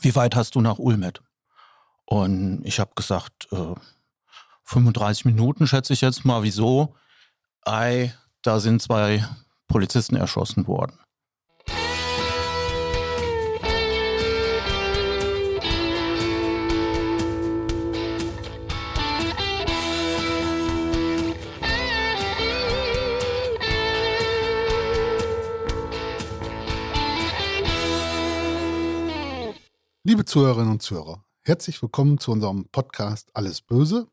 wie 0.00 0.14
weit 0.14 0.36
hast 0.36 0.54
du 0.54 0.60
nach 0.60 0.78
Ulmet? 0.78 1.22
Und 2.04 2.62
ich 2.64 2.80
habe 2.80 2.92
gesagt, 2.94 3.48
äh, 3.52 3.74
35 4.64 5.24
Minuten 5.24 5.66
schätze 5.66 5.92
ich 5.92 6.00
jetzt 6.00 6.24
mal. 6.24 6.42
Wieso? 6.42 6.94
Ei, 7.62 8.14
da 8.42 8.60
sind 8.60 8.82
zwei 8.82 9.26
Polizisten 9.66 10.16
erschossen 10.16 10.66
worden. 10.66 10.98
Liebe 30.18 30.26
Zuhörerinnen 30.26 30.72
und 30.72 30.82
Zuhörer, 30.82 31.24
herzlich 31.42 31.80
willkommen 31.80 32.18
zu 32.18 32.32
unserem 32.32 32.68
Podcast 32.72 33.30
Alles 33.34 33.60
Böse. 33.60 34.08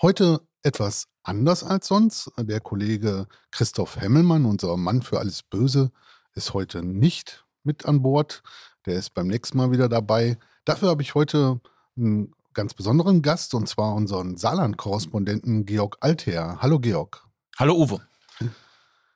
Heute 0.00 0.46
etwas 0.62 1.08
anders 1.24 1.64
als 1.64 1.88
sonst. 1.88 2.30
Der 2.38 2.60
Kollege 2.60 3.26
Christoph 3.50 3.96
Hemmelmann, 3.96 4.44
unser 4.44 4.76
Mann 4.76 5.02
für 5.02 5.18
Alles 5.18 5.42
Böse, 5.42 5.90
ist 6.34 6.54
heute 6.54 6.84
nicht 6.84 7.44
mit 7.64 7.84
an 7.84 8.00
Bord. 8.00 8.44
Der 8.86 8.94
ist 8.94 9.12
beim 9.12 9.26
nächsten 9.26 9.58
Mal 9.58 9.72
wieder 9.72 9.88
dabei. 9.88 10.38
Dafür 10.64 10.90
habe 10.90 11.02
ich 11.02 11.16
heute 11.16 11.60
einen 11.96 12.32
ganz 12.54 12.72
besonderen 12.72 13.22
Gast 13.22 13.54
und 13.54 13.68
zwar 13.68 13.92
unseren 13.92 14.36
Saarland-Korrespondenten 14.36 15.66
Georg 15.66 15.96
Alther. 15.98 16.62
Hallo 16.62 16.78
Georg. 16.78 17.26
Hallo 17.58 17.74
Uwe. 17.74 18.06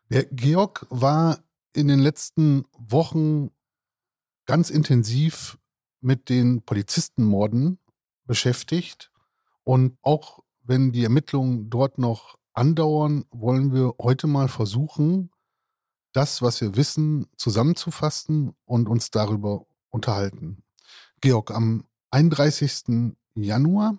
Der 0.09 0.25
Georg 0.25 0.85
war 0.91 1.39
in 1.75 1.87
den 1.87 2.01
letzten 2.01 2.65
Wochen 2.77 3.53
ganz 4.47 4.69
intensiv 4.69 5.59
mit 6.01 6.29
den 6.29 6.63
Polizistenmorden 6.63 7.79
beschäftigt. 8.25 9.11
Und 9.65 9.97
auch 10.03 10.41
wenn 10.63 10.93
die 10.93 11.05
Ermittlungen 11.05 11.71
dort 11.71 11.99
noch 11.99 12.39
andauern, 12.53 13.25
wollen 13.31 13.73
wir 13.73 13.95
heute 14.01 14.27
mal 14.27 14.49
versuchen, 14.49 15.31
das, 16.13 16.43
was 16.43 16.61
wir 16.61 16.77
wissen, 16.77 17.27
zusammenzufassen 17.37 18.55
und 18.65 18.89
uns 18.89 19.11
darüber 19.11 19.67
unterhalten. 19.91 20.63
Georg, 21.21 21.51
am 21.51 21.85
31. 22.11 23.15
Januar 23.35 23.97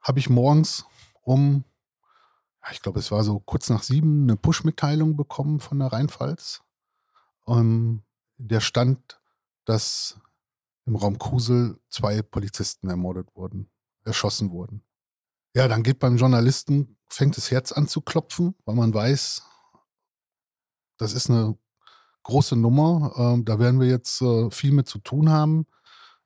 habe 0.00 0.18
ich 0.18 0.28
morgens 0.28 0.84
um, 1.22 1.64
ich 2.70 2.82
glaube, 2.82 2.98
es 2.98 3.10
war 3.10 3.24
so 3.24 3.40
kurz 3.40 3.70
nach 3.70 3.82
sieben, 3.82 4.24
eine 4.24 4.36
Push-Mitteilung 4.36 5.16
bekommen 5.16 5.60
von 5.60 5.78
der 5.78 5.92
Rheinpfalz. 5.92 6.62
Ähm, 7.46 8.02
der 8.38 8.60
stand 8.60 9.18
dass 9.66 10.18
im 10.86 10.96
Raum 10.96 11.18
Kusel 11.18 11.78
zwei 11.90 12.22
Polizisten 12.22 12.88
ermordet 12.88 13.28
wurden, 13.34 13.70
erschossen 14.04 14.50
wurden. 14.50 14.82
Ja, 15.54 15.68
dann 15.68 15.82
geht 15.82 15.98
beim 15.98 16.16
Journalisten, 16.16 16.96
fängt 17.08 17.36
das 17.36 17.50
Herz 17.50 17.72
an 17.72 17.88
zu 17.88 18.00
klopfen, 18.00 18.54
weil 18.64 18.74
man 18.74 18.92
weiß, 18.92 19.42
das 20.98 21.12
ist 21.12 21.30
eine 21.30 21.58
große 22.22 22.56
Nummer. 22.56 23.12
Ähm, 23.16 23.44
da 23.44 23.58
werden 23.58 23.80
wir 23.80 23.88
jetzt 23.88 24.20
äh, 24.22 24.50
viel 24.50 24.72
mit 24.72 24.88
zu 24.88 24.98
tun 24.98 25.30
haben. 25.30 25.66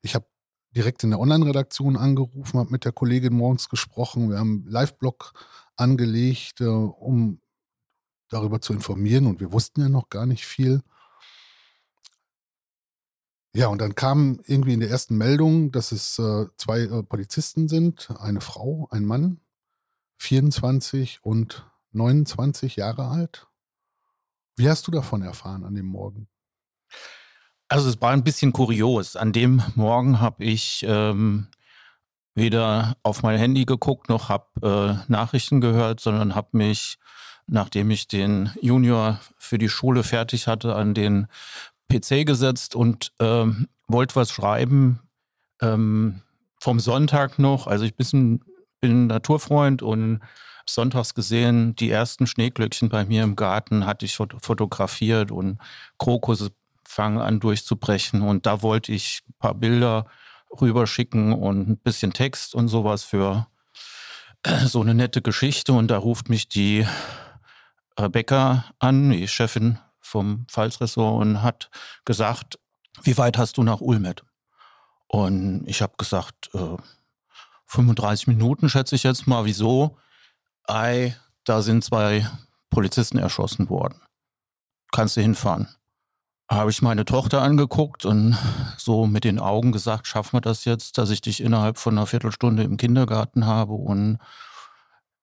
Ich 0.03 0.15
habe 0.15 0.27
direkt 0.75 1.05
in 1.05 1.11
der 1.11 1.21
Online-Redaktion 1.21 1.97
angerufen, 1.97 2.59
habe 2.59 2.71
mit 2.71 2.85
der 2.85 2.93
Kollegin 2.93 3.35
morgens 3.35 3.69
gesprochen. 3.69 4.31
Wir 4.31 4.39
haben 4.39 4.63
einen 4.63 4.67
Live-Blog 4.67 5.33
angelegt, 5.77 6.61
äh, 6.61 6.67
um 6.67 7.41
darüber 8.29 8.61
zu 8.61 8.73
informieren. 8.73 9.27
Und 9.27 9.41
wir 9.41 9.53
wussten 9.53 9.81
ja 9.81 9.89
noch 9.89 10.09
gar 10.09 10.27
nicht 10.27 10.47
viel. 10.47 10.83
Ja, 13.53 13.67
und 13.67 13.81
dann 13.81 13.97
kam 13.97 14.41
irgendwie 14.47 14.75
in 14.75 14.81
der 14.81 14.91
ersten 14.91 15.17
Meldung, 15.17 15.73
dass 15.73 15.91
es 15.91 16.19
äh, 16.19 16.47
zwei 16.57 16.83
äh, 16.83 17.03
Polizisten 17.03 17.69
sind, 17.69 18.09
eine 18.21 18.41
Frau, 18.41 18.87
ein 18.91 19.05
Mann, 19.05 19.41
24 20.19 21.25
und 21.25 21.67
29 21.93 22.77
Jahre 22.77 23.09
alt. 23.09 23.49
Wie 24.57 24.69
hast 24.69 24.87
du 24.87 24.93
davon 24.93 25.23
erfahren 25.23 25.65
an 25.65 25.75
dem 25.75 25.87
Morgen? 25.87 26.29
Also 27.69 27.89
es 27.89 28.01
war 28.01 28.11
ein 28.11 28.25
bisschen 28.25 28.53
kurios. 28.53 29.17
An 29.17 29.33
dem 29.33 29.63
Morgen 29.75 30.21
habe 30.21 30.45
ich 30.45 30.85
ähm, 30.87 31.49
weder 32.35 32.97
auf 33.03 33.23
mein 33.23 33.39
Handy 33.39 33.65
geguckt 33.65 34.09
noch 34.09 34.29
habe 34.29 34.47
äh, 35.09 35.11
Nachrichten 35.11 35.61
gehört, 35.61 36.01
sondern 36.01 36.35
habe 36.35 36.57
mich, 36.57 36.99
nachdem 37.47 37.91
ich 37.91 38.07
den 38.07 38.51
Junior 38.61 39.21
für 39.39 39.59
die 39.59 39.69
Schule 39.69 40.05
fertig 40.05 40.47
hatte, 40.47 40.75
an 40.77 40.95
den 40.95 41.27
PC 41.91 42.27
gesetzt 42.27 42.75
und 42.75 43.13
ähm, 43.21 43.69
wollte 43.89 44.17
was 44.17 44.31
schreiben 44.31 45.01
ähm, 45.61 46.23
vom 46.61 46.81
Sonntag 46.81 47.39
noch. 47.39 47.67
Also 47.67 47.85
ich 47.85 47.95
bin 47.97 48.41
ein 48.83 49.07
Naturfreund 49.09 49.83
und 49.83 50.21
sonntags 50.67 51.15
gesehen, 51.15 51.75
die 51.77 51.91
ersten 51.91 52.27
Schneeglöckchen 52.27 52.89
bei 52.89 53.05
mir 53.05 53.25
im 53.25 53.37
Garten 53.37 53.87
hatte 53.87 54.07
ich 54.07 54.17
fotografiert 54.17 55.31
und 55.31 55.59
Krokusse 55.99 56.51
fangen 56.87 57.19
an 57.19 57.41
durchzubrechen. 57.41 58.23
Und 58.23 58.47
da 58.47 58.63
wollte 58.63 58.93
ich 58.93 59.23
ein 59.29 59.35
paar 59.39 59.55
Bilder 59.55 60.07
rüberschicken 60.61 61.33
und 61.33 61.69
ein 61.69 61.77
bisschen 61.79 62.13
Text 62.13 62.55
und 62.55 62.69
sowas 62.69 63.05
für 63.05 63.47
äh, 64.43 64.67
so 64.67 64.81
eine 64.81 64.95
nette 64.95 65.23
Geschichte. 65.23 65.73
Und 65.73 65.91
da 65.91 65.99
ruft 65.99 66.29
mich 66.29 66.49
die 66.49 66.87
Rebecca 67.99 68.65
an, 68.79 69.11
die 69.11 69.29
Chefin 69.29 69.79
vom 70.01 70.47
Pfalzressort 70.49 71.21
und 71.21 71.43
hat 71.43 71.71
gesagt, 72.05 72.59
wie 73.03 73.17
weit 73.17 73.39
hast 73.39 73.57
du 73.57 73.63
nach 73.63 73.81
Ulmet? 73.81 74.25
Und 75.07 75.65
ich 75.67 75.83
habe 75.83 75.95
gesagt, 75.97 76.51
äh, 76.55 76.77
35 77.67 78.27
Minuten 78.27 78.69
schätze 78.69 78.97
ich 78.97 79.03
jetzt 79.03 79.27
mal. 79.27 79.45
Wieso? 79.45 79.97
Ei, 80.65 81.17
da 81.45 81.63
sind 81.63 81.85
zwei 81.85 82.29
Polizisten 82.69 83.19
erschossen 83.19 83.69
worden. 83.71 84.01
Kannst 84.93 85.17
du 85.17 85.21
hinfahren? 85.21 85.69
Habe 86.51 86.71
ich 86.71 86.83
meine 86.83 87.05
Tochter 87.05 87.43
angeguckt 87.43 88.05
und 88.05 88.37
so 88.77 89.07
mit 89.07 89.23
den 89.23 89.39
Augen 89.39 89.71
gesagt, 89.71 90.09
schaffen 90.09 90.35
wir 90.35 90.41
das 90.41 90.65
jetzt, 90.65 90.99
dass 90.99 91.11
ich 91.11 91.21
dich 91.21 91.41
innerhalb 91.41 91.79
von 91.79 91.97
einer 91.97 92.07
Viertelstunde 92.07 92.65
im 92.65 92.77
Kindergarten 92.77 93.47
habe 93.47 93.75
und 93.75 94.19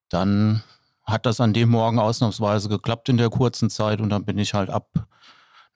dann 0.09 0.63
hat 1.07 1.25
das 1.25 1.40
an 1.40 1.53
dem 1.53 1.69
Morgen 1.69 2.00
ausnahmsweise 2.00 2.68
geklappt 2.68 3.09
in 3.09 3.18
der 3.18 3.29
kurzen 3.29 3.69
Zeit 3.69 4.01
und 4.01 4.09
dann 4.09 4.25
bin 4.25 4.38
ich 4.38 4.53
halt 4.53 4.69
ab 4.69 5.07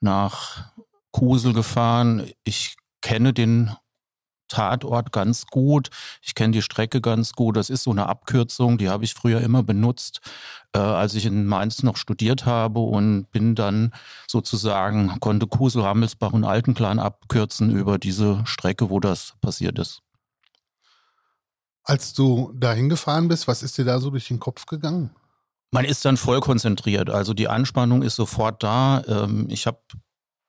nach 0.02 0.72
Kusel 1.12 1.54
gefahren. 1.54 2.30
Ich 2.44 2.76
kenne 3.02 3.34
den 3.34 3.72
Tatort 4.50 5.14
ganz 5.14 5.48
gut. 5.48 5.90
Ich 6.22 6.36
kenne 6.36 6.52
die 6.52 6.62
Strecke 6.62 7.00
ganz 7.00 7.32
gut. 7.32 7.56
Das 7.56 7.70
ist 7.70 7.84
so 7.84 7.92
eine 7.92 8.08
Abkürzung, 8.08 8.78
die 8.78 8.90
habe 8.90 9.06
ich 9.06 9.14
früher 9.14 9.40
immer 9.40 9.64
benutzt, 9.64 10.20
äh, 10.74 10.80
als 10.80 11.16
ich 11.16 11.26
in 11.26 11.46
Mainz 11.46 11.84
noch 11.84 11.96
studiert 11.96 12.46
habe 12.46 12.82
und 12.82 13.32
bin 13.32 13.56
dann 13.56 13.94
sozusagen, 14.28 15.18
konnte 15.22 15.48
Kusel, 15.48 15.84
Rammelsbach 15.84 16.34
und 16.34 16.44
Altenklan 16.44 17.00
abkürzen 17.00 17.72
über 17.72 17.98
diese 17.98 18.42
Strecke, 18.46 18.90
wo 18.90 19.00
das 19.00 19.36
passiert 19.40 19.80
ist. 19.80 20.02
Als 21.84 22.14
du 22.14 22.52
dahin 22.54 22.90
gefahren 22.90 23.30
bist, 23.30 23.48
was 23.48 23.64
ist 23.64 23.78
dir 23.78 23.86
da 23.86 24.00
so 24.00 24.10
durch 24.10 24.28
den 24.28 24.40
Kopf 24.40 24.66
gegangen? 24.66 25.12
Man 25.72 25.86
ist 25.86 26.04
dann 26.04 26.18
voll 26.18 26.42
konzentriert. 26.42 27.10
Also 27.10 27.34
die 27.34 27.48
Anspannung 27.48 28.04
ist 28.04 28.18
sofort 28.18 28.62
da. 28.62 29.04
Ähm, 29.08 29.48
ich 29.50 29.68
habe 29.68 29.80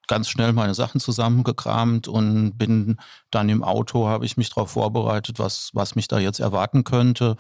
ganz 0.08 0.28
schnell 0.28 0.52
meine 0.52 0.74
Sachen 0.74 1.00
zusammengekramt 1.00 2.08
und 2.08 2.58
bin 2.58 2.98
dann 3.30 3.48
im 3.48 3.62
Auto, 3.62 4.08
habe 4.08 4.26
ich 4.26 4.36
mich 4.36 4.50
darauf 4.50 4.72
vorbereitet, 4.72 5.38
was, 5.38 5.70
was 5.74 5.94
mich 5.94 6.08
da 6.08 6.18
jetzt 6.18 6.40
erwarten 6.40 6.82
könnte. 6.82 7.36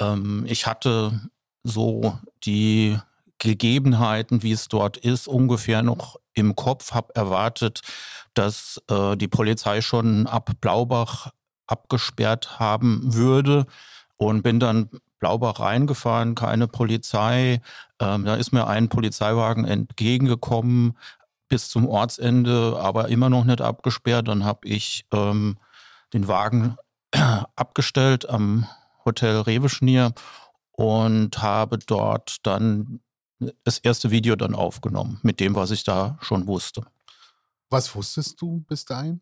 Ähm, 0.00 0.44
ich 0.48 0.66
hatte 0.66 1.20
so 1.62 2.18
die 2.44 2.98
Gegebenheiten, 3.38 4.42
wie 4.42 4.52
es 4.52 4.68
dort 4.68 4.96
ist, 4.96 5.28
ungefähr 5.28 5.82
noch 5.82 6.16
im 6.34 6.56
Kopf, 6.56 6.92
habe 6.92 7.14
erwartet, 7.14 7.80
dass 8.34 8.80
äh, 8.88 9.16
die 9.16 9.28
Polizei 9.28 9.80
schon 9.80 10.26
ab 10.26 10.50
Blaubach 10.60 11.30
abgesperrt 11.66 12.58
haben 12.58 13.14
würde 13.14 13.66
und 14.16 14.42
bin 14.42 14.60
dann 14.60 14.90
Blaubach 15.22 15.60
reingefahren, 15.60 16.34
keine 16.34 16.66
Polizei. 16.66 17.60
Ähm, 18.00 18.24
da 18.24 18.34
ist 18.34 18.50
mir 18.50 18.66
ein 18.66 18.88
Polizeiwagen 18.88 19.64
entgegengekommen 19.64 20.98
bis 21.48 21.68
zum 21.68 21.86
Ortsende, 21.86 22.76
aber 22.80 23.08
immer 23.08 23.30
noch 23.30 23.44
nicht 23.44 23.60
abgesperrt. 23.60 24.26
Dann 24.26 24.44
habe 24.44 24.66
ich 24.66 25.06
ähm, 25.12 25.58
den 26.12 26.26
Wagen 26.26 26.76
abgestellt 27.54 28.28
am 28.28 28.66
Hotel 29.04 29.36
Reweschnier 29.36 30.12
und 30.72 31.40
habe 31.40 31.78
dort 31.78 32.38
dann 32.42 32.98
das 33.62 33.78
erste 33.78 34.10
Video 34.10 34.34
dann 34.34 34.56
aufgenommen 34.56 35.20
mit 35.22 35.38
dem, 35.38 35.54
was 35.54 35.70
ich 35.70 35.84
da 35.84 36.18
schon 36.20 36.48
wusste. 36.48 36.82
Was 37.70 37.94
wusstest 37.94 38.42
du 38.42 38.64
bis 38.66 38.84
dahin? 38.84 39.20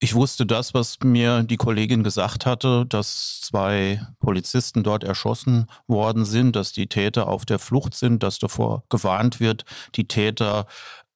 Ich 0.00 0.14
wusste 0.14 0.46
das, 0.46 0.74
was 0.74 0.98
mir 1.02 1.42
die 1.42 1.56
Kollegin 1.56 2.04
gesagt 2.04 2.46
hatte, 2.46 2.86
dass 2.86 3.40
zwei 3.40 4.00
Polizisten 4.20 4.84
dort 4.84 5.02
erschossen 5.02 5.66
worden 5.88 6.24
sind, 6.24 6.54
dass 6.54 6.72
die 6.72 6.86
Täter 6.86 7.26
auf 7.26 7.44
der 7.44 7.58
Flucht 7.58 7.94
sind, 7.94 8.22
dass 8.22 8.38
davor 8.38 8.84
gewarnt 8.90 9.40
wird, 9.40 9.64
die 9.96 10.06
Täter 10.06 10.66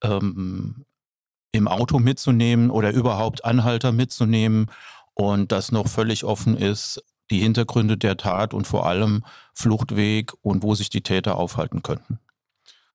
ähm, 0.03 0.85
im 1.53 1.69
Auto 1.69 2.01
mitzunehmen 2.01 2.71
oder 2.71 2.93
überhaupt 2.93 3.45
Anhalter 3.45 3.93
mitzunehmen 3.93 4.69
und 5.15 5.53
das 5.53 5.71
noch 5.71 5.87
völlig 5.87 6.25
offen 6.25 6.57
ist, 6.57 7.05
die 7.31 7.39
Hintergründe 7.39 7.97
der 7.97 8.17
Tat 8.17 8.53
und 8.53 8.67
vor 8.67 8.87
allem 8.87 9.25
Fluchtweg 9.55 10.33
und 10.43 10.65
wo 10.65 10.75
sich 10.75 10.91
die 10.91 11.03
Täter 11.03 11.37
aufhalten 11.37 11.83
könnten. 11.83 12.19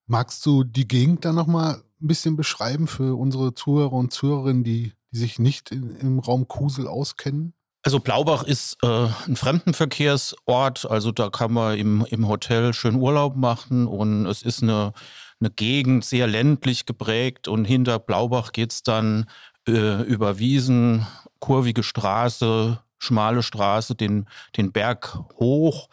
Magst 0.06 0.46
du 0.46 0.66
die 0.66 0.88
Gegend 0.88 1.24
da 1.24 1.32
nochmal 1.32 1.76
ein 2.02 2.08
bisschen 2.08 2.36
beschreiben 2.36 2.88
für 2.88 3.18
unsere 3.18 3.54
Zuhörer 3.54 3.94
und 3.94 4.12
Zuhörerinnen, 4.12 4.64
die 4.64 4.94
sich 5.18 5.40
nicht 5.40 5.72
in, 5.72 5.96
im 5.98 6.20
Raum 6.20 6.48
Kusel 6.48 6.88
auskennen? 6.88 7.54
Also 7.84 8.00
Blaubach 8.00 8.44
ist 8.44 8.78
äh, 8.84 9.08
ein 9.28 9.36
Fremdenverkehrsort, 9.36 10.90
also 10.90 11.12
da 11.12 11.30
kann 11.30 11.54
man 11.54 11.78
im, 11.78 12.06
im 12.10 12.28
Hotel 12.28 12.74
schön 12.74 12.96
Urlaub 12.96 13.36
machen 13.36 13.88
und 13.88 14.26
es 14.26 14.42
ist 14.42 14.62
eine, 14.62 14.94
eine 15.40 15.52
Gegend 15.52 16.04
sehr 16.04 16.28
ländlich 16.28 16.86
geprägt 16.86 17.48
und 17.48 17.66
hinter 17.66 18.00
Blaubach 18.00 18.52
geht 18.52 18.74
es 18.74 18.84
dann 18.84 19.30
äh, 19.68 20.02
über 20.04 20.38
Wiesen, 20.38 21.08
kurvige 21.40 21.84
Straße, 21.84 22.80
schmale 22.98 23.44
Straße, 23.44 23.96
den, 23.96 24.28
den 24.58 24.72
Berg 24.72 25.18
hoch 25.40 25.88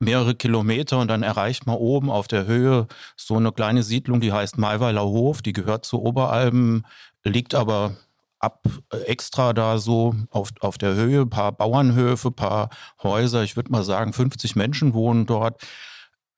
mehrere 0.00 0.34
Kilometer 0.34 0.98
und 0.98 1.08
dann 1.08 1.22
erreicht 1.22 1.66
man 1.66 1.76
oben 1.76 2.10
auf 2.10 2.26
der 2.26 2.46
Höhe 2.46 2.86
so 3.16 3.36
eine 3.36 3.52
kleine 3.52 3.82
Siedlung, 3.82 4.20
die 4.20 4.32
heißt 4.32 4.56
Maiweiler 4.56 5.04
Hof, 5.04 5.42
die 5.42 5.52
gehört 5.52 5.84
zu 5.84 6.00
Oberalben, 6.00 6.86
liegt 7.22 7.54
aber 7.54 7.96
ab 8.40 8.66
äh, 8.92 8.96
extra 9.02 9.52
da 9.52 9.78
so 9.78 10.14
auf, 10.30 10.50
auf 10.60 10.78
der 10.78 10.94
Höhe, 10.94 11.22
ein 11.22 11.30
paar 11.30 11.52
Bauernhöfe, 11.52 12.30
paar 12.30 12.70
Häuser, 13.02 13.44
ich 13.44 13.54
würde 13.56 13.70
mal 13.70 13.84
sagen 13.84 14.12
50 14.12 14.56
Menschen 14.56 14.94
wohnen 14.94 15.26
dort. 15.26 15.62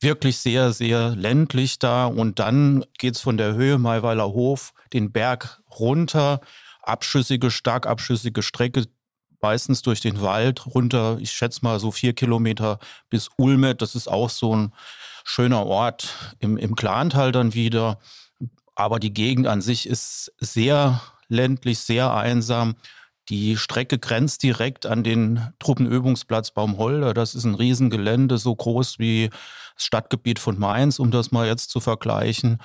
Wirklich 0.00 0.38
sehr, 0.38 0.72
sehr 0.72 1.14
ländlich 1.14 1.78
da 1.78 2.06
und 2.06 2.40
dann 2.40 2.84
geht 2.98 3.14
es 3.14 3.20
von 3.20 3.36
der 3.36 3.54
Höhe 3.54 3.78
Maiweiler 3.78 4.26
Hof 4.32 4.72
den 4.92 5.12
Berg 5.12 5.62
runter, 5.78 6.40
abschüssige, 6.82 7.52
stark 7.52 7.86
abschüssige 7.86 8.42
Strecke, 8.42 8.86
meistens 9.40 9.82
durch 9.82 10.00
den 10.00 10.20
Wald 10.20 10.66
runter, 10.66 11.18
ich 11.20 11.32
schätze 11.32 11.60
mal 11.62 11.78
so 11.78 11.90
vier 11.90 12.14
Kilometer 12.14 12.78
bis 13.10 13.28
Ulmet. 13.36 13.82
Das 13.82 13.94
ist 13.94 14.08
auch 14.08 14.30
so 14.30 14.54
ein 14.54 14.72
schöner 15.24 15.66
Ort 15.66 16.34
im, 16.38 16.56
im 16.56 16.74
Klantal 16.74 17.32
dann 17.32 17.54
wieder. 17.54 17.98
Aber 18.74 18.98
die 18.98 19.12
Gegend 19.12 19.46
an 19.46 19.60
sich 19.60 19.86
ist 19.88 20.32
sehr 20.38 21.00
ländlich, 21.32 21.80
sehr 21.80 22.14
einsam. 22.14 22.74
Die 23.28 23.56
Strecke 23.56 23.98
grenzt 23.98 24.42
direkt 24.42 24.86
an 24.86 25.02
den 25.02 25.52
Truppenübungsplatz 25.58 26.50
Baumholder. 26.50 27.14
Das 27.14 27.34
ist 27.34 27.44
ein 27.44 27.54
Riesengelände, 27.54 28.38
so 28.38 28.54
groß 28.54 28.98
wie 28.98 29.30
das 29.74 29.84
Stadtgebiet 29.84 30.38
von 30.38 30.58
Mainz, 30.58 30.98
um 30.98 31.10
das 31.10 31.32
mal 31.32 31.46
jetzt 31.46 31.70
zu 31.70 31.80
vergleichen. 31.80 32.58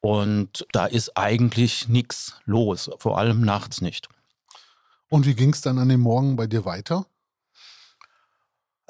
Und 0.00 0.66
da 0.72 0.86
ist 0.86 1.16
eigentlich 1.16 1.88
nichts 1.88 2.40
los, 2.44 2.90
vor 2.98 3.18
allem 3.18 3.42
nachts 3.42 3.80
nicht. 3.80 4.08
Und 5.08 5.26
wie 5.26 5.34
ging 5.34 5.52
es 5.52 5.60
dann 5.60 5.78
an 5.78 5.88
dem 5.88 6.00
Morgen 6.00 6.36
bei 6.36 6.46
dir 6.46 6.64
weiter? 6.64 7.06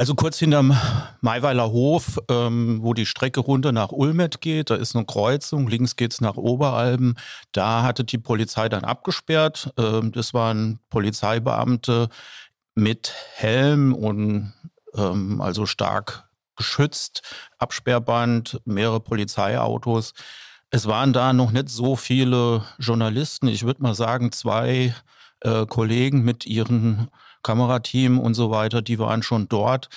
Also 0.00 0.14
kurz 0.14 0.38
hinterm 0.38 0.75
Maiweiler 1.20 1.73
Hof, 1.73 2.19
ähm, 2.31 2.79
wo 2.81 2.94
die 2.94 3.05
Strecke 3.05 3.41
runter 3.41 3.70
nach 3.70 3.93
Ulmet 3.93 4.41
geht, 4.41 4.70
da 4.70 4.76
ist 4.76 4.97
eine 4.97 5.05
Kreuzung, 5.05 5.69
links 5.69 5.94
geht 5.94 6.14
es 6.14 6.23
nach 6.23 6.38
Oberalben. 6.38 7.17
Da 7.52 7.82
hatte 7.82 8.05
die 8.05 8.17
Polizei 8.17 8.70
dann 8.70 8.82
abgesperrt. 8.82 9.75
Ähm, 9.76 10.11
das 10.12 10.32
waren 10.32 10.79
Polizeibeamte 10.88 12.08
mit 12.75 13.12
Helm 13.35 13.93
und 13.93 14.55
ähm, 14.94 15.43
also 15.43 15.67
stark 15.67 16.31
geschützt, 16.56 17.20
Absperrband, 17.58 18.58
mehrere 18.64 19.00
Polizeiautos. 19.00 20.14
Es 20.70 20.87
waren 20.87 21.12
da 21.12 21.35
noch 21.35 21.50
nicht 21.50 21.69
so 21.69 21.94
viele 21.94 22.64
Journalisten. 22.79 23.49
Ich 23.49 23.64
würde 23.64 23.82
mal 23.82 23.94
sagen, 23.94 24.32
zwei 24.32 24.94
äh, 25.41 25.67
Kollegen 25.67 26.23
mit 26.23 26.46
ihrem 26.46 27.08
Kamerateam 27.42 28.19
und 28.19 28.34
so 28.34 28.50
weiter, 28.50 28.82
die 28.82 28.98
waren 28.98 29.22
schon 29.22 29.48
dort. 29.48 29.88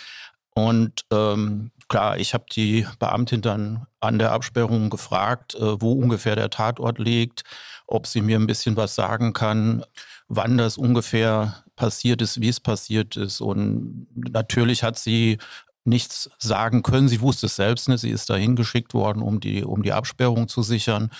Und 0.55 1.05
ähm, 1.11 1.71
klar, 1.87 2.17
ich 2.17 2.33
habe 2.33 2.45
die 2.51 2.85
Beamtin 2.99 3.41
dann 3.41 3.87
an 3.99 4.19
der 4.19 4.31
Absperrung 4.31 4.89
gefragt, 4.89 5.55
äh, 5.55 5.81
wo 5.81 5.93
ungefähr 5.93 6.35
der 6.35 6.49
Tatort 6.49 6.99
liegt, 6.99 7.43
ob 7.87 8.07
sie 8.07 8.21
mir 8.21 8.37
ein 8.37 8.47
bisschen 8.47 8.77
was 8.77 8.95
sagen 8.95 9.33
kann, 9.33 9.83
wann 10.27 10.57
das 10.57 10.77
ungefähr 10.77 11.63
passiert 11.75 12.21
ist, 12.21 12.39
wie 12.39 12.49
es 12.49 12.59
passiert 12.59 13.17
ist. 13.17 13.41
Und 13.41 14.07
natürlich 14.15 14.83
hat 14.83 14.97
sie 14.97 15.39
nichts 15.85 16.29
sagen 16.37 16.83
können. 16.83 17.07
Sie 17.07 17.21
wusste 17.21 17.47
es 17.47 17.55
selbst 17.55 17.89
nicht. 17.89 18.01
Sie 18.01 18.09
ist 18.09 18.29
dahin 18.29 18.55
geschickt 18.55 18.93
worden, 18.93 19.21
um 19.21 19.39
die, 19.39 19.63
um 19.63 19.83
die 19.83 19.93
Absperrung 19.93 20.47
zu 20.47 20.61
sichern. 20.61 21.11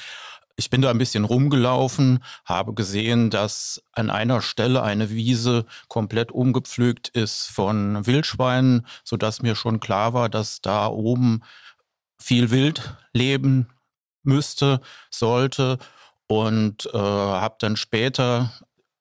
Ich 0.55 0.69
bin 0.69 0.81
da 0.81 0.91
ein 0.91 0.99
bisschen 0.99 1.25
rumgelaufen, 1.25 2.23
habe 2.45 2.73
gesehen, 2.73 3.31
dass 3.31 3.81
an 3.91 4.11
einer 4.11 4.41
Stelle 4.41 4.83
eine 4.83 5.09
Wiese 5.09 5.65
komplett 5.87 6.31
umgepflügt 6.31 7.09
ist 7.09 7.47
von 7.47 8.05
Wildschweinen, 8.05 8.85
sodass 9.03 9.41
mir 9.41 9.55
schon 9.55 9.79
klar 9.79 10.13
war, 10.13 10.29
dass 10.29 10.61
da 10.61 10.87
oben 10.87 11.41
viel 12.19 12.51
Wild 12.51 12.95
leben 13.13 13.67
müsste, 14.21 14.79
sollte. 15.09 15.79
Und 16.27 16.87
äh, 16.93 16.97
habe 16.97 17.55
dann 17.59 17.75
später 17.75 18.51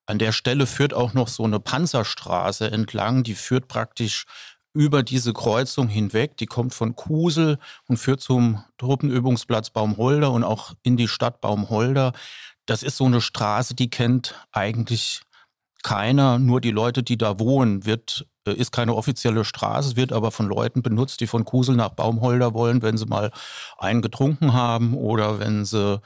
an 0.07 0.19
der 0.19 0.33
Stelle 0.33 0.67
führt 0.67 0.95
auch 0.95 1.15
noch 1.15 1.29
so 1.29 1.45
eine 1.45 1.61
Panzerstraße 1.61 2.71
entlang, 2.71 3.23
die 3.23 3.35
führt 3.35 3.69
praktisch 3.69 4.25
über 4.75 5.03
diese 5.03 5.33
Kreuzung 5.33 5.89
hinweg. 5.89 6.37
Die 6.37 6.47
kommt 6.47 6.75
von 6.75 6.97
Kusel 6.97 7.59
und 7.87 7.99
führt 7.99 8.21
zum 8.21 8.65
Truppenübungsplatz 8.79 9.71
Baumholder 9.71 10.33
und 10.33 10.45
auch 10.45 10.75
in 10.83 10.97
die 10.97 11.09
Stadt 11.09 11.41
Baumholder. 11.41 12.13
Das 12.67 12.83
ist 12.83 12.97
so 12.97 13.05
eine 13.05 13.21
Straße, 13.21 13.75
die 13.75 13.91
kennt 13.91 14.35
eigentlich 14.53 15.23
keiner, 15.83 16.39
nur 16.39 16.61
die 16.61 16.71
Leute, 16.71 17.03
die 17.03 17.19
da 17.19 17.39
wohnen, 17.39 17.85
wird, 17.85 18.27
äh, 18.47 18.53
ist 18.53 18.71
keine 18.71 18.95
offizielle 18.95 19.45
Straße, 19.45 19.97
wird 19.97 20.13
aber 20.13 20.31
von 20.31 20.47
Leuten 20.47 20.83
benutzt, 20.83 21.21
die 21.21 21.27
von 21.27 21.45
Kusel 21.45 21.75
nach 21.75 21.91
Baumholder 21.91 22.55
wollen, 22.55 22.83
wenn 22.83 22.97
sie 22.97 23.07
mal 23.07 23.33
einen 23.79 24.01
getrunken 24.01 24.53
haben 24.53 24.95
oder 24.95 25.41
wenn 25.41 25.65
sie 25.65 26.01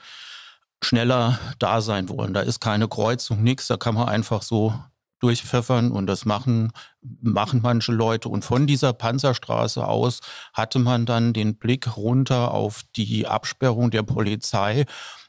schneller 0.82 1.38
da 1.58 1.80
sein 1.80 2.08
wollen. 2.08 2.34
Da 2.34 2.40
ist 2.40 2.60
keine 2.60 2.88
Kreuzung, 2.88 3.42
nichts, 3.42 3.66
da 3.66 3.76
kann 3.76 3.94
man 3.94 4.08
einfach 4.08 4.42
so 4.42 4.74
durchpfeffern 5.20 5.90
und 5.90 6.06
das 6.06 6.24
machen, 6.24 6.72
machen 7.00 7.60
manche 7.62 7.92
Leute. 7.92 8.28
Und 8.28 8.44
von 8.44 8.66
dieser 8.66 8.92
Panzerstraße 8.92 9.86
aus 9.86 10.20
hatte 10.52 10.78
man 10.78 11.06
dann 11.06 11.32
den 11.32 11.56
Blick 11.56 11.96
runter 11.96 12.52
auf 12.52 12.82
die 12.96 13.26
Absperrung 13.26 13.90
der 13.90 14.02
Polizei. 14.02 14.84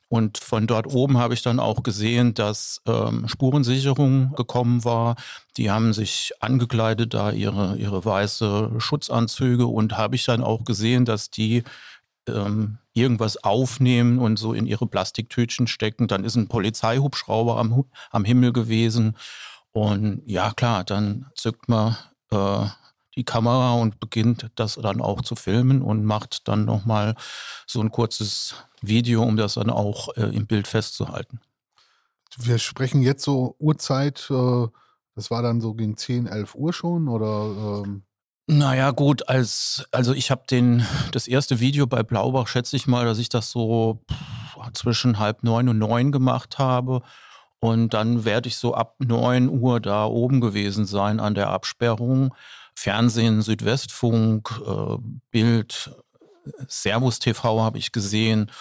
Und 0.10 0.38
von 0.38 0.68
dort 0.68 0.88
oben 0.88 1.18
habe 1.18 1.34
ich 1.34 1.42
dann 1.42 1.60
auch 1.60 1.84
gesehen, 1.84 2.34
dass 2.34 2.82
ähm, 2.86 3.28
Spurensicherung 3.28 4.34
gekommen 4.36 4.86
war. 4.86 5.16
Die 5.58 5.70
haben 5.70 5.92
sich 5.92 6.32
angekleidet, 6.40 7.14
da 7.14 7.32
ihre, 7.32 7.76
ihre 7.76 8.06
weiße 8.06 8.72
Schutzanzüge 8.78 9.68
und 9.68 9.98
habe 9.98 10.16
ich 10.16 10.24
dann 10.24 10.42
auch 10.42 10.64
gesehen, 10.64 11.04
dass 11.04 11.30
die 11.30 11.64
ähm, 12.30 12.78
irgendwas 12.94 13.44
aufnehmen 13.44 14.20
und 14.20 14.38
so 14.38 14.54
in 14.54 14.66
ihre 14.66 14.88
Plastiktütchen 14.88 15.68
stecken. 15.68 16.08
Dann 16.08 16.24
ist 16.24 16.36
ein 16.36 16.48
Polizeihubschrauber 16.48 17.58
am, 17.58 17.86
am 18.10 18.26
Himmel 18.26 18.54
gewesen. 18.54 19.18
Und 19.78 20.24
ja, 20.26 20.54
klar, 20.54 20.84
dann 20.84 21.28
zückt 21.36 21.70
man 21.70 21.96
äh, 22.32 22.66
die 23.16 23.24
Kamera 23.24 23.74
und 23.74 24.00
beginnt 24.00 24.50
das 24.56 24.74
dann 24.74 25.02
auch 25.02 25.22
zu 25.22 25.36
filmen 25.36 25.84
und 25.84 26.04
macht 26.04 26.48
dann 26.48 26.66
nochmal 26.66 27.16
so 27.68 27.80
ein 27.82 27.92
kurzes 27.92 28.56
Video, 28.82 29.22
um 29.22 29.38
das 29.38 29.54
dann 29.54 29.70
auch 29.70 30.10
äh, 30.18 30.36
im 30.36 30.48
Bild 30.48 30.68
festzuhalten. 30.68 31.42
Wir 32.38 32.58
sprechen 32.58 33.04
jetzt 33.04 33.24
so 33.24 33.56
Uhrzeit, 33.60 34.28
äh, 34.32 34.68
das 35.16 35.30
war 35.30 35.44
dann 35.44 35.62
so 35.62 35.76
gegen 35.76 35.96
10, 35.96 36.26
11 36.26 36.56
Uhr 36.56 36.74
schon 36.74 37.08
oder? 37.08 37.84
Ähm 37.84 38.02
naja, 38.48 38.90
gut, 38.90 39.30
als, 39.30 39.86
also 39.92 40.14
ich 40.14 40.32
habe 40.32 40.44
den, 40.50 40.84
das 41.12 41.28
erste 41.28 41.60
Video 41.60 41.86
bei 41.86 42.02
Blaubach, 42.02 42.48
schätze 42.48 42.76
ich 42.76 42.88
mal, 42.88 43.06
dass 43.06 43.20
ich 43.20 43.30
das 43.30 43.52
so 43.52 44.00
zwischen 44.74 45.20
halb 45.20 45.44
neun 45.44 45.70
und 45.70 45.78
neun 45.78 46.12
gemacht 46.12 46.58
habe. 46.58 47.04
Und 47.60 47.94
dann 47.94 48.26
werde 48.26 48.48
ich 48.48 48.58
so 48.58 48.76
ab 48.76 48.96
9 49.00 49.50
Uhr 49.50 49.80
da 49.80 50.06
oben 50.06 50.42
gewesen 50.42 50.86
sein 50.86 51.20
an 51.20 51.36
der 51.36 51.50
Absperrung. 51.50 52.34
Fernsehen, 52.76 53.42
Südwestfunk, 53.42 54.62
äh, 54.66 54.98
Bild, 55.32 55.92
Servus 56.68 57.20
TV 57.20 57.62
habe 57.62 57.80
ich 57.80 57.92
gesehen. 57.92 58.52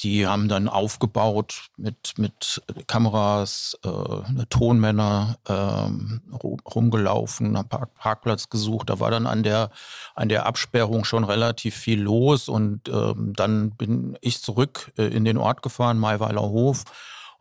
Die 0.00 0.26
haben 0.26 0.48
dann 0.48 0.68
aufgebaut 0.68 1.70
mit, 1.76 2.14
mit 2.18 2.60
Kameras, 2.88 3.78
äh, 3.84 4.44
Tonmänner 4.50 5.36
ähm, 5.48 6.20
rumgelaufen, 6.42 7.56
einen 7.56 7.68
Park, 7.68 7.94
Parkplatz 7.94 8.50
gesucht. 8.50 8.90
Da 8.90 8.98
war 8.98 9.10
dann 9.10 9.26
an 9.26 9.44
der, 9.44 9.70
an 10.14 10.28
der 10.28 10.46
Absperrung 10.46 11.04
schon 11.04 11.24
relativ 11.24 11.76
viel 11.76 12.02
los. 12.02 12.48
Und 12.48 12.88
ähm, 12.88 13.32
dann 13.36 13.70
bin 13.70 14.18
ich 14.20 14.42
zurück 14.42 14.92
äh, 14.98 15.04
in 15.04 15.24
den 15.24 15.38
Ort 15.38 15.62
gefahren, 15.62 15.98
Maiweiler 15.98 16.42
Hof 16.42 16.84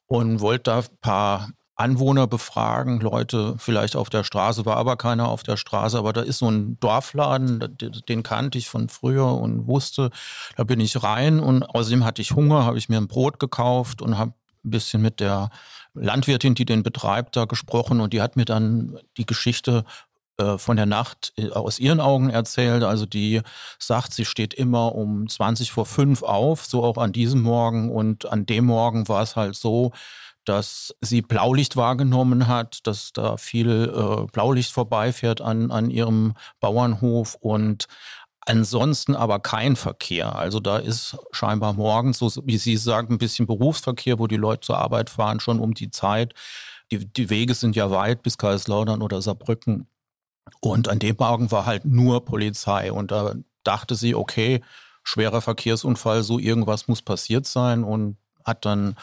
und 0.07 0.41
wollte 0.41 0.71
da 0.71 0.79
ein 0.79 0.97
paar 1.01 1.49
Anwohner 1.75 2.27
befragen, 2.27 2.99
Leute 2.99 3.55
vielleicht 3.57 3.95
auf 3.95 4.09
der 4.09 4.23
Straße, 4.23 4.65
war 4.65 4.77
aber 4.77 4.95
keiner 4.95 5.29
auf 5.29 5.41
der 5.41 5.57
Straße, 5.57 5.97
aber 5.97 6.13
da 6.13 6.21
ist 6.21 6.37
so 6.37 6.49
ein 6.49 6.79
Dorfladen, 6.79 7.77
den 8.07 8.23
kannte 8.23 8.59
ich 8.59 8.69
von 8.69 8.89
früher 8.89 9.25
und 9.25 9.65
wusste, 9.67 10.11
da 10.55 10.63
bin 10.63 10.79
ich 10.79 11.01
rein 11.01 11.39
und 11.39 11.63
außerdem 11.63 12.05
hatte 12.05 12.21
ich 12.21 12.31
Hunger, 12.31 12.65
habe 12.65 12.77
ich 12.77 12.89
mir 12.89 12.97
ein 12.97 13.07
Brot 13.07 13.39
gekauft 13.39 14.03
und 14.03 14.19
habe 14.19 14.33
ein 14.63 14.69
bisschen 14.69 15.01
mit 15.01 15.19
der 15.19 15.49
Landwirtin, 15.95 16.53
die 16.53 16.65
den 16.65 16.83
betreibt, 16.83 17.35
da 17.35 17.45
gesprochen 17.45 17.99
und 17.99 18.13
die 18.13 18.21
hat 18.21 18.35
mir 18.35 18.45
dann 18.45 18.99
die 19.17 19.25
Geschichte 19.25 19.83
äh, 20.43 20.57
von 20.57 20.77
der 20.77 20.85
Nacht 20.85 21.33
äh, 21.37 21.49
aus 21.49 21.79
ihren 21.79 21.99
Augen 21.99 22.29
erzählt. 22.29 22.83
Also 22.83 23.05
die 23.05 23.41
sagt, 23.79 24.13
sie 24.13 24.25
steht 24.25 24.53
immer 24.53 24.95
um 24.95 25.27
20 25.27 25.71
vor 25.71 25.85
5 25.85 26.23
auf, 26.23 26.65
so 26.65 26.83
auch 26.83 26.97
an 26.97 27.11
diesem 27.11 27.41
Morgen. 27.41 27.89
Und 27.89 28.25
an 28.31 28.45
dem 28.45 28.65
Morgen 28.65 29.07
war 29.07 29.21
es 29.21 29.35
halt 29.35 29.55
so, 29.55 29.91
dass 30.45 30.93
sie 31.01 31.21
Blaulicht 31.21 31.75
wahrgenommen 31.77 32.47
hat, 32.47 32.85
dass 32.85 33.13
da 33.13 33.37
viel 33.37 33.93
äh, 33.95 34.25
Blaulicht 34.31 34.71
vorbeifährt 34.71 35.41
an, 35.41 35.71
an 35.71 35.89
ihrem 35.89 36.33
Bauernhof 36.59 37.35
und 37.39 37.87
ansonsten 38.45 39.15
aber 39.15 39.39
kein 39.39 39.75
Verkehr. 39.75 40.35
Also 40.35 40.59
da 40.59 40.77
ist 40.77 41.17
scheinbar 41.31 41.73
morgens, 41.73 42.17
so 42.19 42.29
wie 42.45 42.57
Sie 42.57 42.75
sagen, 42.75 43.13
ein 43.13 43.17
bisschen 43.17 43.47
Berufsverkehr, 43.47 44.19
wo 44.19 44.27
die 44.27 44.37
Leute 44.37 44.61
zur 44.61 44.79
Arbeit 44.79 45.09
fahren, 45.09 45.39
schon 45.39 45.59
um 45.59 45.73
die 45.73 45.91
Zeit. 45.91 46.33
Die, 46.91 47.05
die 47.05 47.29
Wege 47.29 47.53
sind 47.53 47.75
ja 47.75 47.89
weit 47.91 48.21
bis 48.21 48.37
Kaiserslautern 48.37 49.01
oder 49.01 49.21
Saarbrücken. 49.21 49.87
Und 50.59 50.87
an 50.87 50.99
dem 50.99 51.15
Morgen 51.17 51.51
war 51.51 51.65
halt 51.65 51.85
nur 51.85 52.25
Polizei. 52.25 52.91
Und 52.91 53.11
da 53.11 53.35
dachte 53.63 53.95
sie, 53.95 54.15
okay, 54.15 54.61
schwerer 55.03 55.41
Verkehrsunfall, 55.41 56.23
so 56.23 56.39
irgendwas 56.39 56.87
muss 56.87 57.01
passiert 57.01 57.45
sein. 57.45 57.83
Und 57.83 58.17
hat 58.43 58.65
dann 58.65 58.95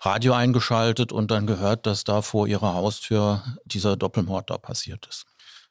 Radio 0.00 0.32
eingeschaltet 0.32 1.12
und 1.12 1.30
dann 1.30 1.46
gehört, 1.46 1.86
dass 1.86 2.04
da 2.04 2.22
vor 2.22 2.46
ihrer 2.46 2.74
Haustür 2.74 3.42
dieser 3.64 3.96
Doppelmord 3.96 4.50
da 4.50 4.58
passiert 4.58 5.06
ist. 5.06 5.26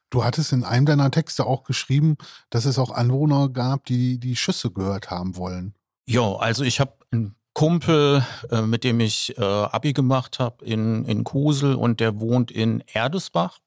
Du 0.10 0.24
hattest 0.24 0.52
in 0.52 0.64
einem 0.64 0.86
deiner 0.86 1.10
Texte 1.12 1.46
auch 1.46 1.64
geschrieben, 1.64 2.18
dass 2.50 2.66
es 2.66 2.78
auch 2.78 2.92
Anwohner 2.92 3.50
gab, 3.50 3.86
die 3.86 4.20
die 4.20 4.36
Schüsse 4.36 4.72
gehört 4.72 5.10
haben 5.10 5.38
wollen. 5.38 5.74
Ja, 6.06 6.36
also 6.36 6.64
ich 6.64 6.80
habe 6.80 6.94
einen 7.12 7.36
Kumpel, 7.54 8.26
äh, 8.50 8.62
mit 8.62 8.84
dem 8.84 9.00
ich 9.00 9.38
äh, 9.38 9.42
Abi 9.44 9.94
gemacht 9.94 10.40
habe 10.40 10.66
in, 10.66 11.06
in 11.06 11.24
Kusel 11.24 11.76
und 11.76 12.00
der 12.00 12.20
wohnt 12.20 12.52
in 12.52 12.84
Erdesbach. 12.92 13.60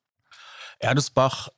Erdesbach 0.79 1.49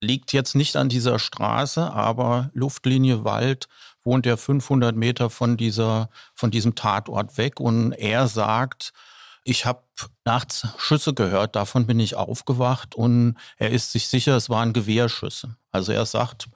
liegt 0.00 0.32
jetzt 0.32 0.54
nicht 0.54 0.76
an 0.76 0.88
dieser 0.88 1.18
Straße, 1.18 1.92
aber 1.92 2.50
Luftlinie 2.52 3.24
Wald 3.24 3.68
wohnt 4.04 4.26
er 4.26 4.36
500 4.36 4.94
Meter 4.94 5.28
von, 5.28 5.56
dieser, 5.56 6.08
von 6.34 6.50
diesem 6.50 6.74
Tatort 6.74 7.36
weg. 7.36 7.60
Und 7.60 7.92
er 7.92 8.28
sagt, 8.28 8.92
ich 9.44 9.66
habe 9.66 9.82
nachts 10.24 10.68
Schüsse 10.78 11.14
gehört, 11.14 11.56
davon 11.56 11.86
bin 11.86 12.00
ich 12.00 12.14
aufgewacht 12.14 12.94
und 12.94 13.36
er 13.56 13.70
ist 13.70 13.92
sich 13.92 14.08
sicher, 14.08 14.36
es 14.36 14.50
waren 14.50 14.72
Gewehrschüsse. 14.72 15.56
Also 15.72 15.92
er 15.92 16.06
sagt, 16.06 16.48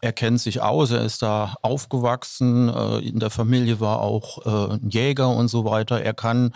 er 0.00 0.12
kennt 0.12 0.40
sich 0.40 0.60
aus, 0.60 0.90
er 0.90 1.02
ist 1.02 1.22
da 1.22 1.56
aufgewachsen, 1.62 2.68
äh, 2.68 2.98
in 2.98 3.18
der 3.18 3.30
Familie 3.30 3.80
war 3.80 4.00
auch 4.00 4.46
äh, 4.46 4.74
ein 4.74 4.90
Jäger 4.90 5.28
und 5.28 5.48
so 5.48 5.64
weiter. 5.64 6.02
Er 6.02 6.14
kann 6.14 6.52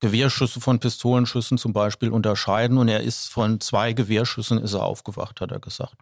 Gewehrschüsse 0.00 0.60
von 0.60 0.78
Pistolenschüssen 0.78 1.58
zum 1.58 1.72
Beispiel 1.72 2.10
unterscheiden 2.10 2.78
und 2.78 2.88
er 2.88 3.00
ist 3.00 3.28
von 3.28 3.60
zwei 3.60 3.92
Gewehrschüssen 3.92 4.58
ist 4.58 4.74
er 4.74 4.82
aufgewacht, 4.82 5.40
hat 5.40 5.52
er 5.52 5.60
gesagt. 5.60 5.96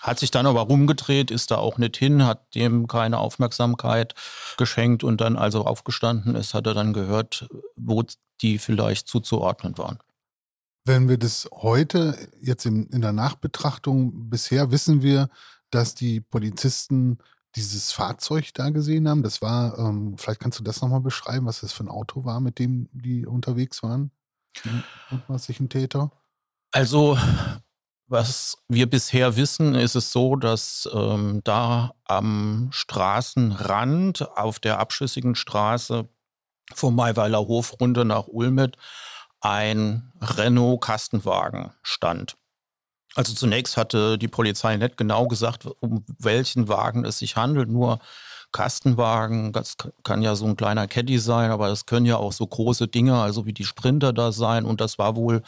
Hat 0.00 0.18
sich 0.18 0.30
dann 0.30 0.46
aber 0.46 0.62
rumgedreht, 0.62 1.30
ist 1.30 1.50
da 1.50 1.56
auch 1.56 1.76
nicht 1.76 1.96
hin, 1.96 2.24
hat 2.24 2.54
dem 2.54 2.88
keine 2.88 3.18
Aufmerksamkeit 3.18 4.14
geschenkt 4.56 5.04
und 5.04 5.20
dann 5.20 5.36
also 5.36 5.66
aufgestanden 5.66 6.34
ist, 6.34 6.54
hat 6.54 6.66
er 6.66 6.74
dann 6.74 6.92
gehört, 6.92 7.48
wo 7.76 8.02
die 8.40 8.58
vielleicht 8.58 9.08
zuzuordnen 9.08 9.76
waren. 9.76 9.98
Wenn 10.86 11.08
wir 11.08 11.18
das 11.18 11.48
heute 11.52 12.16
jetzt 12.40 12.64
in, 12.64 12.88
der 13.02 13.12
Nachbetrachtung 13.12 14.30
bisher 14.30 14.70
wissen 14.70 15.02
wir, 15.02 15.28
dass 15.70 15.94
die 15.94 16.20
Polizisten 16.20 17.18
dieses 17.56 17.92
Fahrzeug 17.92 18.52
da 18.54 18.70
gesehen 18.70 19.08
haben. 19.08 19.22
Das 19.22 19.42
war, 19.42 19.78
ähm, 19.78 20.16
vielleicht 20.16 20.40
kannst 20.40 20.58
du 20.58 20.62
das 20.62 20.80
nochmal 20.80 21.00
beschreiben, 21.00 21.46
was 21.46 21.60
das 21.60 21.72
für 21.72 21.84
ein 21.84 21.88
Auto 21.88 22.24
war, 22.24 22.40
mit 22.40 22.58
dem 22.58 22.88
die 22.92 23.26
unterwegs 23.26 23.82
waren? 23.82 24.10
Und 25.10 25.22
was 25.28 25.44
sich 25.44 25.60
ein 25.60 25.68
Täter? 25.68 26.10
Also, 26.72 27.16
was 28.06 28.58
wir 28.68 28.88
bisher 28.88 29.36
wissen, 29.36 29.74
ist 29.74 29.94
es 29.94 30.12
so, 30.12 30.36
dass 30.36 30.88
ähm, 30.92 31.40
da 31.44 31.94
am 32.04 32.68
Straßenrand 32.72 34.36
auf 34.36 34.58
der 34.58 34.78
abschüssigen 34.78 35.34
Straße 35.34 36.08
vom 36.74 36.94
Maiweiler 36.94 37.38
Hof 37.38 37.80
runter 37.80 38.04
nach 38.04 38.26
Ulmet 38.26 38.76
ein 39.40 40.12
Renault 40.20 40.82
Kastenwagen 40.82 41.72
stand. 41.82 42.36
Also 43.14 43.34
zunächst 43.34 43.76
hatte 43.76 44.18
die 44.18 44.28
Polizei 44.28 44.76
nicht 44.76 44.96
genau 44.96 45.26
gesagt, 45.26 45.66
um 45.80 46.04
welchen 46.18 46.68
Wagen 46.68 47.04
es 47.04 47.18
sich 47.18 47.36
handelt, 47.36 47.68
nur 47.68 47.98
Kastenwagen, 48.52 49.52
das 49.52 49.76
kann 50.02 50.22
ja 50.22 50.34
so 50.34 50.46
ein 50.46 50.56
kleiner 50.56 50.88
Caddy 50.88 51.18
sein, 51.18 51.50
aber 51.50 51.68
es 51.68 51.86
können 51.86 52.06
ja 52.06 52.16
auch 52.16 52.32
so 52.32 52.46
große 52.46 52.88
Dinge, 52.88 53.20
also 53.20 53.46
wie 53.46 53.52
die 53.52 53.64
Sprinter 53.64 54.12
da 54.12 54.32
sein 54.32 54.64
und 54.64 54.80
das 54.80 54.98
war 54.98 55.16
wohl 55.16 55.42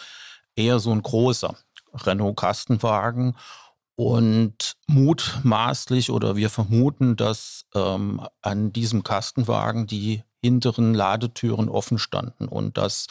eher 0.54 0.78
so 0.78 0.92
ein 0.92 1.02
großer 1.02 1.56
Renault 1.92 2.36
Kastenwagen 2.36 3.36
und 3.94 4.74
mutmaßlich 4.86 6.10
oder 6.10 6.36
wir 6.36 6.50
vermuten, 6.50 7.16
dass 7.16 7.66
ähm, 7.74 8.26
an 8.40 8.72
diesem 8.72 9.02
Kastenwagen 9.02 9.86
die 9.86 10.22
hinteren 10.42 10.94
Ladetüren 10.94 11.68
offen 11.68 11.98
standen 11.98 12.48
und 12.48 12.78
dass 12.78 13.06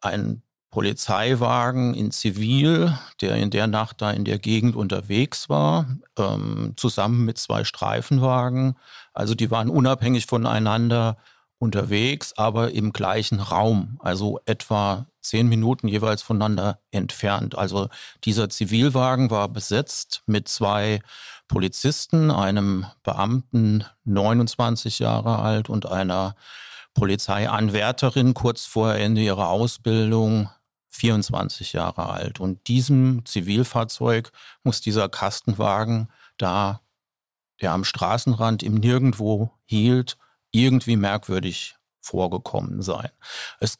ein 0.00 0.42
Polizeiwagen 0.70 1.94
in 1.94 2.12
Zivil, 2.12 2.96
der 3.20 3.36
in 3.36 3.50
der 3.50 3.66
Nacht 3.66 4.00
da 4.00 4.10
in 4.12 4.24
der 4.24 4.38
Gegend 4.38 4.76
unterwegs 4.76 5.48
war, 5.48 5.86
ähm, 6.16 6.74
zusammen 6.76 7.24
mit 7.24 7.38
zwei 7.38 7.64
Streifenwagen. 7.64 8.76
Also 9.12 9.34
die 9.34 9.50
waren 9.50 9.68
unabhängig 9.68 10.26
voneinander 10.26 11.16
unterwegs, 11.58 12.32
aber 12.36 12.72
im 12.72 12.92
gleichen 12.92 13.40
Raum, 13.40 13.98
also 13.98 14.40
etwa 14.46 15.06
zehn 15.20 15.48
Minuten 15.48 15.88
jeweils 15.88 16.22
voneinander 16.22 16.78
entfernt. 16.90 17.58
Also 17.58 17.88
dieser 18.24 18.48
Zivilwagen 18.48 19.30
war 19.30 19.48
besetzt 19.48 20.22
mit 20.26 20.48
zwei 20.48 21.00
Polizisten, 21.48 22.30
einem 22.30 22.86
Beamten 23.02 23.84
29 24.04 25.00
Jahre 25.00 25.40
alt 25.40 25.68
und 25.68 25.84
einer 25.86 26.34
Polizeianwärterin 26.94 28.34
kurz 28.34 28.64
vor 28.64 28.94
Ende 28.94 29.20
ihrer 29.20 29.48
Ausbildung 29.48 30.48
24 30.90 31.72
Jahre 31.72 32.10
alt. 32.10 32.40
Und 32.40 32.68
diesem 32.68 33.24
Zivilfahrzeug 33.24 34.32
muss 34.62 34.80
dieser 34.80 35.08
Kastenwagen 35.08 36.10
da, 36.36 36.80
der 37.60 37.72
am 37.72 37.84
Straßenrand 37.84 38.62
im 38.62 38.74
Nirgendwo 38.74 39.52
hielt, 39.64 40.18
irgendwie 40.50 40.96
merkwürdig 40.96 41.76
vorgekommen 42.00 42.82
sein. 42.82 43.10
Es 43.60 43.78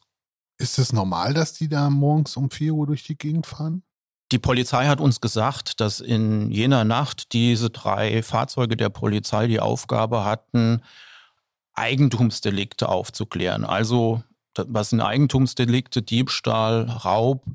ist 0.57 0.77
es 0.77 0.93
normal, 0.93 1.33
dass 1.33 1.53
die 1.53 1.67
da 1.67 1.89
morgens 1.89 2.37
um 2.37 2.51
4 2.51 2.73
Uhr 2.73 2.85
durch 2.85 3.03
die 3.03 3.17
Gegend 3.17 3.47
fahren? 3.47 3.81
Die 4.31 4.39
Polizei 4.39 4.85
hat 4.85 5.01
uns 5.01 5.19
gesagt, 5.19 5.79
dass 5.79 5.99
in 5.99 6.51
jener 6.51 6.85
Nacht 6.85 7.33
diese 7.33 7.71
drei 7.71 8.21
Fahrzeuge 8.21 8.77
der 8.77 8.89
Polizei 8.89 9.47
die 9.47 9.59
Aufgabe 9.59 10.23
hatten, 10.23 10.83
Eigentumsdelikte 11.73 12.87
aufzuklären. 12.87 13.65
Also 13.65 14.23
was 14.55 14.89
sind 14.89 15.01
Eigentumsdelikte, 15.01 16.01
Diebstahl, 16.01 16.89
Raub, 16.89 17.45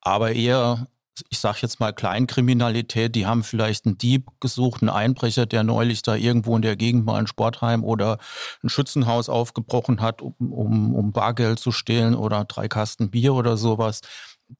aber 0.00 0.32
eher, 0.32 0.88
ich 1.30 1.38
sage 1.38 1.58
jetzt 1.62 1.80
mal 1.80 1.92
Kleinkriminalität, 1.92 3.14
die 3.14 3.26
haben 3.26 3.44
vielleicht 3.44 3.86
einen 3.86 3.98
Dieb 3.98 4.28
gesucht, 4.40 4.82
einen 4.82 4.90
Einbrecher, 4.90 5.46
der 5.46 5.62
neulich 5.62 6.02
da 6.02 6.14
irgendwo 6.14 6.56
in 6.56 6.62
der 6.62 6.76
Gegend 6.76 7.04
mal 7.04 7.18
ein 7.18 7.26
Sportheim 7.26 7.84
oder 7.84 8.18
ein 8.62 8.68
Schützenhaus 8.68 9.28
aufgebrochen 9.28 10.00
hat, 10.00 10.22
um, 10.22 10.34
um, 10.38 10.94
um 10.94 11.12
Bargeld 11.12 11.58
zu 11.58 11.72
stehlen 11.72 12.14
oder 12.14 12.44
drei 12.44 12.68
Kasten 12.68 13.10
Bier 13.10 13.34
oder 13.34 13.56
sowas. 13.56 14.00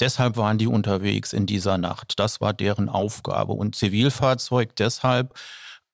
Deshalb 0.00 0.36
waren 0.36 0.58
die 0.58 0.66
unterwegs 0.66 1.32
in 1.32 1.46
dieser 1.46 1.76
Nacht. 1.78 2.18
Das 2.18 2.40
war 2.40 2.54
deren 2.54 2.88
Aufgabe. 2.88 3.52
Und 3.52 3.74
Zivilfahrzeug 3.74 4.74
deshalb, 4.76 5.34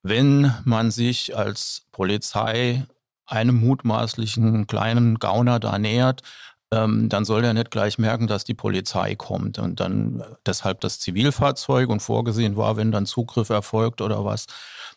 wenn 0.03 0.53
man 0.63 0.91
sich 0.91 1.35
als 1.35 1.85
Polizei 1.91 2.85
einem 3.29 3.59
mutmaßlichen 3.59 4.67
kleinen 4.67 5.19
Gauner 5.19 5.59
da 5.59 5.77
nähert, 5.77 6.23
ähm, 6.71 7.09
dann 7.09 7.25
soll 7.25 7.43
er 7.43 7.53
nicht 7.53 7.71
gleich 7.71 7.97
merken, 7.97 8.27
dass 8.27 8.43
die 8.43 8.53
Polizei 8.53 9.15
kommt. 9.15 9.57
Und 9.59 9.79
dann 9.79 10.19
äh, 10.19 10.23
deshalb 10.45 10.81
das 10.81 10.99
Zivilfahrzeug 10.99 11.89
und 11.89 12.01
vorgesehen 12.01 12.57
war, 12.57 12.77
wenn 12.77 12.91
dann 12.91 13.05
Zugriff 13.05 13.49
erfolgt 13.49 14.01
oder 14.01 14.23
was, 14.23 14.45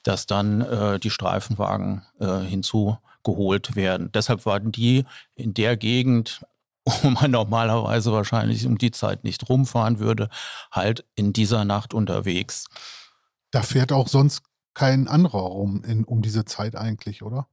dass 0.02 0.26
dann 0.26 0.60
äh, 0.60 0.98
die 0.98 1.10
Streifenwagen 1.10 2.02
äh, 2.20 2.40
hinzugeholt 2.40 3.74
werden. 3.74 4.10
Deshalb 4.12 4.44
waren 4.44 4.72
die 4.72 5.04
in 5.34 5.54
der 5.54 5.76
Gegend, 5.76 6.44
wo 6.84 7.10
man 7.10 7.30
normalerweise 7.30 8.12
wahrscheinlich 8.12 8.66
um 8.66 8.76
die 8.76 8.90
Zeit 8.90 9.24
nicht 9.24 9.48
rumfahren 9.48 9.98
würde, 9.98 10.28
halt 10.70 11.04
in 11.14 11.32
dieser 11.32 11.64
Nacht 11.64 11.94
unterwegs. 11.94 12.66
Da 13.50 13.62
fährt 13.62 13.92
auch 13.92 14.08
sonst 14.08 14.42
kein 14.74 15.08
anderer 15.08 15.40
rum 15.40 15.84
in, 15.84 16.04
um 16.04 16.22
diese 16.22 16.44
Zeit 16.44 16.76
eigentlich, 16.76 17.22
oder? 17.22 17.46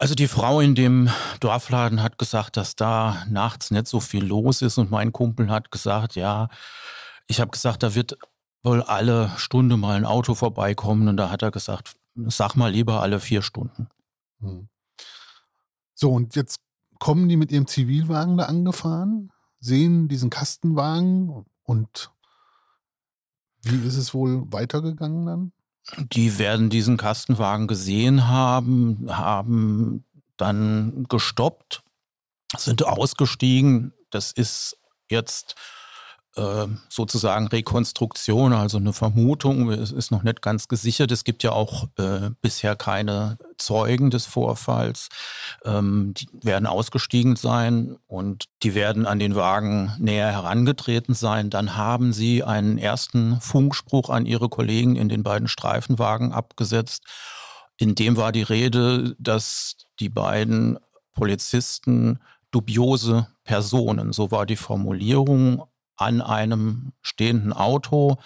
Also 0.00 0.14
die 0.14 0.28
Frau 0.28 0.60
in 0.60 0.74
dem 0.74 1.10
Dorfladen 1.40 2.02
hat 2.02 2.16
gesagt, 2.16 2.56
dass 2.56 2.74
da 2.74 3.22
nachts 3.28 3.70
nicht 3.70 3.86
so 3.86 4.00
viel 4.00 4.24
los 4.24 4.62
ist 4.62 4.78
und 4.78 4.90
mein 4.90 5.12
Kumpel 5.12 5.50
hat 5.50 5.70
gesagt, 5.70 6.14
ja, 6.14 6.48
ich 7.26 7.38
habe 7.38 7.50
gesagt, 7.50 7.82
da 7.82 7.94
wird 7.94 8.16
wohl 8.62 8.82
alle 8.82 9.30
Stunde 9.36 9.76
mal 9.76 9.96
ein 9.96 10.06
Auto 10.06 10.34
vorbeikommen 10.34 11.06
und 11.06 11.18
da 11.18 11.28
hat 11.28 11.42
er 11.42 11.50
gesagt, 11.50 11.96
sag 12.14 12.54
mal 12.54 12.72
lieber 12.72 13.02
alle 13.02 13.20
vier 13.20 13.42
Stunden. 13.42 13.88
Hm. 14.40 14.70
So, 15.94 16.10
und 16.12 16.34
jetzt 16.34 16.60
kommen 16.98 17.28
die 17.28 17.36
mit 17.36 17.52
ihrem 17.52 17.66
Zivilwagen 17.66 18.38
da 18.38 18.46
angefahren, 18.46 19.30
sehen 19.58 20.08
diesen 20.08 20.30
Kastenwagen 20.30 21.44
und 21.64 22.10
wie 23.64 23.86
ist 23.86 23.98
es 23.98 24.14
wohl 24.14 24.50
weitergegangen 24.50 25.26
dann? 25.26 25.52
Die 25.96 26.38
werden 26.38 26.70
diesen 26.70 26.96
Kastenwagen 26.96 27.66
gesehen 27.66 28.28
haben, 28.28 29.06
haben 29.08 30.04
dann 30.36 31.06
gestoppt, 31.08 31.82
sind 32.56 32.84
ausgestiegen. 32.84 33.92
Das 34.10 34.32
ist 34.32 34.76
jetzt 35.08 35.54
äh, 36.40 36.68
sozusagen 36.88 37.48
Rekonstruktion, 37.48 38.54
also 38.54 38.78
eine 38.78 38.94
Vermutung. 38.94 39.70
Es 39.70 39.92
ist 39.92 40.10
noch 40.10 40.22
nicht 40.22 40.40
ganz 40.40 40.68
gesichert. 40.68 41.12
Es 41.12 41.24
gibt 41.24 41.42
ja 41.42 41.52
auch 41.52 41.88
äh, 41.98 42.30
bisher 42.40 42.76
keine 42.76 43.36
Zeugen 43.58 44.10
des 44.10 44.24
Vorfalls. 44.24 45.08
Ähm, 45.66 46.14
die 46.14 46.28
werden 46.42 46.66
ausgestiegen 46.66 47.36
sein 47.36 47.98
und 48.06 48.46
die 48.62 48.74
werden 48.74 49.04
an 49.04 49.18
den 49.18 49.34
Wagen 49.34 49.92
näher 49.98 50.32
herangetreten 50.32 51.14
sein. 51.14 51.50
Dann 51.50 51.76
haben 51.76 52.14
sie 52.14 52.42
einen 52.42 52.78
ersten 52.78 53.38
Funkspruch 53.42 54.08
an 54.08 54.24
ihre 54.24 54.48
Kollegen 54.48 54.96
in 54.96 55.10
den 55.10 55.22
beiden 55.22 55.46
Streifenwagen 55.46 56.32
abgesetzt. 56.32 57.02
In 57.76 57.94
dem 57.94 58.16
war 58.16 58.32
die 58.32 58.42
Rede, 58.42 59.14
dass 59.18 59.76
die 60.00 60.08
beiden 60.08 60.78
Polizisten 61.12 62.18
dubiose 62.50 63.26
Personen, 63.44 64.12
so 64.12 64.30
war 64.30 64.46
die 64.46 64.56
Formulierung, 64.56 65.64
an 66.00 66.20
einem 66.20 66.92
stehenden 67.02 67.52
Auto 67.52 68.18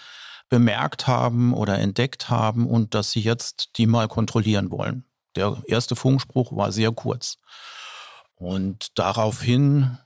bemerkt 0.49 1.07
haben 1.07 1.53
oder 1.53 1.79
entdeckt 1.79 2.31
haben 2.31 2.67
und 2.67 2.95
dass 2.95 3.11
sie 3.11 3.21
jetzt 3.21 3.77
die 3.77 3.87
mal 3.87 4.09
kontrollieren 4.09 4.71
wollen. 4.71 5.05
Der 5.37 5.61
erste 5.67 5.97
Funkspruch 5.97 6.55
war 6.55 6.71
sehr 6.71 6.93
kurz. 6.93 7.39
Und 8.37 8.99
daraufhin 8.99 9.99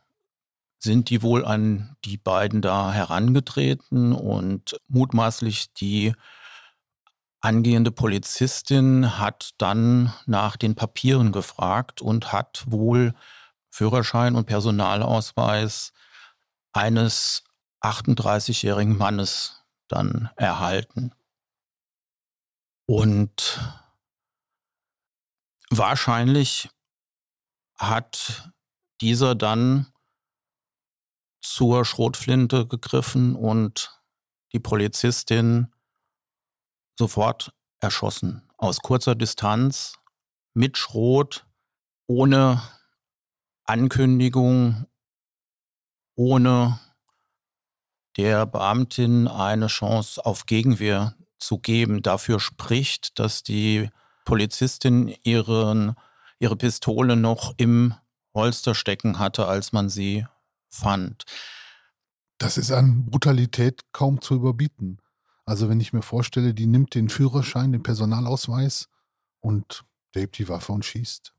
sind 0.79 1.11
die 1.11 1.23
wohl 1.23 1.45
an 1.45 1.97
die 2.05 2.17
beiden 2.17 2.63
da 2.63 2.93
herangetreten 2.93 4.13
und 4.13 4.81
mutmaßlich 4.87 5.73
die 5.75 6.15
angehende 7.41 7.91
Polizistin 7.91 9.19
hat 9.19 9.51
dann 9.59 10.13
nach 10.27 10.57
den 10.57 10.75
Papieren 10.75 11.33
gefragt 11.33 12.01
und 12.01 12.33
hat 12.33 12.65
wohl 12.67 13.15
Führerschein 13.71 14.35
und 14.35 14.47
Personalausweis 14.47 15.93
eines 16.73 17.45
38-jährigen 17.81 18.97
Mannes 18.97 19.65
dann 19.89 20.31
erhalten. 20.37 21.13
Und 22.87 23.61
wahrscheinlich 25.71 26.71
hat 27.77 28.53
dieser 29.01 29.35
dann 29.35 29.93
zur 31.41 31.85
Schrotflinte 31.85 32.67
gegriffen 32.67 33.37
und 33.37 34.01
die 34.53 34.61
Polizistin 34.61 35.73
sofort 36.99 37.53
erschossen. 37.81 38.51
Aus 38.57 38.81
kurzer 38.81 39.15
Distanz, 39.15 39.99
mit 40.55 40.77
Schrot, 40.77 41.47
ohne 42.07 42.63
Ankündigung, 43.65 44.87
ohne 46.17 46.81
der 48.19 48.47
Beamtin 48.47 49.29
eine 49.29 49.69
Chance 49.69 50.25
auf 50.27 50.47
Gegenwehr 50.47 51.15
zu 51.39 51.59
geben. 51.59 52.03
Dafür 52.03 52.41
spricht, 52.41 53.19
dass 53.19 53.45
die 53.45 53.91
Polizistin 54.25 55.15
ihren, 55.23 55.95
ihre 56.41 56.57
Pistole 56.57 57.17
noch 57.17 57.55
im 57.57 57.95
Holster 58.35 58.75
stecken 58.75 59.21
hatte, 59.21 59.47
als 59.47 59.73
man 59.73 59.89
sie 59.89 60.27
fand. 60.69 61.25
Das 62.39 62.59
ist 62.59 62.73
an 62.73 63.07
Brutalität 63.07 63.85
kaum 63.93 64.21
zu 64.21 64.35
überbieten. 64.35 64.99
Also 65.45 65.69
wenn 65.69 65.81
ich 65.81 65.93
mir 65.93 66.03
vorstelle, 66.03 66.55
die 66.55 66.67
nimmt 66.67 66.95
den 66.95 67.09
Führerschein, 67.09 67.73
den 67.73 67.83
Personalausweis 67.83 68.89
und 69.41 69.85
hebt 70.15 70.39
die 70.39 70.49
Waffe 70.49 70.73
und 70.73 70.85
schießt, 70.85 71.33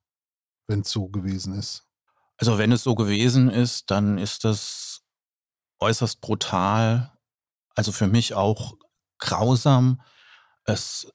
wenn 0.68 0.82
es 0.82 0.92
so 0.92 1.10
gewesen 1.10 1.54
ist. 1.54 1.86
Also 2.38 2.58
wenn 2.58 2.72
es 2.72 2.84
so 2.84 2.96
gewesen 2.96 3.50
ist, 3.50 3.92
dann 3.92 4.18
ist 4.18 4.46
das 4.46 4.89
äußerst 5.80 6.22
brutal, 6.22 7.12
also 7.76 7.92
für 7.92 8.08
mich 8.08 8.34
auch 8.34 8.76
grausam. 9.18 10.02
Es 10.66 11.12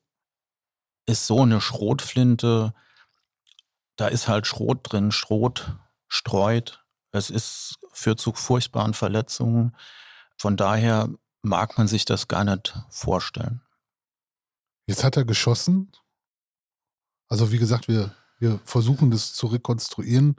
ist 1.07 1.27
so 1.27 1.43
eine 1.43 1.61
Schrotflinte, 1.61 2.75
da 3.97 4.09
ist 4.09 4.29
halt 4.29 4.47
Schrot 4.47 4.81
drin, 4.83 5.13
Schrot 5.13 5.77
streut. 6.09 6.85
Es 7.13 7.31
ist, 7.31 7.79
führt 7.93 8.21
zu 8.21 8.33
furchtbaren 8.33 8.95
Verletzungen. 8.95 9.77
Von 10.37 10.57
daher 10.57 11.09
mag 11.43 11.79
man 11.79 11.87
sich 11.87 12.05
das 12.05 12.27
gar 12.27 12.45
nicht 12.45 12.77
vorstellen. 12.91 13.63
Jetzt 14.87 15.05
hat 15.05 15.17
er 15.17 15.25
geschossen. 15.25 15.93
Also 17.29 17.53
wie 17.53 17.59
gesagt, 17.59 17.89
wir, 17.89 18.15
wir 18.39 18.59
versuchen 18.65 19.11
das 19.11 19.33
zu 19.33 19.47
rekonstruieren. 19.47 20.37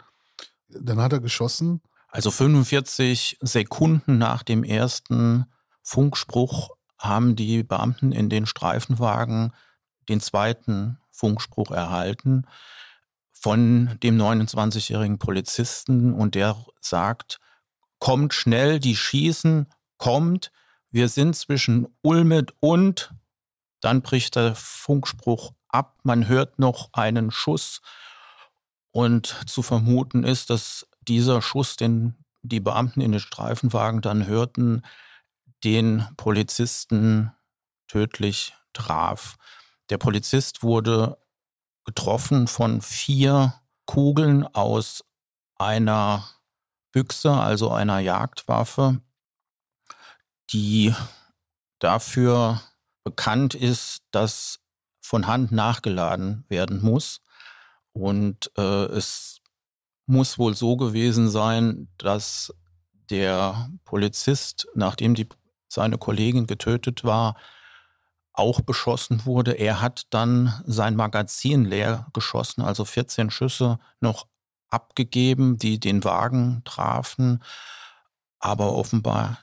Dann 0.68 1.02
hat 1.02 1.14
er 1.14 1.20
geschossen. 1.20 1.82
Also 2.15 2.32
45 2.32 3.39
Sekunden 3.41 4.17
nach 4.17 4.41
dem 4.41 4.63
ersten 4.63 5.47
Funkspruch 5.82 6.69
haben 6.97 7.36
die 7.36 7.62
Beamten 7.62 8.13
in 8.13 8.30
den 8.30 8.45
Streifenwagen 8.45 9.51
den 10.08 10.21
zweiten 10.21 10.97
Funkspruch 11.12 11.71
erhalten 11.71 12.47
von 13.34 13.97
dem 14.01 14.17
29-jährigen 14.17 15.19
Polizisten 15.19 16.13
und 16.13 16.36
der 16.36 16.56
sagt, 16.80 17.41
kommt 17.99 18.34
schnell, 18.34 18.80
die 18.80 18.95
schießen, 18.95 19.67
kommt, 19.97 20.54
wir 20.91 21.10
sind 21.10 21.36
zwischen 21.36 21.86
Ulmet 22.01 22.54
und, 22.62 23.13
dann 23.82 24.01
bricht 24.01 24.38
der 24.38 24.56
Funkspruch 24.56 25.51
ab, 25.67 25.97
man 26.04 26.30
hört 26.30 26.60
noch 26.60 26.93
einen 26.93 27.30
Schuss 27.30 27.82
und 28.91 29.36
zu 29.47 29.62
vermuten 29.62 30.23
ist, 30.23 30.49
dass 30.49 30.88
dieser 31.08 31.41
Schuss, 31.41 31.76
den 31.76 32.15
die 32.41 32.60
Beamten 32.60 33.02
in 33.02 33.12
den 33.12 33.20
Streifenwagen 33.20 34.02
dann 34.02 34.28
hörten, 34.28 34.84
den 35.63 36.06
Polizisten 36.18 37.32
tödlich 37.88 38.54
traf. 38.74 39.38
Der 39.89 39.98
Polizist 39.98 40.63
wurde 40.63 41.18
getroffen 41.86 42.48
von 42.48 42.82
vier 42.82 43.54
Kugeln 43.86 44.46
aus 44.46 45.04
einer 45.58 46.28
Büchse, 46.91 47.32
also 47.32 47.72
einer 47.72 48.00
Jagdwaffe, 48.00 49.02
die 50.52 50.94
dafür 51.80 52.62
bekannt 53.04 53.54
ist, 53.54 54.04
dass 54.12 54.60
von 55.02 55.28
Hand 55.28 55.52
nachgeladen 55.52 56.46
werden 56.50 56.82
muss. 56.82 57.22
Und 57.94 58.52
äh, 58.58 58.86
es 58.86 59.41
muss 60.06 60.38
wohl 60.38 60.56
so 60.56 60.78
gewesen 60.78 61.30
sein, 61.30 61.88
dass 61.98 62.54
der 63.10 63.70
Polizist, 63.86 64.68
nachdem 64.76 65.15
die, 65.15 65.28
seine 65.68 65.98
Kollegin 65.98 66.48
getötet 66.48 67.04
war, 67.04 67.36
auch 68.34 68.62
beschossen 68.62 69.26
wurde. 69.26 69.54
Er 69.54 69.82
hat 69.82 70.08
dann 70.10 70.62
sein 70.65 70.96
Magazin 70.96 71.65
leer 71.65 72.08
geschossen, 72.13 72.62
also 72.62 72.86
14 72.86 73.32
Schüsse 73.32 73.80
noch 74.00 74.28
abgegeben, 74.70 75.58
die 75.58 75.80
den 75.80 76.04
Wagen 76.04 76.62
trafen, 76.65 77.41
aber 78.39 78.74
offenbar 78.74 79.39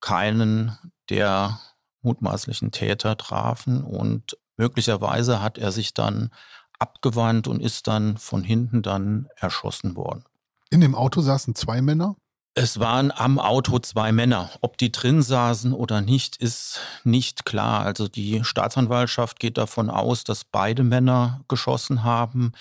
keinen 0.00 0.76
der 1.08 1.58
mutmaßlichen 2.02 2.70
Täter 2.70 3.16
trafen. 3.16 3.82
Und 3.82 4.36
möglicherweise 4.56 5.40
hat 5.40 5.58
er 5.58 5.72
sich 5.72 5.94
dann 5.94 6.30
abgewandt 6.78 7.48
und 7.48 7.60
ist 7.60 7.86
dann 7.86 8.16
von 8.16 8.42
hinten 8.42 8.82
dann 8.82 9.28
erschossen 9.36 9.96
worden. 9.96 10.24
In 10.70 10.80
dem 10.80 10.94
Auto 10.94 11.20
saßen 11.20 11.54
zwei 11.54 11.80
Männer? 11.80 12.16
Es 12.54 12.80
waren 12.80 13.12
am 13.12 13.38
Auto 13.38 13.78
zwei 13.78 14.10
Männer. 14.10 14.50
Ob 14.62 14.78
die 14.78 14.90
drin 14.90 15.22
saßen 15.22 15.72
oder 15.72 16.00
nicht, 16.00 16.36
ist 16.36 16.80
nicht 17.04 17.44
klar. 17.44 17.82
Also 17.82 18.08
die 18.08 18.42
Staatsanwaltschaft 18.42 19.38
geht 19.38 19.58
davon 19.58 19.90
aus, 19.90 20.24
dass 20.24 20.44
beide 20.44 20.82
Männer 20.82 21.44
geschossen 21.46 22.02
haben. 22.02 22.52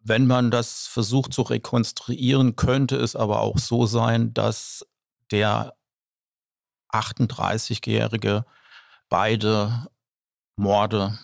Wenn 0.00 0.26
man 0.26 0.50
das 0.50 0.88
versucht 0.88 1.32
zu 1.32 1.42
rekonstruieren, 1.42 2.56
könnte 2.56 2.96
es 2.96 3.14
aber 3.14 3.40
auch 3.40 3.58
so 3.58 3.86
sein, 3.86 4.34
dass 4.34 4.84
der 5.30 5.74
38-Jährige 6.92 8.44
beide 9.08 9.86
Morde 10.56 11.18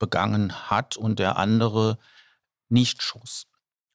begangen 0.00 0.68
hat 0.68 0.96
und 0.96 1.20
der 1.20 1.36
andere 1.36 1.98
nicht 2.68 3.02
schoss. 3.02 3.46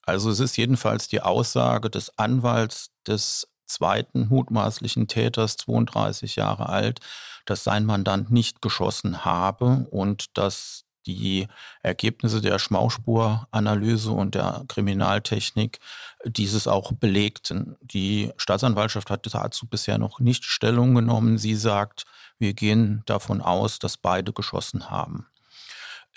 Also 0.04 0.30
es 0.30 0.40
ist 0.40 0.56
jedenfalls 0.56 1.10
die 1.10 1.22
Aussage 1.22 1.90
des 1.90 2.18
Anwalts 2.18 2.92
des 3.06 3.48
zweiten 3.66 4.28
mutmaßlichen 4.30 5.08
Täters, 5.08 5.58
32 5.58 6.38
Jahre 6.38 6.70
alt, 6.70 7.00
dass 7.46 7.64
sein 7.64 7.86
Mandant 7.86 8.32
nicht 8.32 8.62
geschossen 8.62 9.26
habe 9.26 9.88
und 9.90 10.38
dass 10.38 10.86
die 11.08 11.48
Ergebnisse 11.84 12.42
der 12.42 12.58
Schmauspuranalyse 12.58 14.12
und 14.12 14.36
der 14.36 14.64
Kriminaltechnik 14.68 15.80
dieses 16.26 16.68
auch 16.68 16.92
belegten. 16.94 17.76
Die 17.82 18.32
Staatsanwaltschaft 18.38 19.10
hat 19.10 19.28
dazu 19.32 19.68
bisher 19.68 19.98
noch 19.98 20.20
nicht 20.20 20.46
Stellung 20.46 20.96
genommen. 20.96 21.38
Sie 21.38 21.56
sagt, 21.56 22.06
wir 22.40 22.54
gehen 22.54 23.04
davon 23.06 23.42
aus, 23.42 23.80
dass 23.80 23.98
beide 23.98 24.34
geschossen 24.34 24.90
haben. 24.90 25.28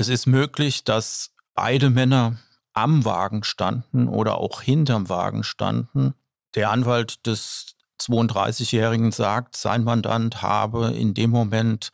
Es 0.01 0.09
ist 0.09 0.27
möglich, 0.27 0.85
dass 0.85 1.33
beide 1.55 1.91
Männer 1.91 2.37
am 2.73 3.05
Wagen 3.05 3.43
standen 3.43 4.07
oder 4.07 4.39
auch 4.39 4.63
hinterm 4.63 5.09
Wagen 5.09 5.43
standen. 5.43 6.15
Der 6.55 6.71
Anwalt 6.71 7.27
des 7.27 7.75
32-Jährigen 8.01 9.11
sagt, 9.11 9.57
sein 9.57 9.83
Mandant 9.83 10.41
habe 10.41 10.93
in 10.93 11.15
dem 11.15 11.31
Moment 11.31 11.91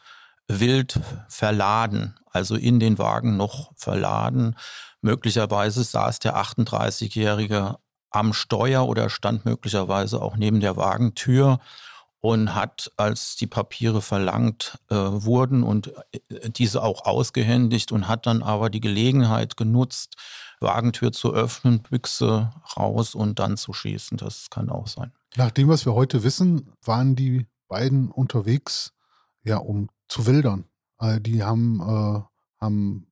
wild 0.49 1.01
verladen, 1.29 2.15
also 2.31 2.57
in 2.57 2.79
den 2.79 2.99
Wagen 2.99 3.39
noch 3.39 3.73
verladen. 3.75 4.55
Möglicherweise 5.01 5.83
saß 5.83 6.19
der 6.19 6.37
38-Jährige 6.37 7.79
am 8.11 8.35
Steuer 8.35 8.87
oder 8.87 9.09
stand 9.09 9.47
möglicherweise 9.47 10.21
auch 10.21 10.37
neben 10.37 10.61
der 10.61 10.77
Wagentür 10.77 11.59
und 12.25 12.55
hat, 12.55 12.91
als 12.97 13.37
die 13.37 13.47
Papiere 13.47 14.01
verlangt 14.01 14.79
äh, 14.89 14.95
wurden 14.95 15.63
und 15.63 15.93
äh, 16.31 16.49
diese 16.49 16.83
auch 16.83 17.05
ausgehändigt 17.05 17.93
und 17.93 18.09
hat 18.09 18.25
dann 18.25 18.43
aber 18.43 18.71
die 18.71 18.81
Gelegenheit 18.81 19.59
genutzt, 19.59 20.17
Wagentür 20.59 21.13
zu 21.13 21.35
öffnen, 21.35 21.83
Büchse 21.83 22.51
raus 22.79 23.15
und 23.15 23.39
dann 23.39 23.59
zu 23.59 23.75
schießen. 23.75 24.17
Das 24.17 24.49
kann 24.49 24.71
auch 24.71 24.87
sein. 24.87 25.13
Nach 25.37 25.51
dem, 25.51 25.69
was 25.69 25.85
wir 25.85 25.93
heute 25.93 26.25
wissen, 26.25 26.73
waren 26.83 27.15
die 27.15 27.47
beiden 27.69 28.11
unterwegs, 28.11 28.95
ja, 29.43 29.59
um 29.59 29.91
zu 30.09 30.25
wildern. 30.25 30.65
Also 30.97 31.21
die 31.21 31.43
haben, 31.43 31.81
äh, 31.83 32.23
haben 32.59 33.07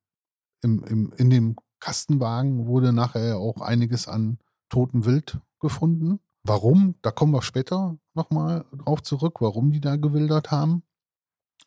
im, 0.63 0.83
im, 0.85 1.13
in 1.17 1.29
dem 1.29 1.55
Kastenwagen 1.79 2.65
wurde 2.65 2.91
nachher 2.93 3.37
auch 3.37 3.61
einiges 3.61 4.07
an 4.07 4.39
totem 4.69 5.05
Wild 5.05 5.37
gefunden. 5.59 6.19
Warum? 6.43 6.95
Da 7.01 7.11
kommen 7.11 7.33
wir 7.33 7.41
später 7.41 7.97
nochmal 8.13 8.65
drauf 8.73 9.01
zurück, 9.01 9.41
warum 9.41 9.71
die 9.71 9.81
da 9.81 9.95
gewildert 9.95 10.51
haben. 10.51 10.83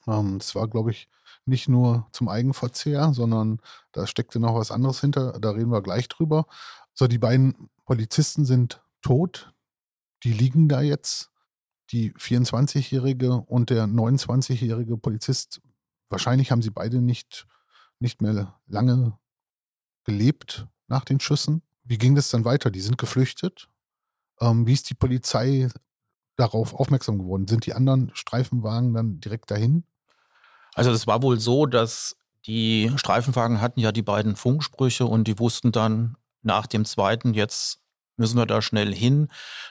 Ähm, 0.07 0.39
das 0.39 0.55
war, 0.55 0.69
glaube 0.69 0.91
ich, 0.91 1.09
nicht 1.47 1.69
nur 1.69 2.07
zum 2.13 2.29
Eigenverzehr, 2.29 3.13
sondern 3.15 3.61
da 3.93 4.07
steckte 4.07 4.39
noch 4.39 4.55
was 4.55 4.71
anderes 4.71 5.01
hinter. 5.01 5.39
Da 5.41 5.51
reden 5.51 5.71
wir 5.71 5.83
gleich 5.83 6.09
drüber. 6.09 6.47
So, 6.95 7.07
die 7.07 7.19
beiden 7.19 7.71
Polizisten 7.85 8.45
sind 8.45 8.83
tot 9.01 9.53
die 10.27 10.33
liegen 10.33 10.69
da 10.69 10.83
jetzt. 10.83 11.31
Die 11.93 12.13
24-jährige 12.15 13.33
und 13.33 13.71
der 13.71 13.85
29-jährige 13.85 14.97
Polizist, 14.97 15.61
wahrscheinlich 16.09 16.51
haben 16.51 16.63
sie 16.63 16.71
beide 16.71 17.01
nicht, 17.01 17.47
nicht 18.01 18.21
mehr 18.21 18.59
lange 18.67 19.17
gelebt 20.03 20.67
nach 20.89 21.05
den 21.05 21.21
Schüssen. 21.21 21.63
Wie 21.85 21.99
ging 21.99 22.17
das 22.17 22.29
dann 22.29 22.45
weiter? 22.45 22.73
Die 22.73 22.81
sind 22.81 22.99
geflüchtet. 22.99 23.69
Ähm, 24.41 24.67
wie 24.67 24.73
ist 24.73 24.91
die 24.91 24.95
Polizei 24.95 25.69
darauf 26.37 26.75
aufmerksam 26.75 27.19
geworden? 27.19 27.49
Sind 27.49 27.67
die 27.67 27.75
anderen 27.75 28.11
Streifenwagen 28.15 28.95
dann 28.95 29.21
direkt 29.21 29.51
dahin? 29.51 29.85
Also 30.75 30.91
es 30.91 31.07
war 31.07 31.23
wohl 31.23 31.41
so, 31.41 31.67
dass 31.67 32.17
die 32.47 32.93
Streifenwagen 32.97 33.61
hatten 33.61 33.81
ja 33.81 33.93
die 33.93 34.03
beiden 34.03 34.37
Funksprüche 34.37 35.07
und 35.07 35.27
die 35.27 35.39
wussten 35.39 35.73
dann 35.73 36.17
nach 36.43 36.67
dem 36.67 36.85
zweiten, 36.85 37.35
jetzt 37.35 37.81
müssen 38.17 38.39
wir 38.39 38.47
da 38.47 38.63
schnell 38.63 38.95
hin. 38.95 39.29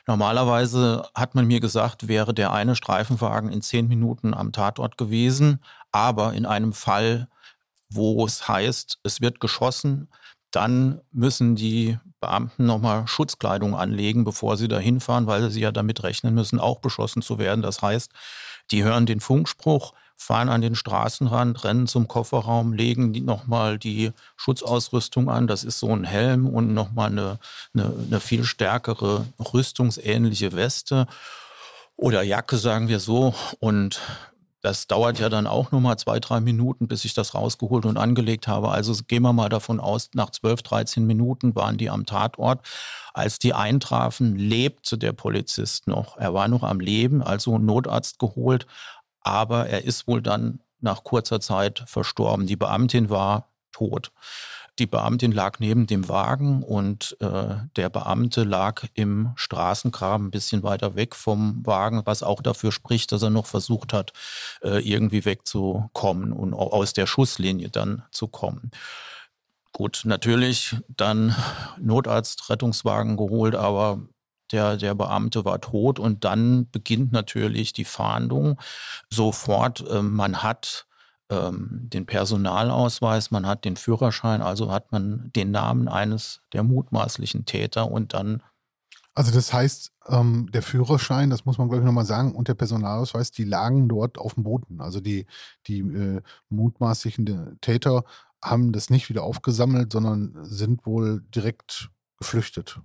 Normalerweise 0.08 1.08
hat 1.16 1.36
man 1.36 1.48
mir 1.48 1.60
gesagt, 1.60 2.08
wäre 2.08 2.34
der 2.34 2.52
eine 2.52 2.76
Streifenwagen 2.76 3.50
in 3.50 3.62
zehn 3.62 3.88
Minuten 3.88 4.34
am 4.34 4.52
Tatort 4.52 4.98
gewesen. 4.98 5.64
Aber 5.92 6.34
in 6.34 6.46
einem 6.46 6.74
Fall, 6.74 7.28
wo 7.90 8.26
es 8.26 8.48
heißt, 8.48 9.00
es 9.04 9.22
wird 9.22 9.40
geschossen, 9.40 10.10
dann 10.56 11.02
müssen 11.12 11.56
die 11.56 11.98
Beamten 12.22 12.66
nochmal 12.66 13.08
Schutzkleidung 13.08 13.76
anlegen, 13.76 14.24
bevor 14.24 14.58
sie 14.58 14.68
da 14.68 14.80
hinfahren, 14.80 15.28
weil 15.28 15.50
sie 15.52 15.62
ja 15.62 15.72
damit 15.72 16.04
rechnen 16.04 16.34
müssen, 16.34 16.60
auch 16.60 16.80
beschossen 16.80 17.22
zu 17.22 17.38
werden. 17.38 17.62
Das 17.62 17.82
heißt, 17.82 18.12
die 18.72 18.84
hören 18.84 19.06
den 19.06 19.20
Funkspruch, 19.20 19.94
fahren 20.16 20.50
an 20.50 20.62
den 20.62 20.76
Straßenrand, 20.76 21.64
rennen 21.64 21.88
zum 21.88 22.08
Kofferraum, 22.08 22.74
legen 22.74 23.14
die 23.14 23.22
nochmal 23.22 23.78
die 23.78 24.12
Schutzausrüstung 24.38 25.30
an. 25.30 25.48
Das 25.48 25.64
ist 25.64 25.80
so 25.80 25.94
ein 25.94 26.04
Helm 26.04 26.48
und 26.48 26.74
nochmal 26.74 27.12
eine, 27.12 27.40
eine, 27.74 27.94
eine 28.08 28.20
viel 28.20 28.46
stärkere 28.46 29.26
rüstungsähnliche 29.54 30.54
Weste 30.54 31.06
oder 31.98 32.24
Jacke, 32.24 32.58
sagen 32.58 32.88
wir 32.88 33.00
so. 33.00 33.36
Und 33.60 34.00
das 34.66 34.88
dauert 34.88 35.20
ja 35.20 35.30
dann 35.30 35.46
auch 35.46 35.72
nochmal 35.72 36.00
zwei, 36.00 36.20
drei 36.20 36.40
Minuten, 36.40 36.88
bis 36.88 37.06
ich 37.06 37.14
das 37.14 37.36
rausgeholt 37.36 37.86
und 37.86 37.98
angelegt 37.98 38.48
habe. 38.48 38.70
Also 38.70 38.96
gehen 39.08 39.22
wir 39.22 39.32
mal 39.32 39.48
davon 39.48 39.80
aus, 39.80 40.10
nach 40.16 40.32
12, 40.32 40.64
13 40.64 41.06
Minuten 41.06 41.56
waren 41.56 41.78
die 41.78 41.92
am 41.92 42.08
Tatort. 42.08 42.66
Als 43.14 43.38
die 43.38 43.54
eintrafen, 43.54 44.36
lebte 44.36 44.98
der 44.98 45.14
Polizist 45.14 45.88
noch. 45.88 46.18
Er 46.18 46.34
war 46.34 46.48
noch 46.48 46.64
am 46.64 46.80
Leben, 46.80 47.22
also 47.22 47.60
Notarzt 47.60 48.18
geholt, 48.18 48.66
aber 49.22 49.68
er 49.68 49.84
ist 49.84 50.08
wohl 50.08 50.24
dann 50.24 50.62
nach 50.80 51.04
kurzer 51.04 51.40
Zeit 51.40 51.84
verstorben. 51.86 52.48
Die 52.48 52.56
Beamtin 52.56 53.12
war 53.12 53.50
tot. 53.72 54.12
Die 54.78 54.88
Beamtin 54.88 55.32
lag 55.32 55.60
neben 55.60 55.88
dem 55.88 56.10
Wagen 56.10 56.62
und 56.62 57.16
äh, 57.22 57.56
der 57.78 57.90
Beamte 57.90 58.44
lag 58.44 58.86
im 58.94 59.32
Straßengraben 59.36 60.28
ein 60.28 60.32
bisschen 60.32 60.64
weiter 60.64 60.96
weg 60.96 61.16
vom 61.16 61.66
Wagen, 61.66 62.02
was 62.06 62.24
auch 62.24 62.42
dafür 62.42 62.74
spricht, 62.74 63.14
dass 63.14 63.22
er 63.22 63.30
noch 63.30 63.46
versucht 63.46 63.94
hat, 63.94 64.12
äh, 64.62 64.80
irgendwie 64.80 65.24
wegzukommen 65.24 66.34
und 66.34 66.54
aus 66.54 66.92
der 66.92 67.08
Schusslinie 67.08 67.70
dann 67.70 68.04
zu 68.12 68.28
kommen. 68.28 68.72
Gut, 69.72 70.02
natürlich 70.04 70.76
dann 70.88 71.36
Notarzt, 71.80 72.50
Rettungswagen 72.50 73.16
geholt, 73.16 73.56
aber 73.56 74.00
der, 74.52 74.78
der 74.78 74.94
Beamte 74.94 75.46
war 75.46 75.60
tot 75.62 76.00
und 76.00 76.24
dann 76.24 76.70
beginnt 76.70 77.12
natürlich 77.12 77.74
die 77.74 77.86
Fahndung 77.86 78.60
sofort. 79.10 79.88
Äh, 79.90 80.02
man 80.02 80.44
hat 80.44 80.86
ähm, 81.30 81.90
den 81.92 82.06
Personalausweis, 82.06 83.32
man 83.32 83.48
hat 83.48 83.66
den 83.66 83.78
Führerschein, 83.78 84.42
also 84.42 84.72
hat 84.72 84.92
man 84.92 85.32
den 85.36 85.52
Namen 85.52 85.88
eines 85.88 86.42
der 86.54 86.64
mutmaßlichen 86.64 87.46
Täter 87.46 87.92
und 87.92 88.14
dann. 88.14 88.44
Also 89.16 89.32
das 89.32 89.54
heißt, 89.54 89.94
ähm, 90.08 90.50
der 90.52 90.62
Führerschein, 90.62 91.30
das 91.30 91.46
muss 91.46 91.58
man 91.58 91.70
glaube 91.70 91.82
ich 91.82 91.86
nochmal 91.86 92.06
sagen, 92.06 92.36
und 92.36 92.48
der 92.48 92.54
Personalausweis, 92.54 93.32
die 93.32 93.46
lagen 93.46 93.88
dort 93.88 94.18
auf 94.18 94.34
dem 94.36 94.44
Boden. 94.44 94.82
Also 94.82 95.00
die, 95.00 95.26
die 95.68 95.80
äh, 95.80 96.22
mutmaßlichen 96.50 97.58
Täter 97.62 98.04
haben 98.44 98.72
das 98.72 98.90
nicht 98.90 99.10
wieder 99.10 99.24
aufgesammelt, 99.24 99.92
sondern 99.92 100.38
sind 100.44 100.86
wohl 100.86 101.22
direkt 101.34 101.90
geflüchtet. 102.18 102.80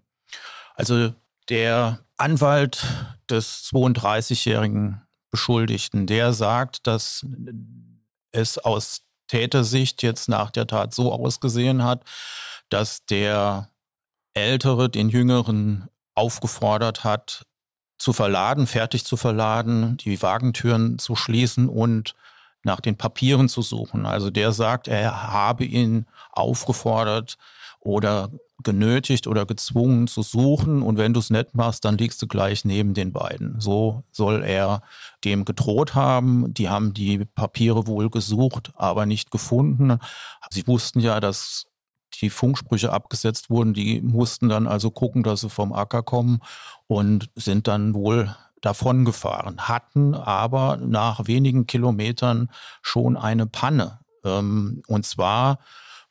Also 0.74 1.12
der 1.50 2.00
Anwalt 2.16 2.87
des 3.29 3.68
32-jährigen 3.70 5.03
Beschuldigten, 5.31 6.07
der 6.07 6.33
sagt, 6.33 6.87
dass 6.87 7.26
es 8.33 8.59
aus 8.59 9.03
Tätersicht 9.29 10.03
jetzt 10.03 10.29
nach 10.29 10.51
der 10.51 10.66
Tat 10.66 10.93
so 10.93 11.12
ausgesehen 11.12 11.85
hat, 11.85 12.03
dass 12.69 13.05
der 13.07 13.71
Ältere 14.35 14.88
den 14.90 15.09
Jüngeren 15.09 15.88
aufgefordert 16.14 17.05
hat, 17.05 17.47
zu 17.99 18.12
verladen, 18.12 18.66
fertig 18.66 19.05
zu 19.05 19.16
verladen, 19.16 19.97
die 19.99 20.21
Wagentüren 20.23 20.99
zu 20.99 21.16
schließen 21.16 21.69
und 21.69 22.14
nach 22.62 22.81
den 22.81 22.97
Papieren 22.97 23.49
zu 23.49 23.62
suchen. 23.62 24.07
Also 24.07 24.31
der 24.31 24.53
sagt, 24.53 24.88
er 24.88 25.33
habe 25.33 25.64
ihn 25.64 26.07
aufgefordert 26.33 27.37
oder 27.81 28.31
genötigt 28.62 29.27
oder 29.27 29.47
gezwungen 29.47 30.07
zu 30.07 30.23
suchen 30.23 30.83
und 30.83 30.99
wenn 30.99 31.14
du 31.14 31.21
es 31.21 31.31
nicht 31.31 31.55
machst, 31.55 31.85
dann 31.85 31.97
liegst 31.97 32.21
du 32.21 32.27
gleich 32.27 32.64
neben 32.64 32.93
den 32.95 33.12
beiden. 33.12 33.61
So 33.61 34.05
soll 34.11 34.43
er 34.43 34.83
dem 35.25 35.45
gedroht 35.45 35.95
haben. 35.95 36.53
Die 36.53 36.69
haben 36.69 36.93
die 36.93 37.25
Papiere 37.25 37.87
wohl 37.87 38.11
gesucht, 38.11 38.73
aber 38.75 39.07
nicht 39.07 39.31
gefunden. 39.31 39.99
Sie 40.51 40.66
wussten 40.66 41.01
ja, 41.01 41.21
dass 41.21 41.66
die 42.21 42.31
Funksprüche 42.31 42.93
abgesetzt 42.93 43.51
wurden. 43.51 43.73
Die 43.73 44.01
mussten 44.03 44.49
dann 44.49 44.66
also 44.66 44.90
gucken, 44.90 45.23
dass 45.23 45.40
sie 45.40 45.49
vom 45.49 45.73
Acker 45.73 46.03
kommen 46.03 46.40
und 46.87 47.31
sind 47.35 47.66
dann 47.66 47.95
wohl 47.95 48.35
davon 48.61 49.07
gefahren, 49.07 49.69
hatten 49.69 50.14
aber 50.14 50.77
nach 50.77 51.27
wenigen 51.27 51.66
Kilometern 51.66 52.51
schon 52.83 53.16
eine 53.16 53.47
Panne. 53.47 54.01
Ähm, 54.23 54.83
und 54.87 55.07
zwar 55.07 55.61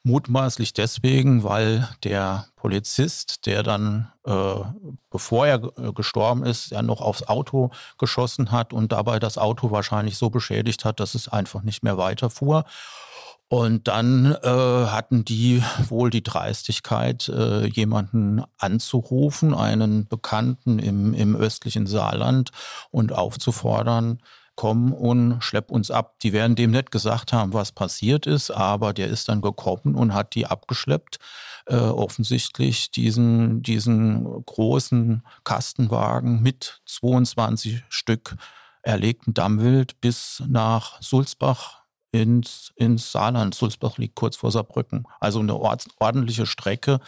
Mutmaßlich 0.03 0.73
deswegen, 0.73 1.43
weil 1.43 1.87
der 2.05 2.47
Polizist, 2.55 3.45
der 3.45 3.63
dann, 3.63 4.11
äh, 4.25 4.55
bevor 5.09 5.45
er 5.45 5.61
äh, 5.77 5.91
gestorben 5.93 6.45
ist, 6.45 6.71
ja 6.71 6.81
noch 6.81 7.01
aufs 7.01 7.23
Auto 7.23 7.71
geschossen 7.97 8.51
hat 8.51 8.71
und 8.71 8.93
dabei 8.93 9.19
das 9.19 9.37
Auto 9.37 9.71
wahrscheinlich 9.71 10.17
so 10.17 10.29
beschädigt 10.29 10.85
hat, 10.85 11.01
dass 11.01 11.15
es 11.15 11.27
einfach 11.27 11.63
nicht 11.63 11.83
mehr 11.83 11.97
weiterfuhr. 11.97 12.63
Und 13.49 13.87
dann 13.87 14.37
äh, 14.43 14.47
hatten 14.47 15.25
die 15.25 15.63
wohl 15.89 16.11
die 16.11 16.23
Dreistigkeit, 16.23 17.27
äh, 17.29 17.65
jemanden 17.65 18.43
anzurufen, 18.59 19.55
einen 19.55 20.07
Bekannten 20.07 20.77
im, 20.77 21.15
im 21.15 21.35
östlichen 21.35 21.87
Saarland 21.87 22.51
und 22.91 23.11
aufzufordern, 23.11 24.21
komm 24.59 24.91
und 24.91 25.41
schlepp 25.41 25.71
uns 25.71 25.89
ab. 25.89 26.19
Die 26.19 26.33
werden 26.33 26.57
dem 26.57 26.71
nicht 26.71 26.91
gesagt 26.91 27.31
haben, 27.31 27.53
was 27.53 27.71
passiert 27.71 28.27
ist, 28.27 28.51
aber 28.51 28.91
der 28.91 29.07
ist 29.07 29.29
dann 29.29 29.39
gekommen 29.39 29.95
und 29.95 30.13
hat 30.13 30.35
die 30.35 30.47
abgeschleppt. 30.47 31.17
Äh, 31.65 31.77
offensichtlich 31.77 32.91
diesen, 32.91 33.61
diesen 33.61 34.25
großen 34.45 35.23
Kastenwagen 35.45 36.41
mit 36.41 36.81
22 36.87 37.85
Stück 37.87 38.35
erlegten 38.81 39.33
Dammwild 39.33 40.01
bis 40.01 40.43
nach 40.45 41.01
Sulzbach 41.01 41.83
ins, 42.11 42.73
ins 42.75 43.13
Saarland. 43.13 43.55
Sulzbach 43.55 43.97
liegt 43.97 44.15
kurz 44.15 44.35
vor 44.35 44.51
Saarbrücken. 44.51 45.07
Also 45.21 45.39
eine 45.39 45.55
ordentliche 45.55 46.45
Strecke. 46.45 46.99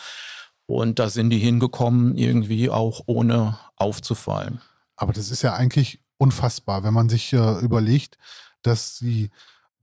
Und 0.68 1.00
da 1.00 1.10
sind 1.10 1.32
die 1.32 1.40
hingekommen, 1.40 2.16
irgendwie 2.16 2.70
auch 2.70 3.02
ohne 3.08 3.60
aufzufallen. 3.76 4.62
Aber 4.96 5.12
das 5.12 5.32
ist 5.32 5.42
ja 5.42 5.54
eigentlich 5.54 6.01
unfassbar, 6.22 6.84
wenn 6.84 6.94
man 6.94 7.10
sich 7.10 7.34
äh, 7.34 7.60
überlegt, 7.60 8.18
dass 8.62 9.00
die 9.00 9.32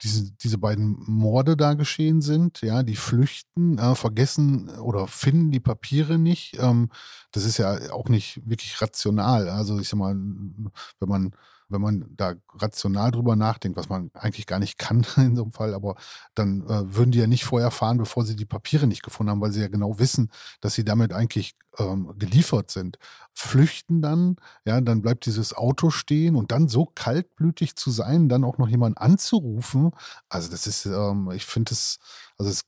diese, 0.03 0.31
diese 0.31 0.59
beiden 0.59 0.96
Morde 1.07 1.57
da 1.57 1.74
geschehen 1.74 2.20
sind, 2.22 2.61
ja, 2.61 2.85
die 2.85 2.94
flüchten, 2.94 3.79
äh, 3.79 3.96
vergessen 3.96 4.70
oder 4.79 5.09
finden 5.09 5.51
die 5.51 5.59
Papiere 5.59 6.18
nicht. 6.18 6.57
Ähm, 6.61 6.90
das 7.33 7.44
ist 7.44 7.59
ja 7.59 7.92
auch 7.92 8.09
nicht 8.09 8.40
wirklich 8.48 8.81
rational. 8.81 9.48
Also 9.48 9.81
ich 9.81 9.88
sag 9.88 9.98
mal, 9.98 10.14
wenn 10.14 11.09
man 11.09 11.33
wenn 11.68 11.81
man 11.81 12.04
da 12.16 12.35
rational 12.54 13.11
drüber 13.11 13.37
nachdenkt, 13.37 13.76
was 13.76 13.88
man 13.88 14.11
eigentlich 14.14 14.46
gar 14.46 14.59
nicht 14.59 14.78
kann 14.78 15.07
in 15.16 15.37
so 15.37 15.42
einem 15.42 15.52
Fall, 15.52 15.74
aber 15.74 15.96
dann 16.35 16.62
äh, 16.62 16.94
würden 16.94 17.12
die 17.12 17.18
ja 17.18 17.26
nicht 17.26 17.44
vorher 17.44 17.70
fahren, 17.70 17.98
bevor 17.98 18.24
sie 18.24 18.37
die 18.37 18.46
Papiere 18.46 18.87
nicht 18.87 19.02
gefunden 19.02 19.31
haben, 19.31 19.40
weil 19.40 19.52
sie 19.52 19.61
ja 19.61 19.68
genau 19.68 19.98
wissen, 19.98 20.31
dass 20.61 20.74
sie 20.74 20.85
damit 20.85 21.12
eigentlich 21.12 21.57
ähm, 21.78 22.14
geliefert 22.18 22.70
sind. 22.70 22.98
Flüchten 23.35 24.02
dann, 24.02 24.37
ja, 24.64 24.81
dann 24.81 25.02
bleibt 25.02 25.26
dieses 25.26 25.54
Auto 25.54 25.90
stehen 25.90 26.37
und 26.37 26.52
dann 26.52 26.68
so 26.68 26.87
kaltblütig 26.87 27.76
zu 27.76 27.90
sein, 27.90 28.28
dann 28.28 28.44
auch 28.44 28.59
noch 28.59 28.68
jemanden 28.68 28.98
anzurufen, 28.98 29.92
also 30.28 30.50
das 30.50 30.66
ist, 30.66 30.87
ähm, 30.87 31.31
ich 31.35 31.46
finde 31.46 31.72
es, 31.72 31.98
also 32.38 32.50
es, 32.50 32.62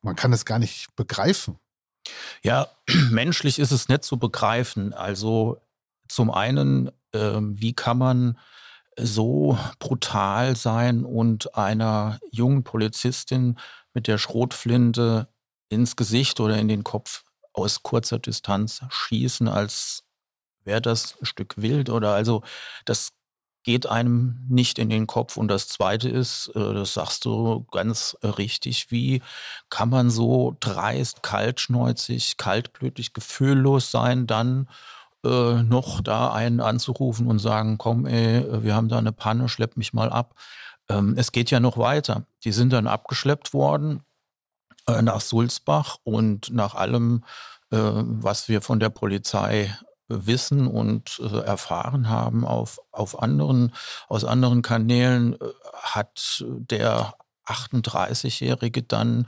man 0.00 0.16
kann 0.16 0.32
es 0.32 0.44
gar 0.44 0.58
nicht 0.58 0.94
begreifen. 0.96 1.58
Ja, 2.42 2.68
menschlich 3.10 3.58
ist 3.58 3.70
es 3.70 3.88
nicht 3.88 4.04
zu 4.04 4.18
begreifen. 4.18 4.92
Also 4.92 5.60
zum 6.08 6.30
einen 6.30 6.90
wie 7.12 7.74
kann 7.74 7.98
man 7.98 8.38
so 8.96 9.58
brutal 9.78 10.56
sein 10.56 11.04
und 11.04 11.54
einer 11.54 12.18
jungen 12.30 12.64
Polizistin 12.64 13.58
mit 13.94 14.06
der 14.06 14.18
Schrotflinte 14.18 15.28
ins 15.68 15.96
Gesicht 15.96 16.40
oder 16.40 16.58
in 16.58 16.68
den 16.68 16.84
Kopf 16.84 17.24
aus 17.52 17.82
kurzer 17.82 18.18
Distanz 18.18 18.82
schießen, 18.90 19.48
als 19.48 20.04
wäre 20.64 20.80
das 20.80 21.16
ein 21.20 21.26
Stück 21.26 21.54
wild 21.56 21.90
oder 21.90 22.14
also 22.14 22.42
das 22.84 23.10
geht 23.64 23.86
einem 23.86 24.44
nicht 24.48 24.78
in 24.78 24.90
den 24.90 25.06
Kopf. 25.06 25.36
Und 25.36 25.48
das 25.48 25.68
Zweite 25.68 26.08
ist, 26.08 26.50
äh, 26.54 26.74
das 26.74 26.94
sagst 26.94 27.24
du 27.24 27.64
ganz 27.70 28.16
richtig, 28.22 28.90
wie 28.90 29.22
kann 29.70 29.88
man 29.88 30.10
so 30.10 30.56
dreist, 30.60 31.22
kaltschneuzig, 31.22 32.36
kaltblütig, 32.36 33.12
gefühllos 33.12 33.90
sein 33.90 34.26
dann 34.26 34.68
äh, 35.24 35.62
noch 35.62 36.00
da 36.00 36.32
einen 36.32 36.60
anzurufen 36.60 37.26
und 37.26 37.38
sagen, 37.38 37.78
komm, 37.78 38.06
ey, 38.06 38.62
wir 38.62 38.74
haben 38.74 38.88
da 38.88 38.98
eine 38.98 39.12
Panne, 39.12 39.48
schlepp 39.48 39.76
mich 39.76 39.92
mal 39.92 40.10
ab. 40.10 40.34
Ähm, 40.88 41.14
es 41.16 41.32
geht 41.32 41.50
ja 41.50 41.60
noch 41.60 41.78
weiter. 41.78 42.24
Die 42.44 42.52
sind 42.52 42.72
dann 42.72 42.86
abgeschleppt 42.86 43.54
worden 43.54 44.02
äh, 44.86 45.02
nach 45.02 45.20
Sulzbach 45.20 45.98
und 46.04 46.52
nach 46.52 46.74
allem, 46.74 47.24
äh, 47.70 47.78
was 47.78 48.48
wir 48.48 48.62
von 48.62 48.80
der 48.80 48.90
Polizei 48.90 49.74
wissen 50.08 50.66
und 50.66 51.20
äh, 51.20 51.38
erfahren 51.40 52.08
haben 52.08 52.44
auf, 52.44 52.78
auf 52.90 53.22
anderen, 53.22 53.72
aus 54.08 54.24
anderen 54.24 54.62
Kanälen, 54.62 55.34
äh, 55.34 55.38
hat 55.72 56.44
der 56.46 57.14
38-Jährige 57.46 58.82
dann 58.82 59.26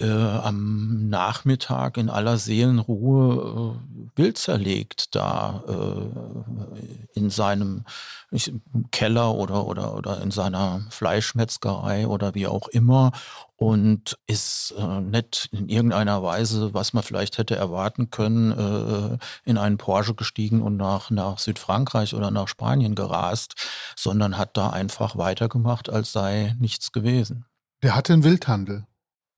äh, 0.00 0.08
am 0.10 1.08
Nachmittag 1.08 1.96
in 1.96 2.10
aller 2.10 2.38
Seelenruhe 2.38 3.76
äh, 3.76 4.18
wild 4.18 4.38
zerlegt 4.38 5.14
da 5.14 5.62
äh, 5.68 7.18
in 7.18 7.30
seinem 7.30 7.84
ich, 8.30 8.52
Keller 8.90 9.34
oder, 9.34 9.66
oder, 9.66 9.94
oder 9.94 10.20
in 10.22 10.30
seiner 10.30 10.82
Fleischmetzgerei 10.90 12.06
oder 12.06 12.34
wie 12.34 12.46
auch 12.46 12.68
immer 12.68 13.12
und 13.56 14.18
ist 14.26 14.74
äh, 14.78 15.00
nicht 15.00 15.50
in 15.52 15.68
irgendeiner 15.68 16.22
Weise, 16.22 16.72
was 16.72 16.92
man 16.92 17.02
vielleicht 17.02 17.36
hätte 17.36 17.56
erwarten 17.56 18.10
können, 18.10 18.52
äh, 18.52 19.18
in 19.44 19.58
einen 19.58 19.76
Porsche 19.76 20.14
gestiegen 20.14 20.62
und 20.62 20.76
nach, 20.76 21.10
nach 21.10 21.38
Südfrankreich 21.38 22.14
oder 22.14 22.30
nach 22.30 22.48
Spanien 22.48 22.94
gerast, 22.94 23.54
sondern 23.96 24.38
hat 24.38 24.56
da 24.56 24.70
einfach 24.70 25.18
weitergemacht, 25.18 25.90
als 25.90 26.12
sei 26.12 26.56
nichts 26.58 26.92
gewesen. 26.92 27.44
Der 27.82 27.94
hatte 27.94 28.12
einen 28.14 28.24
Wildhandel. 28.24 28.86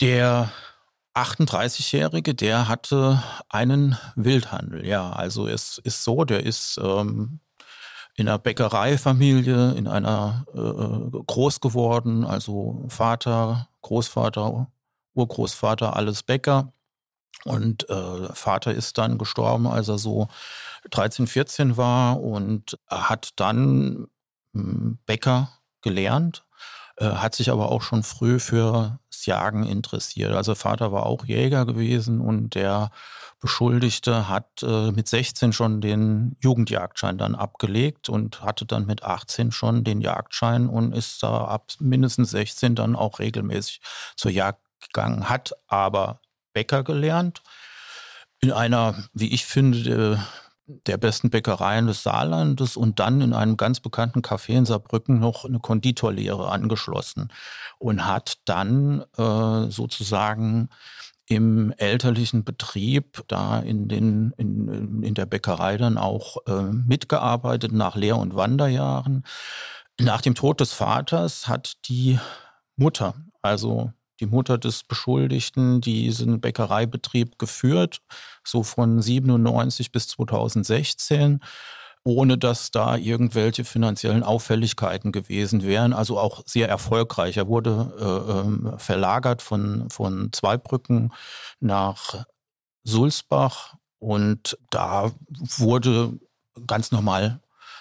Der 0.03 0.51
38-Jährige, 1.15 2.35
der 2.35 2.67
hatte 2.67 3.23
einen 3.49 3.97
Wildhandel, 4.17 4.85
ja. 4.85 5.13
Also 5.13 5.47
es 5.47 5.79
ist 5.79 6.03
so, 6.03 6.25
der 6.25 6.45
ist 6.45 6.77
ähm, 6.83 7.39
in 8.17 8.27
einer 8.27 8.41
Bäckereifamilie, 8.41 9.75
in 9.75 9.87
einer 9.87 10.45
äh, 10.55 11.23
groß 11.25 11.61
geworden, 11.61 12.25
also 12.25 12.85
Vater, 12.89 13.69
Großvater, 13.83 14.73
Urgroßvater, 15.15 15.95
alles 15.95 16.25
Bäcker. 16.25 16.73
Und 17.45 17.89
äh, 17.89 18.35
Vater 18.35 18.75
ist 18.75 18.99
dann 18.99 19.19
gestorben, 19.19 19.69
als 19.69 19.87
er 19.87 19.99
so 19.99 20.27
13, 20.91 21.29
14 21.29 21.77
war 21.77 22.21
und 22.21 22.77
hat 22.89 23.35
dann 23.37 24.09
hm, 24.53 24.99
Bäcker 25.07 25.61
gelernt 25.81 26.45
äh, 26.97 27.07
hat 27.07 27.35
sich 27.35 27.51
aber 27.51 27.71
auch 27.71 27.83
schon 27.83 28.03
früh 28.03 28.39
Jagen 29.27 29.65
interessiert. 29.65 30.33
Also 30.33 30.55
Vater 30.55 30.93
war 30.93 31.07
auch 31.07 31.25
Jäger 31.25 31.67
gewesen 31.67 32.21
und 32.21 32.55
der 32.55 32.91
Beschuldigte 33.41 34.29
hat 34.29 34.63
äh, 34.63 34.93
mit 34.93 35.09
16 35.09 35.53
schon 35.53 35.81
den 35.81 36.37
Jugendjagdschein 36.41 37.19
dann 37.19 37.35
abgelegt 37.35 38.09
und 38.09 38.43
hatte 38.43 38.67
dann 38.67 38.87
mit 38.87 39.03
18 39.03 39.51
schon 39.51 39.83
den 39.83 40.01
Jagdschein 40.01 40.69
und 40.69 40.93
ist 40.93 41.23
da 41.23 41.45
ab 41.47 41.73
mindestens 41.81 42.31
16 42.31 42.77
dann 42.77 42.95
auch 42.95 43.19
regelmäßig 43.19 43.81
zur 44.17 44.31
Jagd 44.31 44.61
gegangen, 44.81 45.29
hat 45.29 45.53
aber 45.67 46.21
Bäcker 46.53 46.85
gelernt 46.85 47.43
in 48.41 48.53
einer, 48.53 48.95
wie 49.13 49.33
ich 49.33 49.47
finde, 49.47 50.25
der 50.87 50.97
besten 50.97 51.31
Bäckereien 51.31 51.87
des 51.87 52.03
Saarlandes 52.03 52.77
und 52.77 52.99
dann 52.99 53.21
in 53.21 53.33
einem 53.33 53.57
ganz 53.57 53.81
bekannten 53.81 54.21
Café 54.21 54.55
in 54.55 54.65
Saarbrücken 54.67 55.19
noch 55.19 55.45
eine 55.45 55.59
Konditorlehre 55.59 56.51
angeschlossen 56.51 57.33
und 57.79 58.07
hat 58.07 58.39
dann 58.45 59.05
äh, 59.17 59.71
sozusagen 59.71 60.69
im 61.27 61.73
elterlichen 61.77 62.45
Betrieb 62.45 63.23
da 63.29 63.61
in, 63.61 63.89
den, 63.89 64.33
in, 64.37 65.03
in 65.03 65.15
der 65.15 65.27
Bäckerei 65.27 65.77
dann 65.77 65.97
auch 65.97 66.39
äh, 66.47 66.63
mitgearbeitet 66.73 67.73
nach 67.73 67.97
Lehr- 67.97 68.19
und 68.19 68.35
Wanderjahren. 68.35 69.25
Nach 70.01 70.21
dem 70.21 70.35
Tod 70.35 70.61
des 70.61 70.73
Vaters 70.73 71.49
hat 71.49 71.75
die 71.89 72.19
Mutter, 72.77 73.15
also 73.41 73.93
die 74.21 74.27
Mutter 74.27 74.59
des 74.59 74.85
Beschuldigten, 74.85 75.81
diesen 75.81 76.41
Bäckereibetrieb 76.41 77.39
geführt, 77.39 78.01
so 78.45 78.63
von 78.63 79.01
97 79.03 79.93
bis 79.93 80.09
2016 80.09 81.41
ohne 82.05 82.37
dass 82.37 82.71
da 82.71 82.97
irgendwelche 82.97 83.65
finanziellen 83.65 84.23
Auffälligkeiten 84.23 85.13
gewesen 85.13 85.63
wären. 85.63 85.93
Also 85.93 86.19
auch 86.19 86.43
sehr 86.47 86.69
erfolgreich. 86.69 87.37
Er 87.37 87.47
wurde 87.47 87.93
äh, 87.99 88.41
ähm, 88.41 88.75
verlagert 88.79 89.41
von, 89.41 89.89
von 89.91 90.33
Zweibrücken 90.33 91.13
nach 91.61 92.25
Sulzbach 92.83 93.75
und 93.99 94.59
da 94.71 95.13
wurde 95.59 96.19
ganz 96.67 96.91
normal 96.91 97.41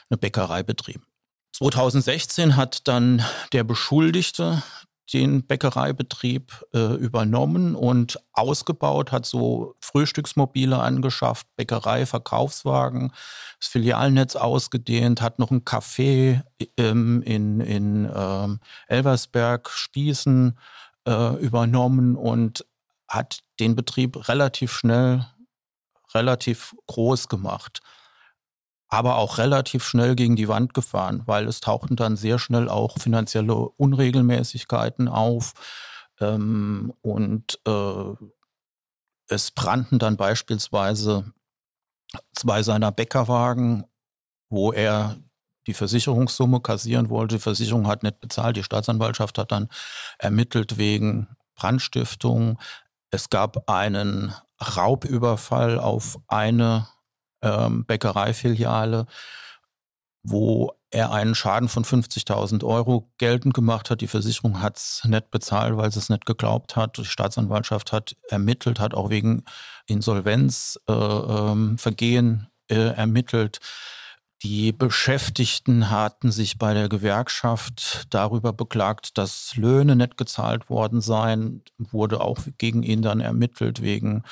eine 0.09 0.17
Bäckerei 0.17 0.61
betrieben. 0.61 1.05
2016 1.53 2.55
hat 2.55 2.87
dann 2.87 3.23
der 3.53 3.63
Beschuldigte 3.63 4.61
den 5.13 5.45
Bäckereibetrieb 5.45 6.65
äh, 6.73 6.95
übernommen 6.95 7.75
und 7.75 8.19
ausgebaut, 8.33 9.11
hat 9.11 9.25
so 9.25 9.75
Frühstücksmobile 9.81 10.79
angeschafft, 10.79 11.47
Bäckerei, 11.55 12.05
Verkaufswagen, 12.05 13.11
das 13.59 13.69
Filialnetz 13.69 14.35
ausgedehnt, 14.35 15.21
hat 15.21 15.39
noch 15.39 15.51
ein 15.51 15.65
Café 15.65 16.41
ähm, 16.77 17.21
in, 17.23 17.59
in 17.59 18.09
ähm, 18.13 18.59
Elversberg, 18.87 19.69
Spießen 19.69 20.57
äh, 21.07 21.35
übernommen 21.35 22.15
und 22.15 22.65
hat 23.07 23.41
den 23.59 23.75
Betrieb 23.75 24.29
relativ 24.29 24.71
schnell, 24.71 25.25
relativ 26.13 26.75
groß 26.87 27.27
gemacht 27.27 27.81
aber 28.91 29.15
auch 29.15 29.37
relativ 29.37 29.85
schnell 29.85 30.15
gegen 30.15 30.35
die 30.35 30.49
Wand 30.49 30.73
gefahren, 30.73 31.23
weil 31.25 31.47
es 31.47 31.61
tauchten 31.61 31.95
dann 31.95 32.17
sehr 32.17 32.37
schnell 32.37 32.67
auch 32.67 32.99
finanzielle 32.99 33.55
Unregelmäßigkeiten 33.55 35.07
auf 35.07 35.53
ähm, 36.19 36.93
und 37.01 37.57
äh, 37.65 38.13
es 39.29 39.51
brannten 39.51 39.97
dann 39.97 40.17
beispielsweise 40.17 41.31
zwei 42.35 42.63
seiner 42.63 42.91
Bäckerwagen, 42.91 43.85
wo 44.49 44.73
er 44.73 45.15
die 45.67 45.73
Versicherungssumme 45.73 46.59
kassieren 46.59 47.09
wollte. 47.09 47.35
Die 47.35 47.41
Versicherung 47.41 47.87
hat 47.87 48.03
nicht 48.03 48.19
bezahlt. 48.19 48.57
Die 48.57 48.63
Staatsanwaltschaft 48.63 49.37
hat 49.37 49.53
dann 49.53 49.69
ermittelt 50.17 50.77
wegen 50.77 51.29
Brandstiftung. 51.55 52.59
Es 53.09 53.29
gab 53.29 53.69
einen 53.69 54.35
Raubüberfall 54.59 55.79
auf 55.79 56.19
eine 56.27 56.87
ähm, 57.41 57.85
Bäckereifiliale, 57.85 59.05
wo 60.23 60.73
er 60.91 61.11
einen 61.11 61.35
Schaden 61.35 61.69
von 61.69 61.85
50.000 61.85 62.65
Euro 62.65 63.09
geltend 63.17 63.53
gemacht 63.53 63.89
hat. 63.89 64.01
Die 64.01 64.07
Versicherung 64.07 64.61
hat 64.61 64.75
es 64.77 65.03
nicht 65.05 65.31
bezahlt, 65.31 65.77
weil 65.77 65.91
sie 65.91 65.99
es 65.99 66.09
nicht 66.09 66.25
geglaubt 66.25 66.75
hat. 66.75 66.97
Die 66.97 67.05
Staatsanwaltschaft 67.05 67.93
hat 67.93 68.15
ermittelt, 68.29 68.79
hat 68.79 68.93
auch 68.93 69.09
wegen 69.09 69.43
Insolvenzvergehen 69.87 72.47
äh, 72.69 72.73
ähm, 72.73 72.77
äh, 72.89 72.93
ermittelt. 72.93 73.59
Die 74.43 74.71
Beschäftigten 74.71 75.91
hatten 75.91 76.31
sich 76.31 76.57
bei 76.57 76.73
der 76.73 76.89
Gewerkschaft 76.89 78.07
darüber 78.09 78.53
beklagt, 78.53 79.19
dass 79.19 79.55
Löhne 79.55 79.95
nicht 79.95 80.17
gezahlt 80.17 80.69
worden 80.69 80.99
seien, 80.99 81.63
wurde 81.77 82.21
auch 82.21 82.39
gegen 82.57 82.81
ihn 82.81 83.03
dann 83.03 83.19
ermittelt 83.19 83.83
wegen 83.83 84.23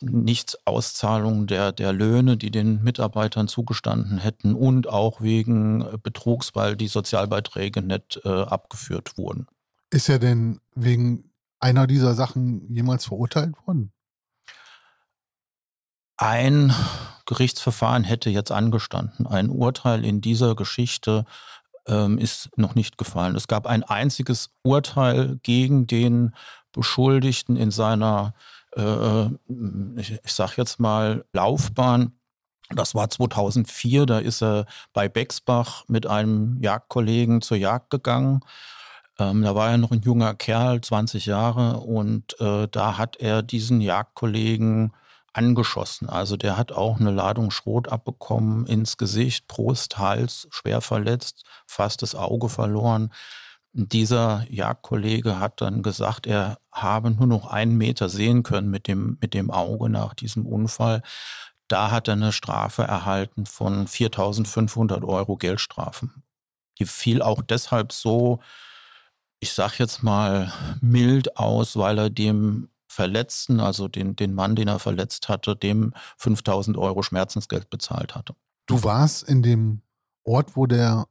Nichtsauszahlung 0.00 1.46
der, 1.46 1.72
der 1.72 1.92
Löhne, 1.92 2.36
die 2.36 2.50
den 2.50 2.82
Mitarbeitern 2.82 3.48
zugestanden 3.48 4.18
hätten 4.18 4.54
und 4.54 4.88
auch 4.88 5.20
wegen 5.20 5.84
Betrugs, 6.02 6.54
weil 6.54 6.76
die 6.76 6.88
Sozialbeiträge 6.88 7.82
nicht 7.82 8.20
äh, 8.24 8.28
abgeführt 8.28 9.16
wurden. 9.16 9.46
Ist 9.90 10.08
er 10.08 10.18
denn 10.18 10.60
wegen 10.74 11.30
einer 11.60 11.86
dieser 11.86 12.14
Sachen 12.14 12.70
jemals 12.72 13.06
verurteilt 13.06 13.54
worden? 13.66 13.92
Ein 16.18 16.74
Gerichtsverfahren 17.26 18.04
hätte 18.04 18.30
jetzt 18.30 18.52
angestanden. 18.52 19.26
Ein 19.26 19.50
Urteil 19.50 20.04
in 20.04 20.20
dieser 20.20 20.54
Geschichte 20.54 21.24
ähm, 21.86 22.18
ist 22.18 22.56
noch 22.56 22.74
nicht 22.74 22.98
gefallen. 22.98 23.36
Es 23.36 23.48
gab 23.48 23.66
ein 23.66 23.82
einziges 23.82 24.50
Urteil 24.62 25.38
gegen 25.42 25.86
den 25.86 26.34
Beschuldigten 26.72 27.56
in 27.56 27.70
seiner, 27.70 28.34
äh, 28.34 28.55
ich, 28.76 30.20
ich 30.24 30.32
sag 30.32 30.56
jetzt 30.56 30.78
mal, 30.78 31.24
Laufbahn. 31.32 32.12
Das 32.74 32.94
war 32.94 33.08
2004, 33.08 34.06
da 34.06 34.18
ist 34.18 34.42
er 34.42 34.66
bei 34.92 35.08
Bexbach 35.08 35.84
mit 35.86 36.06
einem 36.06 36.60
Jagdkollegen 36.60 37.40
zur 37.40 37.56
Jagd 37.56 37.90
gegangen. 37.90 38.40
Ähm, 39.18 39.42
da 39.42 39.54
war 39.54 39.70
er 39.70 39.78
noch 39.78 39.92
ein 39.92 40.02
junger 40.02 40.34
Kerl, 40.34 40.80
20 40.80 41.26
Jahre, 41.26 41.78
und 41.78 42.38
äh, 42.40 42.68
da 42.68 42.98
hat 42.98 43.16
er 43.16 43.42
diesen 43.42 43.80
Jagdkollegen 43.80 44.92
angeschossen. 45.32 46.08
Also 46.08 46.36
der 46.36 46.56
hat 46.56 46.72
auch 46.72 46.98
eine 46.98 47.10
Ladung 47.10 47.50
Schrot 47.50 47.88
abbekommen 47.88 48.66
ins 48.66 48.96
Gesicht, 48.96 49.46
Brust, 49.46 49.98
Hals, 49.98 50.48
schwer 50.50 50.80
verletzt, 50.80 51.44
fast 51.66 52.02
das 52.02 52.14
Auge 52.14 52.48
verloren. 52.48 53.12
Dieser 53.78 54.46
Jagdkollege 54.48 55.38
hat 55.38 55.60
dann 55.60 55.82
gesagt, 55.82 56.26
er 56.26 56.58
habe 56.72 57.10
nur 57.10 57.26
noch 57.26 57.46
einen 57.46 57.76
Meter 57.76 58.08
sehen 58.08 58.42
können 58.42 58.70
mit 58.70 58.88
dem, 58.88 59.18
mit 59.20 59.34
dem 59.34 59.50
Auge 59.50 59.90
nach 59.90 60.14
diesem 60.14 60.46
Unfall. 60.46 61.02
Da 61.68 61.90
hat 61.90 62.08
er 62.08 62.14
eine 62.14 62.32
Strafe 62.32 62.84
erhalten 62.84 63.44
von 63.44 63.86
4.500 63.86 65.06
Euro 65.06 65.36
Geldstrafen. 65.36 66.22
Die 66.78 66.86
fiel 66.86 67.20
auch 67.20 67.42
deshalb 67.42 67.92
so, 67.92 68.40
ich 69.40 69.52
sag 69.52 69.78
jetzt 69.78 70.02
mal, 70.02 70.50
mild 70.80 71.36
aus, 71.36 71.76
weil 71.76 71.98
er 71.98 72.08
dem 72.08 72.70
Verletzten, 72.88 73.60
also 73.60 73.88
den, 73.88 74.16
den 74.16 74.32
Mann, 74.32 74.56
den 74.56 74.68
er 74.68 74.78
verletzt 74.78 75.28
hatte, 75.28 75.54
dem 75.54 75.92
5000 76.16 76.78
Euro 76.78 77.02
Schmerzensgeld 77.02 77.68
bezahlt 77.68 78.14
hatte. 78.14 78.34
Du 78.64 78.82
warst 78.84 79.22
in 79.24 79.42
dem 79.42 79.82
Ort, 80.24 80.56
wo 80.56 80.64
der 80.64 81.08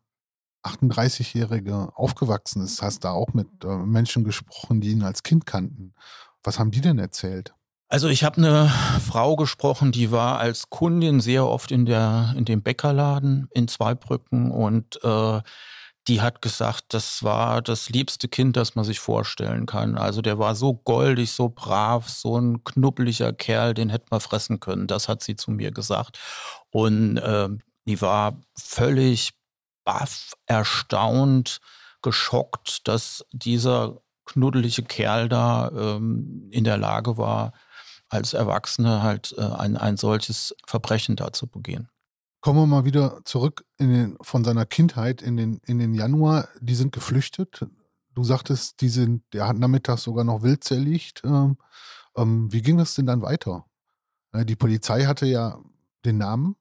38-Jährige 0.65 1.89
aufgewachsen 1.95 2.63
ist, 2.63 2.81
hast 2.81 3.03
da 3.03 3.11
auch 3.11 3.33
mit 3.33 3.47
äh, 3.63 3.77
Menschen 3.77 4.23
gesprochen, 4.23 4.81
die 4.81 4.91
ihn 4.91 5.03
als 5.03 5.23
Kind 5.23 5.45
kannten. 5.45 5.93
Was 6.43 6.59
haben 6.59 6.71
die 6.71 6.81
denn 6.81 6.99
erzählt? 6.99 7.53
Also 7.87 8.07
ich 8.07 8.23
habe 8.23 8.37
eine 8.37 8.71
Frau 8.99 9.35
gesprochen, 9.35 9.91
die 9.91 10.11
war 10.11 10.39
als 10.39 10.69
Kundin 10.69 11.21
sehr 11.21 11.45
oft 11.45 11.71
in 11.71 11.85
der 11.85 12.33
in 12.35 12.43
dem 12.43 12.63
Bäckerladen 12.63 13.47
in 13.51 13.67
Zweibrücken 13.67 14.51
und 14.51 15.03
äh, 15.03 15.41
die 16.07 16.21
hat 16.21 16.41
gesagt, 16.41 16.85
das 16.89 17.23
war 17.23 17.61
das 17.61 17.89
liebste 17.89 18.27
Kind, 18.27 18.57
das 18.57 18.75
man 18.75 18.85
sich 18.85 18.99
vorstellen 18.99 19.65
kann. 19.65 19.97
Also 19.97 20.21
der 20.21 20.37
war 20.37 20.55
so 20.55 20.73
goldig, 20.75 21.31
so 21.31 21.49
brav, 21.49 22.09
so 22.09 22.37
ein 22.37 22.63
knubbeliger 22.63 23.33
Kerl, 23.33 23.73
den 23.73 23.89
hätte 23.89 24.07
man 24.11 24.19
fressen 24.19 24.59
können. 24.59 24.87
Das 24.87 25.07
hat 25.09 25.23
sie 25.23 25.35
zu 25.35 25.51
mir 25.51 25.71
gesagt. 25.71 26.19
Und 26.69 27.17
äh, 27.17 27.49
die 27.85 28.01
war 28.01 28.39
völlig 28.55 29.33
baff, 29.85 30.33
erstaunt, 30.45 31.61
geschockt, 32.01 32.87
dass 32.87 33.25
dieser 33.31 34.01
knuddelige 34.25 34.83
Kerl 34.83 35.29
da 35.29 35.69
ähm, 35.69 36.49
in 36.51 36.63
der 36.63 36.77
Lage 36.77 37.17
war, 37.17 37.53
als 38.09 38.33
Erwachsene 38.33 39.01
halt 39.01 39.33
äh, 39.37 39.41
ein, 39.41 39.77
ein 39.77 39.97
solches 39.97 40.55
Verbrechen 40.67 41.15
da 41.15 41.31
zu 41.31 41.47
begehen. 41.47 41.89
Kommen 42.41 42.59
wir 42.59 42.67
mal 42.67 42.85
wieder 42.85 43.21
zurück 43.25 43.65
den, 43.79 44.17
von 44.21 44.43
seiner 44.43 44.65
Kindheit 44.65 45.21
in 45.21 45.37
den, 45.37 45.59
in 45.65 45.79
den 45.79 45.93
Januar. 45.93 46.47
Die 46.59 46.75
sind 46.75 46.91
geflüchtet. 46.91 47.65
Du 48.13 48.23
sagtest, 48.23 48.81
die 48.81 48.89
sind, 48.89 49.23
der 49.33 49.47
hat 49.47 49.57
nachmittags 49.57 50.03
sogar 50.03 50.23
noch 50.23 50.43
wild 50.43 50.63
zerlegt. 50.63 51.21
Ähm, 51.25 51.57
ähm, 52.15 52.51
wie 52.51 52.61
ging 52.61 52.77
das 52.77 52.95
denn 52.95 53.07
dann 53.07 53.21
weiter? 53.21 53.65
Äh, 54.31 54.45
die 54.45 54.55
Polizei 54.55 55.05
hatte 55.05 55.25
ja 55.25 55.59
den 56.05 56.17
Namen. 56.17 56.55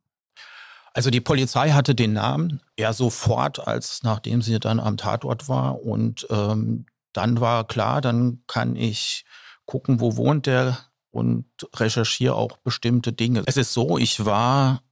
Also 0.95 1.11
die 1.11 1.21
Polizei 1.21 1.73
hatte 1.73 1.95
den 1.95 2.13
Namen 2.13 2.61
ja 2.79 2.93
sofort, 2.93 3.67
als 3.67 4.05
nachdem 4.05 4.43
sie 4.43 4.61
dann 4.61 4.79
am 4.79 4.97
Tatort 4.97 5.49
war. 5.49 5.83
Und 5.83 6.27
ähm, 6.31 6.87
dann 7.13 7.41
war 7.41 7.67
klar, 7.67 8.01
dann 8.01 8.43
kann 8.47 8.77
ich 8.77 9.25
gucken, 9.67 10.01
wo 10.01 10.17
wohnt 10.17 10.47
der 10.47 10.79
und 11.11 11.47
recherchiere 11.75 12.37
auch 12.37 12.57
bestimmte 12.59 13.13
Dinge. 13.13 13.43
Es 13.47 13.57
ist 13.57 13.73
so, 13.73 13.99
ich 13.99 14.25
war 14.25 14.83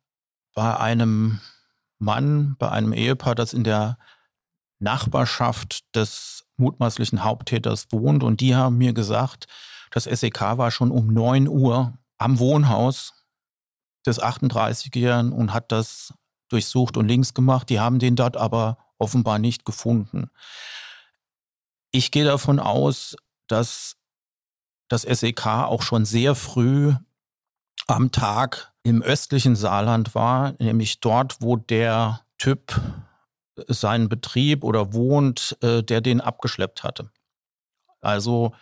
bei 0.54 0.76
einem 0.76 1.40
Mann, 1.98 2.56
bei 2.58 2.68
einem 2.68 2.92
Ehepaar, 2.92 3.36
das 3.36 3.52
in 3.52 3.62
der 3.62 3.96
Nachbarschaft 4.80 5.84
des 5.94 6.46
mutmaßlichen 6.56 7.22
Haupttäters 7.22 7.86
wohnt. 7.92 8.24
Und 8.24 8.40
die 8.40 8.56
haben 8.56 8.76
mir 8.76 8.92
gesagt, 8.92 9.46
das 9.92 10.04
SEK 10.04 10.40
war 10.58 10.72
schon 10.72 10.90
um 10.90 11.06
9 11.06 11.46
Uhr 11.46 11.96
am 12.18 12.40
Wohnhaus 12.40 13.21
des 14.06 14.20
38-Jährigen 14.20 15.32
und 15.32 15.52
hat 15.52 15.72
das 15.72 16.14
durchsucht 16.48 16.96
und 16.96 17.08
links 17.08 17.34
gemacht. 17.34 17.68
Die 17.70 17.80
haben 17.80 17.98
den 17.98 18.16
dort 18.16 18.36
aber 18.36 18.78
offenbar 18.98 19.38
nicht 19.38 19.64
gefunden. 19.64 20.30
Ich 21.90 22.10
gehe 22.10 22.24
davon 22.24 22.58
aus, 22.58 23.16
dass 23.48 23.96
das 24.88 25.02
SEK 25.02 25.46
auch 25.46 25.82
schon 25.82 26.04
sehr 26.04 26.34
früh 26.34 26.94
am 27.86 28.12
Tag 28.12 28.72
im 28.82 29.02
östlichen 29.02 29.56
Saarland 29.56 30.14
war, 30.14 30.54
nämlich 30.58 31.00
dort, 31.00 31.40
wo 31.40 31.56
der 31.56 32.20
Typ 32.38 32.80
seinen 33.68 34.08
Betrieb 34.08 34.64
oder 34.64 34.92
wohnt, 34.92 35.56
äh, 35.62 35.82
der 35.82 36.00
den 36.00 36.20
abgeschleppt 36.20 36.82
hatte. 36.82 37.10
Also 38.00 38.52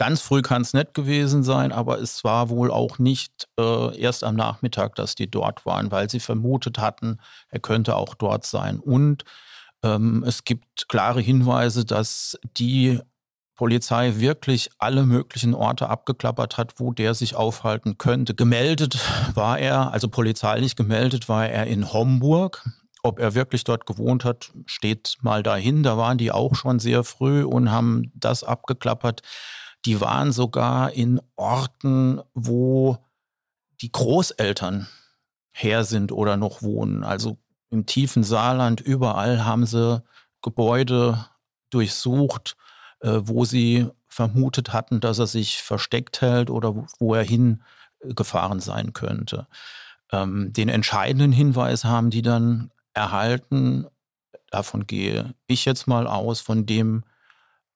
ganz 0.00 0.22
früh 0.22 0.40
kann 0.40 0.62
es 0.62 0.72
nicht 0.72 0.94
gewesen 0.94 1.42
sein, 1.42 1.72
aber 1.72 2.00
es 2.00 2.24
war 2.24 2.48
wohl 2.48 2.70
auch 2.70 2.98
nicht 2.98 3.48
äh, 3.58 4.00
erst 4.00 4.24
am 4.24 4.34
Nachmittag, 4.34 4.94
dass 4.94 5.14
die 5.14 5.30
dort 5.30 5.66
waren, 5.66 5.90
weil 5.90 6.08
sie 6.08 6.20
vermutet 6.20 6.78
hatten, 6.78 7.18
er 7.50 7.60
könnte 7.60 7.96
auch 7.96 8.14
dort 8.14 8.46
sein. 8.46 8.80
Und 8.80 9.24
ähm, 9.82 10.24
es 10.26 10.44
gibt 10.44 10.88
klare 10.88 11.20
Hinweise, 11.20 11.84
dass 11.84 12.38
die 12.56 12.98
Polizei 13.56 14.14
wirklich 14.16 14.70
alle 14.78 15.04
möglichen 15.04 15.54
Orte 15.54 15.90
abgeklappert 15.90 16.56
hat, 16.56 16.80
wo 16.80 16.92
der 16.92 17.12
sich 17.12 17.34
aufhalten 17.34 17.98
könnte. 17.98 18.34
Gemeldet 18.34 18.98
war 19.34 19.58
er, 19.58 19.92
also 19.92 20.08
polizeilich 20.08 20.76
gemeldet 20.76 21.28
war 21.28 21.46
er 21.46 21.66
in 21.66 21.92
Homburg. 21.92 22.66
Ob 23.02 23.18
er 23.18 23.34
wirklich 23.34 23.64
dort 23.64 23.84
gewohnt 23.84 24.24
hat, 24.24 24.50
steht 24.64 25.18
mal 25.20 25.42
dahin. 25.42 25.82
Da 25.82 25.98
waren 25.98 26.16
die 26.16 26.32
auch 26.32 26.54
schon 26.54 26.78
sehr 26.78 27.04
früh 27.04 27.44
und 27.44 27.70
haben 27.70 28.10
das 28.14 28.44
abgeklappert. 28.44 29.20
Die 29.84 30.00
waren 30.00 30.32
sogar 30.32 30.92
in 30.92 31.20
Orten, 31.36 32.20
wo 32.34 32.98
die 33.80 33.90
Großeltern 33.90 34.88
her 35.52 35.84
sind 35.84 36.12
oder 36.12 36.36
noch 36.36 36.62
wohnen. 36.62 37.02
Also 37.02 37.38
im 37.70 37.86
tiefen 37.86 38.24
Saarland, 38.24 38.80
überall 38.80 39.44
haben 39.44 39.66
sie 39.66 40.02
Gebäude 40.42 41.26
durchsucht 41.70 42.56
äh, 43.00 43.20
wo 43.22 43.44
sie 43.44 43.88
vermutet 44.08 44.72
hatten, 44.72 45.00
dass 45.00 45.18
er 45.18 45.26
sich 45.26 45.62
versteckt 45.62 46.20
hält 46.20 46.50
oder 46.50 46.86
wo 46.98 47.14
er 47.14 47.24
hingefahren 47.24 48.60
sein 48.60 48.92
könnte. 48.92 49.46
Ähm, 50.12 50.52
den 50.52 50.68
entscheidenden 50.68 51.32
Hinweis 51.32 51.84
haben 51.84 52.10
die 52.10 52.22
dann 52.22 52.70
erhalten, 52.92 53.86
davon 54.50 54.86
gehe 54.86 55.34
ich 55.46 55.64
jetzt 55.64 55.86
mal 55.86 56.06
aus, 56.06 56.40
von 56.40 56.66
dem 56.66 57.04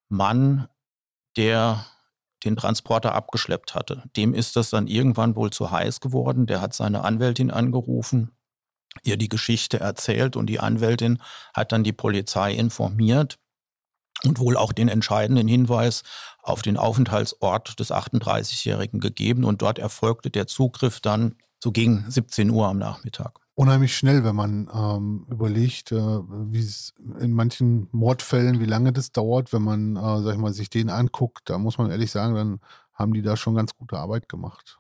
Mann, 0.09 0.69
der 1.37 1.87
den 2.45 2.57
Transporter 2.57 3.15
abgeschleppt 3.15 3.75
hatte. 3.75 4.05
Dem 4.17 4.35
ist 4.35 4.57
das 4.57 4.71
dann 4.71 4.87
irgendwann 4.87 5.37
wohl 5.37 5.51
zu 5.51 5.71
heiß 5.71 6.01
geworden. 6.01 6.47
Der 6.47 6.61
hat 6.61 6.75
seine 6.75 7.05
Anwältin 7.05 7.51
angerufen 7.51 8.31
ihr 9.03 9.17
die 9.17 9.29
Geschichte 9.29 9.81
erzählt 9.81 10.37
und 10.37 10.47
die 10.47 10.61
Anwältin 10.61 11.21
hat 11.53 11.73
dann 11.73 11.85
die 11.85 11.93
Polizei 11.93 12.53
informiert 12.53 13.39
und 14.23 14.39
wohl 14.39 14.57
auch 14.57 14.73
den 14.73 14.89
entscheidenden 14.89 15.49
Hinweis 15.49 16.03
auf 16.43 16.63
den 16.63 16.77
Aufenthaltsort 16.77 17.81
des 17.81 17.91
38-Jährigen 17.91 19.01
gegeben 19.01 19.45
und 19.45 19.63
dort 19.63 19.79
erfolgte 19.79 20.31
der 20.31 20.47
Zugriff 20.47 21.01
dann 21.01 21.37
so 21.63 21.73
gegen 21.73 22.09
17 22.09 22.51
Uhr 22.51 22.69
am 22.69 22.79
Nachmittag. 22.79 23.41
Unheimlich 23.57 23.97
schnell, 23.97 24.25
wenn 24.25 24.35
man 24.35 24.69
ähm, 24.75 25.27
überlegt, 25.31 25.93
äh, 25.93 25.97
wie 25.97 26.59
es 26.59 26.93
in 27.21 27.33
manchen 27.33 27.89
Mordfällen, 27.93 28.59
wie 28.59 28.67
lange 28.67 28.93
das 28.93 29.13
dauert, 29.13 29.53
wenn 29.53 29.63
man, 29.63 29.97
äh, 29.97 30.23
sag 30.23 30.35
ich 30.35 30.41
mal, 30.41 30.53
sich 30.53 30.71
den 30.71 30.91
anguckt, 30.91 31.49
da 31.49 31.59
muss 31.59 31.79
man 31.79 31.91
ehrlich 31.91 32.11
sagen, 32.11 32.35
dann 32.35 32.61
haben 32.93 33.15
die 33.15 33.23
da 33.23 33.37
schon 33.37 33.55
ganz 33.55 33.75
gute 33.77 33.97
Arbeit 33.97 34.29
gemacht. 34.29 34.79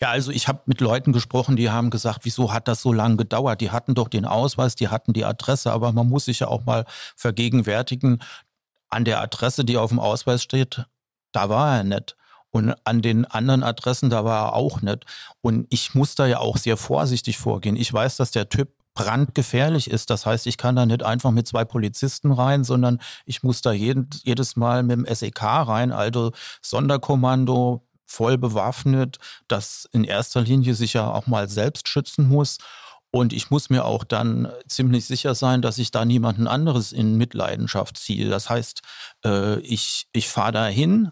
Ja, 0.00 0.10
also 0.10 0.30
ich 0.30 0.48
habe 0.48 0.62
mit 0.66 0.80
Leuten 0.80 1.12
gesprochen, 1.12 1.56
die 1.56 1.70
haben 1.70 1.90
gesagt, 1.90 2.20
wieso 2.22 2.52
hat 2.52 2.68
das 2.68 2.80
so 2.80 2.92
lange 2.92 3.16
gedauert? 3.16 3.60
Die 3.60 3.70
hatten 3.70 3.94
doch 3.94 4.08
den 4.08 4.24
Ausweis, 4.24 4.74
die 4.74 4.88
hatten 4.88 5.12
die 5.12 5.24
Adresse, 5.24 5.72
aber 5.72 5.92
man 5.92 6.08
muss 6.08 6.26
sich 6.26 6.40
ja 6.40 6.48
auch 6.48 6.64
mal 6.64 6.84
vergegenwärtigen, 7.16 8.22
an 8.88 9.04
der 9.04 9.20
Adresse, 9.20 9.64
die 9.64 9.76
auf 9.76 9.90
dem 9.90 9.98
Ausweis 9.98 10.42
steht, 10.42 10.86
da 11.32 11.48
war 11.48 11.78
er 11.78 11.84
nicht. 11.84 12.16
Und 12.54 12.72
an 12.84 13.02
den 13.02 13.24
anderen 13.24 13.64
Adressen, 13.64 14.10
da 14.10 14.24
war 14.24 14.46
er 14.46 14.52
auch 14.54 14.80
nicht. 14.80 15.06
Und 15.40 15.66
ich 15.70 15.96
muss 15.96 16.14
da 16.14 16.24
ja 16.24 16.38
auch 16.38 16.56
sehr 16.56 16.76
vorsichtig 16.76 17.36
vorgehen. 17.36 17.74
Ich 17.74 17.92
weiß, 17.92 18.16
dass 18.16 18.30
der 18.30 18.48
Typ 18.48 18.68
brandgefährlich 18.94 19.90
ist. 19.90 20.08
Das 20.08 20.24
heißt, 20.24 20.46
ich 20.46 20.56
kann 20.56 20.76
da 20.76 20.86
nicht 20.86 21.02
einfach 21.02 21.32
mit 21.32 21.48
zwei 21.48 21.64
Polizisten 21.64 22.30
rein, 22.30 22.62
sondern 22.62 23.00
ich 23.26 23.42
muss 23.42 23.60
da 23.60 23.72
jeden, 23.72 24.08
jedes 24.22 24.54
Mal 24.54 24.84
mit 24.84 24.98
dem 24.98 25.04
SEK 25.12 25.42
rein, 25.42 25.90
also 25.90 26.30
Sonderkommando, 26.62 27.88
voll 28.06 28.38
bewaffnet, 28.38 29.18
das 29.48 29.88
in 29.90 30.04
erster 30.04 30.42
Linie 30.42 30.76
sich 30.76 30.92
ja 30.92 31.10
auch 31.10 31.26
mal 31.26 31.48
selbst 31.48 31.88
schützen 31.88 32.28
muss. 32.28 32.58
Und 33.10 33.32
ich 33.32 33.50
muss 33.50 33.68
mir 33.68 33.84
auch 33.84 34.04
dann 34.04 34.46
ziemlich 34.68 35.06
sicher 35.06 35.34
sein, 35.34 35.60
dass 35.60 35.78
ich 35.78 35.90
da 35.90 36.04
niemanden 36.04 36.46
anderes 36.46 36.92
in 36.92 37.16
Mitleidenschaft 37.16 37.98
ziehe. 37.98 38.30
Das 38.30 38.48
heißt, 38.48 38.82
äh, 39.24 39.58
ich, 39.58 40.06
ich 40.12 40.28
fahre 40.28 40.52
da 40.52 40.66
hin 40.66 41.10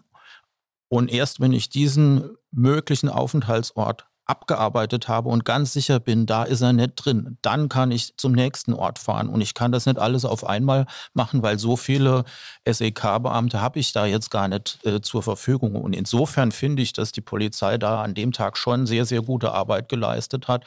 und 0.93 1.11
erst 1.11 1.39
wenn 1.39 1.53
ich 1.53 1.69
diesen 1.69 2.37
möglichen 2.51 3.09
Aufenthaltsort 3.09 4.05
abgearbeitet 4.25 5.07
habe 5.07 5.27
und 5.29 5.43
ganz 5.43 5.73
sicher 5.73 5.99
bin, 5.99 6.27
da 6.27 6.43
ist 6.43 6.61
er 6.61 6.71
nicht 6.71 6.93
drin, 6.97 7.39
dann 7.41 7.67
kann 7.67 7.89
ich 7.89 8.15
zum 8.15 8.31
nächsten 8.31 8.73
Ort 8.73 8.99
fahren. 8.99 9.27
Und 9.27 9.41
ich 9.41 9.55
kann 9.55 9.71
das 9.71 9.87
nicht 9.87 9.97
alles 9.97 10.23
auf 10.23 10.45
einmal 10.45 10.85
machen, 11.15 11.41
weil 11.41 11.57
so 11.57 11.77
viele 11.77 12.25
SEK-Beamte 12.63 13.59
habe 13.59 13.79
ich 13.79 13.91
da 13.91 14.05
jetzt 14.05 14.29
gar 14.29 14.47
nicht 14.47 14.85
äh, 14.85 15.01
zur 15.01 15.23
Verfügung. 15.23 15.73
Und 15.73 15.93
insofern 15.93 16.51
finde 16.51 16.83
ich, 16.83 16.93
dass 16.93 17.11
die 17.11 17.21
Polizei 17.21 17.79
da 17.79 18.03
an 18.03 18.13
dem 18.13 18.31
Tag 18.31 18.55
schon 18.55 18.85
sehr, 18.85 19.05
sehr 19.05 19.23
gute 19.23 19.51
Arbeit 19.51 19.89
geleistet 19.89 20.47
hat 20.47 20.63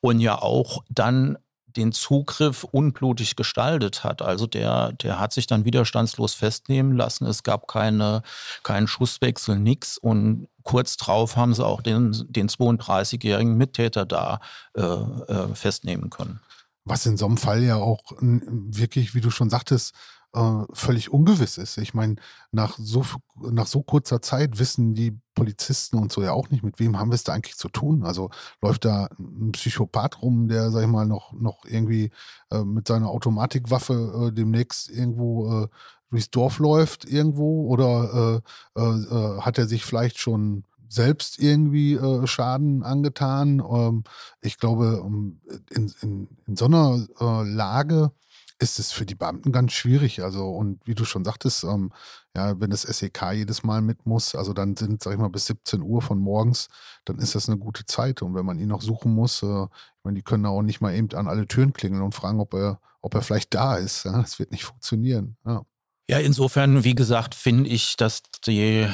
und 0.00 0.20
ja 0.20 0.40
auch 0.40 0.84
dann 0.88 1.36
den 1.76 1.92
Zugriff 1.92 2.64
unblutig 2.64 3.36
gestaltet 3.36 4.04
hat. 4.04 4.22
Also 4.22 4.46
der, 4.46 4.92
der 4.92 5.18
hat 5.18 5.32
sich 5.32 5.46
dann 5.46 5.64
widerstandslos 5.64 6.34
festnehmen 6.34 6.96
lassen. 6.96 7.26
Es 7.26 7.42
gab 7.42 7.68
keine, 7.68 8.22
keinen 8.62 8.86
Schusswechsel, 8.86 9.58
nix. 9.58 9.98
Und 9.98 10.48
kurz 10.62 10.96
drauf 10.96 11.36
haben 11.36 11.54
sie 11.54 11.64
auch 11.64 11.82
den, 11.82 12.12
den 12.28 12.48
32-jährigen 12.48 13.56
Mittäter 13.56 14.06
da 14.06 14.40
äh, 14.74 14.82
äh, 14.82 15.54
festnehmen 15.54 16.10
können. 16.10 16.40
Was 16.84 17.06
in 17.06 17.16
so 17.16 17.26
einem 17.26 17.38
Fall 17.38 17.62
ja 17.62 17.76
auch 17.76 18.02
wirklich, 18.20 19.14
wie 19.14 19.20
du 19.20 19.30
schon 19.30 19.48
sagtest, 19.50 19.94
äh, 20.34 20.64
völlig 20.72 21.12
ungewiss 21.12 21.58
ist. 21.58 21.78
Ich 21.78 21.94
meine, 21.94 22.16
nach 22.52 22.76
so, 22.78 23.04
nach 23.40 23.66
so 23.66 23.82
kurzer 23.82 24.20
Zeit 24.20 24.58
wissen 24.58 24.94
die 24.94 25.18
Polizisten 25.34 25.96
und 25.96 26.12
so 26.12 26.22
ja 26.22 26.32
auch 26.32 26.50
nicht, 26.50 26.62
mit 26.62 26.78
wem 26.78 26.98
haben 26.98 27.10
wir 27.10 27.14
es 27.16 27.24
da 27.24 27.32
eigentlich 27.32 27.56
zu 27.56 27.68
tun. 27.68 28.04
Also 28.04 28.30
läuft 28.60 28.84
da 28.84 29.08
ein 29.18 29.52
Psychopath 29.52 30.22
rum, 30.22 30.48
der, 30.48 30.70
sag 30.70 30.82
ich 30.82 30.88
mal, 30.88 31.06
noch, 31.06 31.32
noch 31.32 31.64
irgendwie 31.64 32.10
äh, 32.50 32.64
mit 32.64 32.88
seiner 32.88 33.10
Automatikwaffe 33.10 34.28
äh, 34.28 34.32
demnächst 34.32 34.90
irgendwo 34.90 35.64
äh, 35.64 35.68
durchs 36.10 36.30
Dorf 36.30 36.58
läuft 36.58 37.04
irgendwo 37.04 37.66
oder 37.68 38.42
äh, 38.76 38.80
äh, 38.80 39.40
hat 39.40 39.58
er 39.58 39.66
sich 39.66 39.84
vielleicht 39.84 40.18
schon 40.18 40.64
selbst 40.88 41.40
irgendwie 41.40 41.94
äh, 41.94 42.26
Schaden 42.26 42.82
angetan. 42.84 43.60
Ähm, 43.60 44.04
ich 44.40 44.58
glaube, 44.58 45.02
ähm, 45.04 45.40
in, 45.70 45.92
in, 46.02 46.28
in 46.46 46.56
so 46.56 46.66
einer 46.66 47.06
äh, 47.20 47.48
Lage 47.48 48.12
ist 48.58 48.78
es 48.78 48.92
für 48.92 49.04
die 49.06 49.14
Beamten 49.14 49.52
ganz 49.52 49.72
schwierig. 49.72 50.22
Also, 50.22 50.48
und 50.48 50.80
wie 50.86 50.94
du 50.94 51.04
schon 51.04 51.24
sagtest, 51.24 51.64
ähm, 51.64 51.92
ja, 52.36 52.58
wenn 52.60 52.70
das 52.70 52.82
SEK 52.82 53.32
jedes 53.32 53.62
Mal 53.64 53.82
mit 53.82 54.06
muss, 54.06 54.34
also 54.34 54.52
dann 54.52 54.76
sind, 54.76 55.02
sag 55.02 55.12
ich 55.12 55.18
mal, 55.18 55.28
bis 55.28 55.46
17 55.46 55.82
Uhr 55.82 56.02
von 56.02 56.18
morgens, 56.18 56.68
dann 57.04 57.18
ist 57.18 57.34
das 57.34 57.48
eine 57.48 57.58
gute 57.58 57.84
Zeit. 57.86 58.22
Und 58.22 58.34
wenn 58.34 58.46
man 58.46 58.58
ihn 58.58 58.68
noch 58.68 58.82
suchen 58.82 59.12
muss, 59.14 59.42
äh, 59.42 59.64
ich 59.64 60.04
meine, 60.04 60.16
die 60.16 60.22
können 60.22 60.46
auch 60.46 60.62
nicht 60.62 60.80
mal 60.80 60.94
eben 60.94 61.12
an 61.14 61.28
alle 61.28 61.46
Türen 61.46 61.72
klingeln 61.72 62.02
und 62.02 62.14
fragen, 62.14 62.40
ob 62.40 62.54
er, 62.54 62.80
ob 63.02 63.14
er 63.14 63.22
vielleicht 63.22 63.54
da 63.54 63.76
ist. 63.76 64.04
Ja? 64.04 64.20
Das 64.20 64.38
wird 64.38 64.52
nicht 64.52 64.64
funktionieren. 64.64 65.36
Ja. 65.44 65.64
Ja, 66.06 66.18
insofern, 66.18 66.84
wie 66.84 66.94
gesagt, 66.94 67.34
finde 67.34 67.70
ich, 67.70 67.96
dass 67.96 68.22
die 68.46 68.86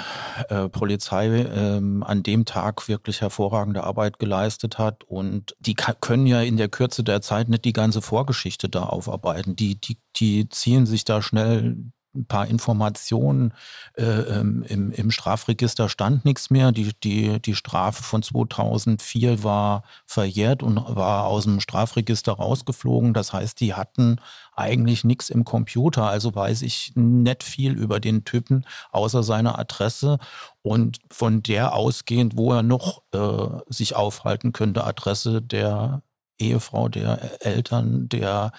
äh, 0.48 0.68
Polizei 0.68 1.26
ähm, 1.26 2.04
an 2.04 2.22
dem 2.22 2.44
Tag 2.44 2.86
wirklich 2.86 3.20
hervorragende 3.20 3.82
Arbeit 3.82 4.20
geleistet 4.20 4.78
hat. 4.78 5.02
Und 5.02 5.56
die 5.58 5.74
können 5.74 6.26
ja 6.26 6.40
in 6.40 6.56
der 6.56 6.68
Kürze 6.68 7.02
der 7.02 7.20
Zeit 7.20 7.48
nicht 7.48 7.64
die 7.64 7.72
ganze 7.72 8.00
Vorgeschichte 8.00 8.68
da 8.68 8.84
aufarbeiten. 8.84 9.56
Die, 9.56 9.80
die, 9.80 9.98
die 10.14 10.48
ziehen 10.50 10.86
sich 10.86 11.04
da 11.04 11.20
schnell 11.20 11.90
ein 12.14 12.26
paar 12.26 12.46
Informationen. 12.46 13.54
Äh, 13.96 14.04
ähm, 14.04 14.64
im, 14.66 14.92
Im 14.92 15.10
Strafregister 15.10 15.88
stand 15.88 16.24
nichts 16.24 16.50
mehr. 16.50 16.72
Die, 16.72 16.92
die, 17.02 17.40
die 17.40 17.54
Strafe 17.54 18.02
von 18.02 18.22
2004 18.22 19.42
war 19.44 19.82
verjährt 20.06 20.62
und 20.62 20.76
war 20.76 21.26
aus 21.26 21.44
dem 21.44 21.60
Strafregister 21.60 22.32
rausgeflogen. 22.32 23.14
Das 23.14 23.32
heißt, 23.32 23.60
die 23.60 23.74
hatten 23.74 24.20
eigentlich 24.54 25.04
nichts 25.04 25.30
im 25.30 25.44
Computer. 25.44 26.08
Also 26.08 26.34
weiß 26.34 26.62
ich 26.62 26.92
nicht 26.96 27.42
viel 27.42 27.72
über 27.72 28.00
den 28.00 28.24
Typen, 28.24 28.64
außer 28.90 29.22
seiner 29.22 29.58
Adresse. 29.58 30.18
Und 30.62 30.98
von 31.10 31.42
der 31.42 31.74
ausgehend, 31.74 32.36
wo 32.36 32.52
er 32.52 32.62
noch 32.62 33.02
äh, 33.12 33.60
sich 33.68 33.96
aufhalten 33.96 34.52
könnte, 34.52 34.84
Adresse 34.84 35.40
der 35.42 36.02
Ehefrau, 36.40 36.88
der 36.88 37.44
Eltern, 37.44 38.08
der 38.08 38.52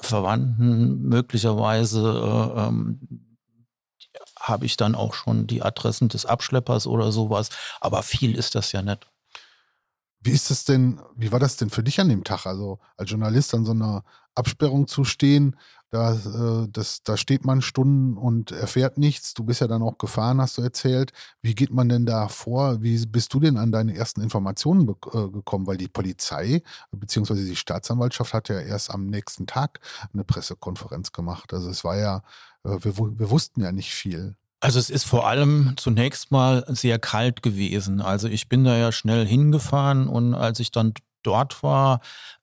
Verwandten 0.00 1.02
möglicherweise 1.02 2.00
äh, 2.00 2.60
ähm, 2.60 3.26
habe 4.38 4.66
ich 4.66 4.76
dann 4.76 4.94
auch 4.94 5.14
schon 5.14 5.46
die 5.46 5.62
Adressen 5.62 6.08
des 6.08 6.26
Abschleppers 6.26 6.86
oder 6.86 7.12
sowas. 7.12 7.50
Aber 7.80 8.02
viel 8.02 8.36
ist 8.36 8.54
das 8.54 8.72
ja 8.72 8.82
nicht. 8.82 9.09
Wie 10.22 10.32
ist 10.32 10.50
es 10.50 10.64
denn, 10.64 11.00
wie 11.16 11.32
war 11.32 11.38
das 11.38 11.56
denn 11.56 11.70
für 11.70 11.82
dich 11.82 12.00
an 12.00 12.08
dem 12.08 12.24
Tag? 12.24 12.46
Also 12.46 12.78
als 12.96 13.10
Journalist 13.10 13.54
an 13.54 13.64
so 13.64 13.72
einer 13.72 14.04
Absperrung 14.34 14.86
zu 14.86 15.04
stehen, 15.04 15.56
da, 15.90 16.12
äh, 16.14 16.68
das, 16.70 17.02
da 17.02 17.16
steht 17.16 17.44
man 17.44 17.62
Stunden 17.62 18.16
und 18.16 18.52
erfährt 18.52 18.96
nichts. 18.96 19.34
Du 19.34 19.42
bist 19.44 19.60
ja 19.60 19.66
dann 19.66 19.82
auch 19.82 19.98
gefahren, 19.98 20.40
hast 20.40 20.56
du 20.58 20.62
erzählt. 20.62 21.12
Wie 21.42 21.54
geht 21.54 21.72
man 21.72 21.88
denn 21.88 22.06
da 22.06 22.28
vor? 22.28 22.80
Wie 22.82 23.04
bist 23.06 23.34
du 23.34 23.40
denn 23.40 23.56
an 23.56 23.72
deine 23.72 23.96
ersten 23.96 24.20
Informationen 24.20 24.88
äh, 24.88 25.28
gekommen? 25.28 25.66
Weil 25.66 25.78
die 25.78 25.88
Polizei 25.88 26.62
bzw. 26.92 27.34
die 27.34 27.56
Staatsanwaltschaft 27.56 28.34
hat 28.34 28.48
ja 28.48 28.60
erst 28.60 28.90
am 28.90 29.06
nächsten 29.06 29.46
Tag 29.46 29.80
eine 30.12 30.22
Pressekonferenz 30.24 31.12
gemacht. 31.12 31.52
Also 31.52 31.70
es 31.70 31.82
war 31.82 31.96
ja, 31.96 32.22
äh, 32.64 32.78
wir, 32.82 32.96
wir 32.96 33.30
wussten 33.30 33.60
ja 33.60 33.72
nicht 33.72 33.92
viel. 33.92 34.36
Also 34.60 34.78
es 34.78 34.90
ist 34.90 35.04
vor 35.04 35.26
allem 35.26 35.72
zunächst 35.76 36.30
mal 36.30 36.64
sehr 36.68 36.98
kalt 36.98 37.42
gewesen. 37.42 38.02
Also 38.02 38.28
ich 38.28 38.48
bin 38.48 38.64
da 38.64 38.76
ja 38.76 38.92
schnell 38.92 39.26
hingefahren 39.26 40.06
und 40.06 40.34
als 40.34 40.60
ich 40.60 40.70
dann 40.70 40.92
dort 41.22 41.62
war, 41.62 42.00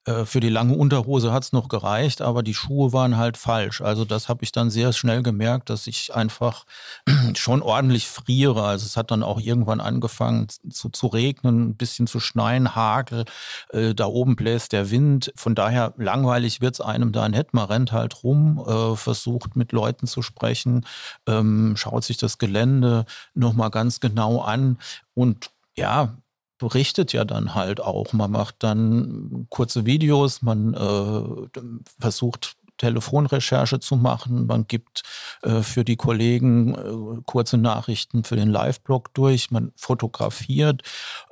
äh, 0.08 0.26
für 0.26 0.40
die 0.40 0.50
lange 0.50 0.76
Unterhose 0.76 1.34
hat 1.34 1.44
es 1.44 1.52
noch 1.52 1.68
gereicht, 1.68 2.22
aber 2.22 2.42
die 2.42 2.54
Schuhe 2.54 2.94
waren 2.94 3.18
halt 3.18 3.38
falsch. 3.38 3.82
Also 3.82 4.06
das 4.06 4.30
habe 4.30 4.44
ich 4.44 4.52
dann 4.52 4.70
sehr 4.70 4.94
schnell 4.94 5.22
gemerkt, 5.22 5.70
dass 5.70 5.86
ich 5.86 6.16
einfach 6.16 6.66
schon 7.36 7.62
ordentlich 7.62 8.08
friere. 8.08 8.64
Also 8.64 8.86
es 8.86 8.96
hat 8.96 9.12
dann 9.12 9.24
auch 9.24 9.40
irgendwann 9.40 9.82
angefangen 9.82 10.48
zu, 10.70 10.90
zu 10.90 11.08
regnen, 11.08 11.70
ein 11.70 11.76
bisschen 11.76 12.08
zu 12.08 12.20
schneien, 12.20 12.76
Hagel, 12.76 13.26
äh, 13.70 13.94
da 13.94 14.06
oben 14.06 14.36
bläst 14.36 14.72
der 14.72 14.90
Wind. 14.92 15.34
Von 15.36 15.56
daher 15.56 15.94
langweilig 15.98 16.62
wird 16.62 16.76
es 16.76 16.82
einem 16.82 17.12
da 17.12 17.28
nicht. 17.28 17.54
Man 17.54 17.66
rennt 17.66 17.92
halt 17.92 18.24
rum, 18.24 18.64
äh, 18.66 18.96
versucht 18.96 19.56
mit 19.56 19.74
Leuten 19.74 20.08
zu 20.08 20.22
sprechen, 20.22 20.86
ähm, 21.28 21.76
schaut 21.76 22.06
sich 22.06 22.18
das 22.18 22.38
Gelände 22.38 23.06
nochmal 23.34 23.72
ganz 23.72 24.00
genau 24.00 24.42
an 24.42 24.78
und 25.14 25.52
ja, 25.76 26.18
berichtet 26.58 27.14
ja 27.14 27.26
dann 27.26 27.56
halt 27.56 27.82
auch. 27.82 28.14
Man 28.14 28.32
macht 28.32 28.56
dann 28.60 29.48
kurze 29.50 29.86
Videos, 29.86 30.42
man 30.42 30.74
äh, 30.74 31.60
versucht 32.00 32.58
Telefonrecherche 32.78 33.80
zu 33.80 33.96
machen. 33.96 34.46
Man 34.46 34.68
gibt 34.68 35.04
äh, 35.42 35.62
für 35.62 35.84
die 35.84 35.96
Kollegen 35.96 36.76
äh, 36.76 37.22
kurze 37.26 37.58
Nachrichten 37.58 38.24
für 38.24 38.36
den 38.36 38.50
Live-Blog 38.50 39.14
durch. 39.14 39.52
Man 39.52 39.72
fotografiert. 39.76 40.84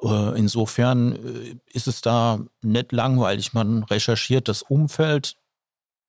Äh, 0.02 0.38
insofern 0.38 1.16
äh, 1.16 1.56
ist 1.72 1.88
es 1.88 2.02
da 2.02 2.40
nicht 2.62 2.92
langweilig. 2.92 3.54
Man 3.54 3.84
recherchiert 3.84 4.48
das 4.48 4.62
Umfeld. 4.64 5.38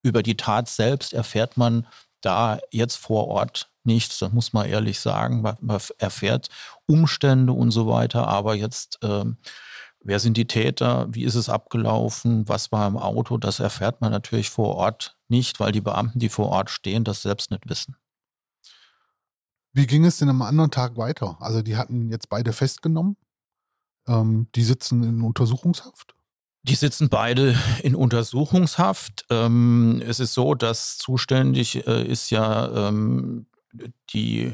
Über 0.03 0.23
die 0.23 0.37
Tat 0.37 0.69
selbst 0.69 1.13
erfährt 1.13 1.57
man 1.57 1.87
da 2.21 2.59
jetzt 2.71 2.97
vor 2.97 3.29
Ort 3.29 3.71
nichts, 3.87 4.19
das 4.19 4.33
muss 4.33 4.53
man 4.53 4.67
ehrlich 4.67 5.01
sagen. 5.01 5.43
Man, 5.43 5.57
man 5.61 5.81
erfährt 5.99 6.49
Umstände 6.87 7.53
und 7.53 7.71
so 7.71 7.87
weiter, 7.87 8.29
aber 8.29 8.55
jetzt 8.55 8.99
ähm, 9.03 9.37
wer 10.07 10.21
sind 10.21 10.37
die 10.37 10.47
Täter, 10.47 11.07
wie 11.11 11.25
ist 11.25 11.35
es 11.35 11.49
abgelaufen, 11.49 12.49
was 12.49 12.71
war 12.73 12.87
im 12.87 12.97
Auto, 12.97 13.39
das 13.39 13.61
erfährt 13.61 14.01
man 14.01 14.13
natürlich 14.13 14.51
vor 14.51 14.77
Ort 14.77 15.17
nicht, 15.29 15.59
weil 15.59 15.73
die 15.73 15.81
Beamten, 15.81 16.19
die 16.19 16.29
vor 16.29 16.49
Ort 16.49 16.71
stehen, 16.71 17.05
das 17.05 17.23
selbst 17.23 17.51
nicht 17.51 17.69
wissen. 17.69 17.97
Wie 19.73 19.87
ging 19.87 20.05
es 20.05 20.19
denn 20.19 20.29
am 20.29 20.43
anderen 20.43 20.71
Tag 20.71 20.97
weiter? 20.97 21.37
Also 21.41 21.61
die 21.61 21.77
hatten 21.77 22.09
jetzt 22.11 22.29
beide 22.29 22.53
festgenommen. 22.53 23.17
Ähm, 24.07 24.49
die 24.55 24.63
sitzen 24.63 25.03
in 25.03 25.21
Untersuchungshaft. 25.21 26.15
Die 26.63 26.77
sitzen 26.77 27.09
beide 27.09 27.59
in 27.83 27.95
Untersuchungshaft. 27.95 29.27
Ähm, 29.29 30.03
es 30.07 30.19
ist 30.21 30.35
so, 30.35 30.55
dass 30.55 30.99
zuständig 30.99 31.87
äh, 31.87 32.07
ist 32.07 32.31
ja 32.31 32.89
ähm, 32.89 33.47
die 34.11 34.53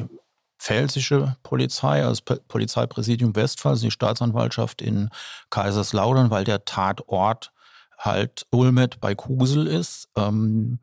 pfälzische 0.58 1.36
Polizei, 1.42 2.04
also 2.04 2.22
Polizeipräsidium 2.46 3.34
Westphal, 3.34 3.72
also 3.72 3.86
die 3.86 3.90
Staatsanwaltschaft 3.90 4.80
in 4.80 5.10
Kaiserslautern, 5.50 6.30
weil 6.30 6.44
der 6.44 6.64
Tatort 6.64 7.52
halt 7.98 8.46
Ulmet 8.50 9.00
bei 9.00 9.14
Kusel 9.14 9.66
ist. 9.66 10.08
Ähm, 10.16 10.78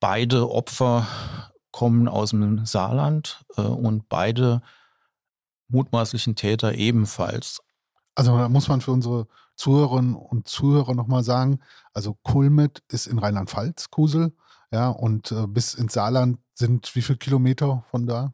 beide 0.00 0.50
Opfer 0.50 1.06
kommen 1.70 2.08
aus 2.08 2.30
dem 2.30 2.64
Saarland 2.64 3.44
äh, 3.56 3.62
und 3.62 4.08
beide 4.08 4.62
mutmaßlichen 5.68 6.36
Täter 6.36 6.74
ebenfalls. 6.74 7.60
Also 8.14 8.36
da 8.36 8.48
muss 8.48 8.68
man 8.68 8.80
für 8.80 8.92
unsere 8.92 9.26
Zuhörerinnen 9.56 10.14
und 10.14 10.48
Zuhörer 10.48 10.94
nochmal 10.94 11.24
sagen, 11.24 11.60
also 11.92 12.14
Kulmet 12.22 12.82
ist 12.88 13.06
in 13.06 13.18
Rheinland-Pfalz, 13.18 13.90
Kusel, 13.90 14.32
ja, 14.72 14.88
und 14.88 15.32
äh, 15.32 15.46
bis 15.46 15.74
ins 15.74 15.92
Saarland 15.92 16.38
sind 16.54 16.94
wie 16.94 17.02
viele 17.02 17.18
Kilometer 17.18 17.84
von 17.90 18.06
da? 18.06 18.32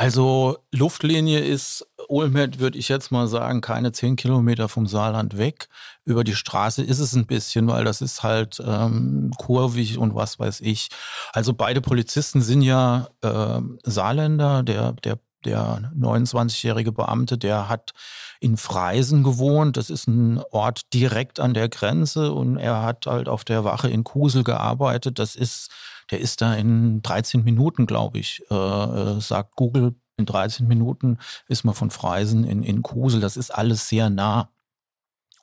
Also 0.00 0.56
Luftlinie 0.72 1.40
ist 1.40 1.86
Olmet, 2.08 2.58
würde 2.58 2.78
ich 2.78 2.88
jetzt 2.88 3.12
mal 3.12 3.28
sagen, 3.28 3.60
keine 3.60 3.92
zehn 3.92 4.16
Kilometer 4.16 4.68
vom 4.68 4.86
Saarland 4.86 5.36
weg. 5.36 5.68
Über 6.04 6.24
die 6.24 6.34
Straße 6.34 6.82
ist 6.82 7.00
es 7.00 7.14
ein 7.14 7.26
bisschen, 7.26 7.66
weil 7.66 7.84
das 7.84 8.00
ist 8.00 8.22
halt 8.22 8.62
ähm, 8.64 9.32
kurvig 9.36 9.98
und 9.98 10.14
was 10.14 10.38
weiß 10.38 10.60
ich. 10.62 10.88
Also 11.32 11.52
beide 11.52 11.80
Polizisten 11.80 12.40
sind 12.40 12.62
ja 12.62 13.08
äh, 13.20 13.60
Saarländer. 13.82 14.62
Der, 14.62 14.92
der 14.92 15.18
der 15.44 15.90
29-jährige 15.98 16.92
Beamte, 16.92 17.38
der 17.38 17.68
hat 17.68 17.92
in 18.40 18.56
Freisen 18.56 19.22
gewohnt. 19.22 19.76
Das 19.76 19.90
ist 19.90 20.06
ein 20.06 20.42
Ort 20.50 20.92
direkt 20.92 21.40
an 21.40 21.54
der 21.54 21.68
Grenze 21.68 22.32
und 22.32 22.56
er 22.56 22.82
hat 22.82 23.06
halt 23.06 23.28
auf 23.28 23.44
der 23.44 23.64
Wache 23.64 23.88
in 23.88 24.04
Kusel 24.04 24.44
gearbeitet. 24.44 25.18
Das 25.18 25.36
ist, 25.36 25.70
der 26.10 26.20
ist 26.20 26.40
da 26.40 26.54
in 26.54 27.02
13 27.02 27.44
Minuten, 27.44 27.86
glaube 27.86 28.18
ich, 28.18 28.42
äh, 28.50 28.54
äh 28.54 29.20
sagt 29.20 29.56
Google. 29.56 29.94
In 30.16 30.26
13 30.26 30.68
Minuten 30.68 31.16
ist 31.48 31.64
man 31.64 31.74
von 31.74 31.90
Freisen 31.90 32.44
in, 32.44 32.62
in 32.62 32.82
Kusel. 32.82 33.20
Das 33.20 33.38
ist 33.38 33.50
alles 33.50 33.88
sehr 33.88 34.10
nah. 34.10 34.50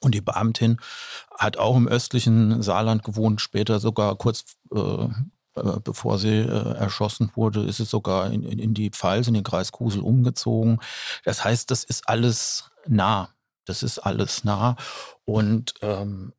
Und 0.02 0.14
die 0.14 0.22
Beamtin 0.22 0.78
hat 1.36 1.58
auch 1.58 1.76
im 1.76 1.88
östlichen 1.88 2.62
Saarland 2.62 3.04
gewohnt, 3.04 3.42
später 3.42 3.80
sogar 3.80 4.16
kurz 4.16 4.46
äh, 4.72 5.08
bevor 5.84 6.18
sie 6.18 6.40
äh, 6.40 6.74
erschossen 6.76 7.32
wurde, 7.36 7.64
ist 7.64 7.80
es 7.80 7.90
sogar 7.90 8.32
in, 8.32 8.44
in, 8.44 8.60
in 8.60 8.74
die 8.74 8.90
Pfalz, 8.90 9.28
in 9.28 9.34
den 9.34 9.44
Kreis 9.44 9.72
Kusel 9.72 10.02
umgezogen. 10.02 10.80
Das 11.24 11.44
heißt, 11.44 11.72
das 11.72 11.84
ist 11.84 12.08
alles 12.08 12.72
nah. 12.88 13.30
Das 13.66 13.84
ist 13.84 14.00
alles 14.00 14.44
nah. 14.44 14.76
Und 15.26 15.74
ähm, 15.82 16.34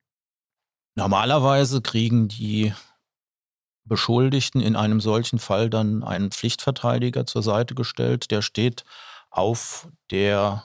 normalerweise 0.94 1.82
kriegen 1.82 2.28
die 2.28 2.72
Beschuldigten 3.84 4.60
in 4.60 4.76
einem 4.76 5.00
solchen 5.00 5.38
Fall 5.38 5.70
dann 5.70 6.02
einen 6.04 6.30
Pflichtverteidiger 6.30 7.26
zur 7.26 7.42
Seite 7.42 7.74
gestellt. 7.74 8.30
Der 8.30 8.42
steht 8.42 8.84
auf 9.30 9.88
der 10.10 10.64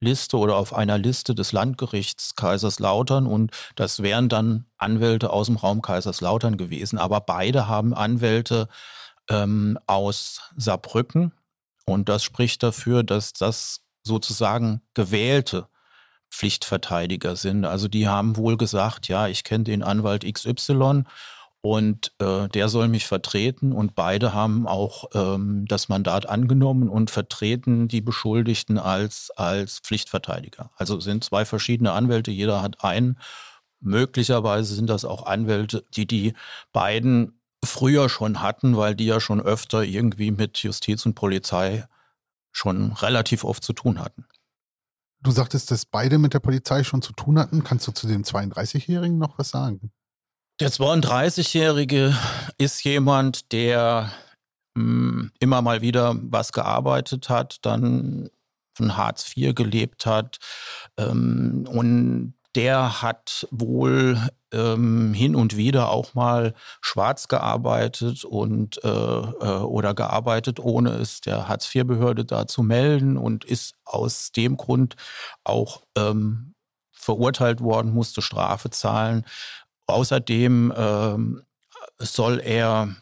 Liste 0.00 0.38
oder 0.38 0.56
auf 0.56 0.74
einer 0.74 0.98
Liste 0.98 1.34
des 1.34 1.52
Landgerichts 1.52 2.34
Kaiserslautern 2.34 3.26
und 3.26 3.52
das 3.76 4.02
wären 4.02 4.28
dann 4.28 4.66
Anwälte 4.78 5.30
aus 5.30 5.46
dem 5.46 5.56
Raum 5.56 5.82
Kaiserslautern 5.82 6.56
gewesen. 6.56 6.98
Aber 6.98 7.20
beide 7.20 7.68
haben 7.68 7.94
Anwälte 7.94 8.68
ähm, 9.28 9.78
aus 9.86 10.40
Saarbrücken 10.56 11.32
und 11.84 12.08
das 12.08 12.24
spricht 12.24 12.62
dafür, 12.62 13.02
dass 13.02 13.34
das 13.34 13.82
sozusagen 14.02 14.80
gewählte 14.94 15.68
Pflichtverteidiger 16.30 17.36
sind. 17.36 17.64
Also 17.64 17.88
die 17.88 18.08
haben 18.08 18.36
wohl 18.36 18.56
gesagt, 18.56 19.08
ja, 19.08 19.26
ich 19.28 19.44
kenne 19.44 19.64
den 19.64 19.82
Anwalt 19.82 20.24
XY 20.24 21.04
und 21.62 22.12
äh, 22.18 22.48
der 22.48 22.68
soll 22.68 22.88
mich 22.88 23.06
vertreten 23.06 23.72
und 23.72 23.94
beide 23.94 24.32
haben 24.32 24.66
auch 24.66 25.10
ähm, 25.14 25.66
das 25.68 25.88
Mandat 25.88 26.26
angenommen 26.26 26.88
und 26.88 27.10
vertreten 27.10 27.86
die 27.86 28.00
Beschuldigten 28.00 28.78
als, 28.78 29.30
als 29.36 29.80
Pflichtverteidiger. 29.80 30.70
Also 30.76 31.00
sind 31.00 31.22
zwei 31.22 31.44
verschiedene 31.44 31.92
Anwälte, 31.92 32.30
jeder 32.30 32.62
hat 32.62 32.82
einen. 32.82 33.18
Möglicherweise 33.80 34.74
sind 34.74 34.88
das 34.88 35.04
auch 35.04 35.26
Anwälte, 35.26 35.84
die 35.94 36.06
die 36.06 36.34
beiden 36.72 37.40
früher 37.62 38.08
schon 38.08 38.40
hatten, 38.40 38.76
weil 38.76 38.94
die 38.94 39.06
ja 39.06 39.20
schon 39.20 39.40
öfter 39.40 39.84
irgendwie 39.84 40.30
mit 40.30 40.58
Justiz 40.58 41.04
und 41.04 41.14
Polizei 41.14 41.86
schon 42.52 42.92
relativ 42.92 43.44
oft 43.44 43.62
zu 43.62 43.74
tun 43.74 44.00
hatten. 44.00 44.24
Du 45.22 45.30
sagtest, 45.30 45.70
dass 45.70 45.84
beide 45.84 46.16
mit 46.16 46.32
der 46.32 46.40
Polizei 46.40 46.84
schon 46.84 47.02
zu 47.02 47.12
tun 47.12 47.38
hatten. 47.38 47.62
Kannst 47.62 47.86
du 47.86 47.92
zu 47.92 48.06
dem 48.06 48.22
32-Jährigen 48.22 49.18
noch 49.18 49.38
was 49.38 49.50
sagen? 49.50 49.92
Der 50.60 50.70
32-Jährige 50.70 52.14
ist 52.58 52.84
jemand, 52.84 53.50
der 53.52 54.12
mh, 54.74 54.82
hm, 54.82 55.32
immer 55.40 55.62
mal 55.62 55.80
wieder 55.80 56.16
was 56.20 56.52
gearbeitet 56.52 57.30
hat, 57.30 57.60
dann 57.62 58.28
von 58.74 58.98
Hartz 58.98 59.34
IV 59.34 59.54
gelebt 59.54 60.04
hat 60.04 60.38
ähm, 60.98 61.66
und 61.66 62.34
der 62.54 63.00
hat 63.00 63.48
wohl 63.50 64.20
ähm, 64.52 65.14
hin 65.14 65.34
und 65.34 65.56
wieder 65.56 65.88
auch 65.88 66.12
mal 66.12 66.52
schwarz 66.82 67.28
gearbeitet 67.28 68.24
und 68.24 68.84
äh, 68.84 68.88
äh, 68.88 69.60
oder 69.62 69.94
gearbeitet, 69.94 70.60
ohne 70.60 70.90
es 70.90 71.22
der 71.22 71.48
Hartz-IV-Behörde 71.48 72.26
da 72.26 72.46
zu 72.46 72.62
melden 72.62 73.16
und 73.16 73.44
ist 73.44 73.76
aus 73.86 74.30
dem 74.32 74.58
Grund 74.58 74.96
auch 75.42 75.84
ähm, 75.96 76.54
verurteilt 76.92 77.62
worden, 77.62 77.94
musste 77.94 78.20
Strafe 78.20 78.68
zahlen. 78.68 79.24
Außerdem 79.90 80.72
ähm, 80.76 81.42
soll 81.98 82.40
er 82.40 82.94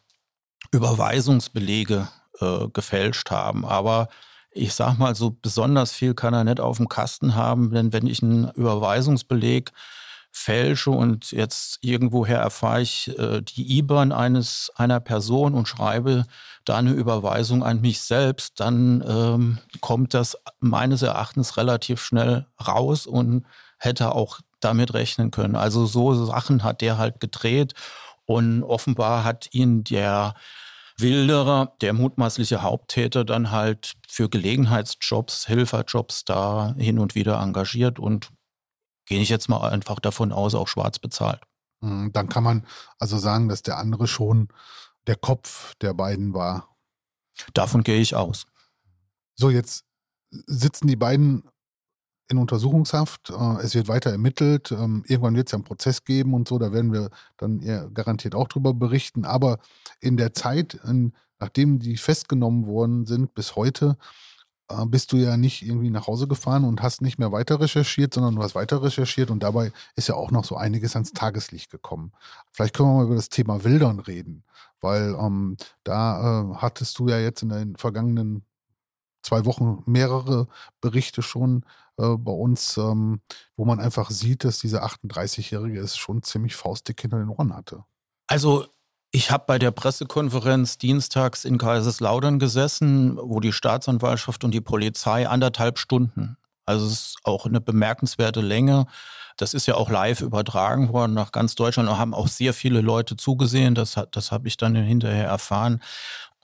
Überweisungsbelege 0.73 2.09
äh, 2.41 2.69
gefälscht 2.73 3.31
haben. 3.31 3.65
Aber 3.65 4.09
ich 4.51 4.75
sag 4.75 4.99
mal, 4.99 5.15
so 5.15 5.31
besonders 5.31 5.93
viel 5.93 6.15
kann 6.15 6.35
er 6.35 6.45
nicht 6.45 6.61
auf 6.61 6.79
dem 6.79 6.89
Kasten 6.89 7.35
haben, 7.35 7.71
denn 7.71 7.93
wenn 7.93 8.07
ich 8.07 8.23
einen 8.23 8.51
Überweisungsbeleg 8.51 9.73
fälsche 10.31 10.91
und 10.91 11.33
jetzt 11.33 11.79
irgendwoher 11.81 12.39
erfahre 12.39 12.83
ich 12.83 13.19
äh, 13.19 13.41
die 13.41 13.79
IBAN 13.79 14.13
eines 14.13 14.71
einer 14.77 15.01
Person 15.01 15.55
und 15.55 15.69
schreibe 15.69 16.27
da 16.65 16.77
eine 16.77 16.93
Überweisung 16.93 17.63
an 17.65 17.81
mich 17.81 18.01
selbst, 18.01 18.61
dann 18.61 19.03
ähm, 19.07 19.59
kommt 19.81 20.15
das 20.15 20.37
meines 20.61 21.03
Erachtens 21.03 21.57
relativ 21.57 22.03
schnell 22.03 22.47
raus 22.65 23.07
und 23.07 23.47
hätte 23.79 24.15
auch 24.15 24.41
damit 24.61 24.95
rechnen 24.95 25.31
können. 25.31 25.57
Also 25.57 25.87
so 25.87 26.27
Sachen 26.27 26.65
hat 26.65 26.81
der 26.81 26.99
halt 26.99 27.21
gedreht 27.21 27.75
und 28.27 28.63
offenbar 28.63 29.25
hat 29.25 29.49
ihn 29.53 29.85
der 29.85 30.35
Wilderer, 30.99 31.77
der 31.81 31.93
mutmaßliche 31.93 32.63
Haupttäter, 32.63 33.25
dann 33.25 33.51
halt 33.51 33.95
für 34.09 34.29
Gelegenheitsjobs, 34.29 35.47
Hilferjobs 35.47 36.25
da 36.25 36.75
hin 36.77 36.99
und 36.99 37.15
wieder 37.15 37.41
engagiert 37.41 37.99
und 37.99 38.31
gehe 39.07 39.21
ich 39.21 39.29
jetzt 39.29 39.49
mal 39.49 39.69
einfach 39.69 40.01
davon 40.01 40.33
aus, 40.33 40.55
auch 40.55 40.69
schwarz 40.69 40.99
bezahlt. 40.99 41.41
Hm, 41.81 42.13
dann 42.13 42.29
kann 42.29 42.43
man 42.43 42.67
also 42.99 43.17
sagen, 43.17 43.49
dass 43.49 43.63
der 43.63 43.79
andere 43.79 44.09
schon 44.09 44.49
der 45.07 45.17
Kopf 45.17 45.75
der 45.77 45.95
beiden 45.95 46.35
war. 46.35 46.77
Davon 47.55 47.85
gehe 47.85 48.01
ich 48.01 48.17
aus. 48.17 48.47
So, 49.37 49.51
jetzt 49.51 49.85
sitzen 50.31 50.89
die 50.89 50.97
beiden 50.97 51.49
in 52.29 52.39
Untersuchungshaft. 52.39 53.31
Äh, 53.31 53.63
es 53.63 53.75
wird 53.75 53.89
weiter 53.89 54.11
ermittelt. 54.11 54.73
Ähm, 54.73 55.05
irgendwann 55.07 55.37
wird 55.37 55.49
es 55.49 55.53
ja 55.53 55.57
einen 55.57 55.65
Prozess 55.65 56.05
geben 56.05 56.35
und 56.35 56.49
so. 56.49 56.59
Da 56.59 56.73
werden 56.73 56.93
wir 56.93 57.11
dann 57.37 57.61
garantiert 57.95 58.35
auch 58.35 58.49
drüber 58.49 58.75
berichten. 58.75 59.25
Aber 59.25 59.59
in 60.01 60.17
der 60.17 60.33
Zeit, 60.35 60.79
nachdem 61.39 61.79
die 61.79 61.97
festgenommen 61.97 62.67
worden 62.67 63.07
sind, 63.07 63.35
bis 63.35 63.57
heute, 63.57 63.97
äh, 64.71 64.85
bist 64.87 65.13
du 65.13 65.17
ja 65.17 65.37
nicht 65.37 65.63
irgendwie 65.63 65.91
nach 65.91 66.07
Hause 66.07 66.29
gefahren 66.29 66.65
und 66.65 66.83
hast 66.83 67.01
nicht 67.03 67.19
mehr 67.19 67.33
weiter 67.33 67.61
recherchiert, 67.61 68.15
sondern 68.15 68.37
du 68.37 68.43
hast 68.43 68.55
weiter 68.55 68.83
recherchiert 68.83 69.31
und 69.31 69.43
dabei 69.43 69.73
ist 69.97 70.09
ja 70.09 70.15
auch 70.15 70.31
noch 70.31 70.45
so 70.45 70.57
einiges 70.57 70.95
ans 70.95 71.13
Tageslicht 71.13 71.71
gekommen. 71.71 72.13
Vielleicht 72.53 72.75
können 72.75 72.91
wir 72.91 72.97
mal 72.97 73.07
über 73.07 73.17
das 73.17 73.31
Thema 73.31 73.65
Wildern 73.65 73.99
reden, 74.01 74.45
weil 74.81 75.17
ähm, 75.21 75.57
da 75.85 76.43
äh, 76.43 76.55
hattest 76.57 76.99
du 76.99 77.09
ja 77.09 77.19
jetzt 77.19 77.43
in 77.43 77.49
den 77.49 77.77
vergangenen 77.77 78.45
zwei 79.23 79.45
Wochen 79.45 79.83
mehrere 79.87 80.49
Berichte 80.81 81.23
schon 81.23 81.65
äh, 81.99 82.17
bei 82.17 82.33
uns, 82.33 82.77
ähm, 82.77 83.21
wo 83.57 83.65
man 83.65 83.81
einfach 83.81 84.11
sieht, 84.11 84.45
dass 84.45 84.59
dieser 84.59 84.85
38-Jährige 84.85 85.81
es 85.81 85.97
schon 85.97 86.23
ziemlich 86.23 86.57
faustdick 86.57 87.01
hinter 87.01 87.19
den 87.19 87.29
Ohren 87.29 87.55
hatte. 87.55 87.85
Also 88.29 88.67
ich 89.11 89.31
habe 89.31 89.45
bei 89.47 89.59
der 89.59 89.71
Pressekonferenz 89.71 90.77
dienstags 90.77 91.45
in 91.45 91.57
Kaiserslautern 91.57 92.39
gesessen, 92.39 93.17
wo 93.21 93.41
die 93.41 93.53
Staatsanwaltschaft 93.53 94.45
und 94.45 94.53
die 94.53 94.61
Polizei 94.61 95.27
anderthalb 95.27 95.79
Stunden 95.79 96.37
Also 96.67 96.87
es 96.87 96.93
ist 96.93 97.17
auch 97.25 97.47
eine 97.47 97.61
bemerkenswerte 97.61 98.43
Länge. 98.43 98.87
Das 99.39 99.55
ist 99.55 99.67
ja 99.67 99.77
auch 99.77 99.89
live 99.89 100.21
übertragen 100.21 100.93
worden 100.93 101.15
nach 101.15 101.33
ganz 101.33 101.55
Deutschland. 101.55 101.89
Da 101.89 101.97
haben 101.97 102.13
auch 102.13 102.29
sehr 102.29 102.53
viele 102.53 102.83
Leute 102.83 103.17
zugesehen. 103.17 103.75
Das, 103.75 103.99
das 104.11 104.31
habe 104.31 104.47
ich 104.47 104.57
dann 104.57 104.75
hinterher 104.75 105.29
erfahren. 105.29 105.81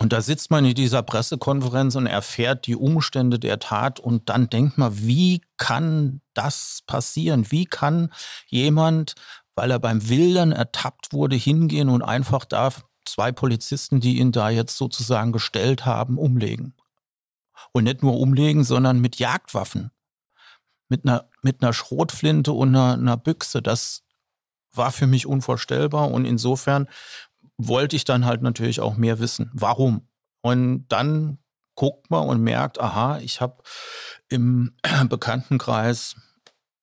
Und 0.05 0.13
da 0.13 0.21
sitzt 0.21 0.51
man 0.51 0.67
in 0.67 0.75
dieser 0.75 1.03
Pressekonferenz 1.03 1.95
und 1.95 2.07
erfährt 2.07 2.67
die 2.67 2.77
Umstände 2.77 3.39
der 3.39 3.59
Tat 3.59 3.99
und 3.99 4.29
dann 4.29 4.51
denkt 4.51 4.77
man, 4.77 4.99
wie 4.99 5.41
kann 5.57 6.21
das 6.35 6.83
passieren? 6.87 7.51
Wie 7.51 7.65
kann 7.65 8.13
jemand, 8.49 9.15
weil 9.55 9.71
er 9.71 9.79
beim 9.79 10.07
Wildern 10.07 10.53
ertappt 10.53 11.15
wurde, 11.15 11.37
hingehen 11.37 11.89
und 11.89 12.03
einfach 12.03 12.45
da 12.45 12.69
zwei 13.07 13.33
Polizisten, 13.33 14.01
die 14.01 14.19
ihn 14.19 14.31
da 14.31 14.51
jetzt 14.51 14.77
sozusagen 14.77 15.33
gestellt 15.33 15.87
haben, 15.87 16.19
umlegen? 16.19 16.75
Und 17.73 17.85
nicht 17.85 18.03
nur 18.03 18.21
umlegen, 18.21 18.63
sondern 18.63 19.01
mit 19.01 19.17
Jagdwaffen. 19.17 19.91
Mit 20.91 21.07
einer, 21.07 21.31
mit 21.41 21.63
einer 21.63 21.73
Schrotflinte 21.73 22.53
und 22.53 22.77
einer, 22.77 22.93
einer 22.93 23.17
Büchse. 23.17 23.63
Das 23.63 24.03
war 24.71 24.93
für 24.93 25.07
mich 25.07 25.25
unvorstellbar. 25.25 26.11
Und 26.11 26.27
insofern 26.27 26.89
wollte 27.59 27.97
ich 27.97 28.05
dann 28.05 28.25
halt 28.25 28.43
natürlich 28.43 28.81
auch 28.81 28.97
mehr 28.97 29.19
wissen. 29.19 29.51
Warum? 29.55 30.09
Und 30.43 30.87
dann 30.89 31.39
guckt 31.75 32.11
man 32.11 32.29
und 32.29 32.41
merkt, 32.41 32.81
aha, 32.81 33.19
ich 33.19 33.41
habe 33.41 33.63
im 34.29 34.77
Bekanntenkreis 35.09 36.17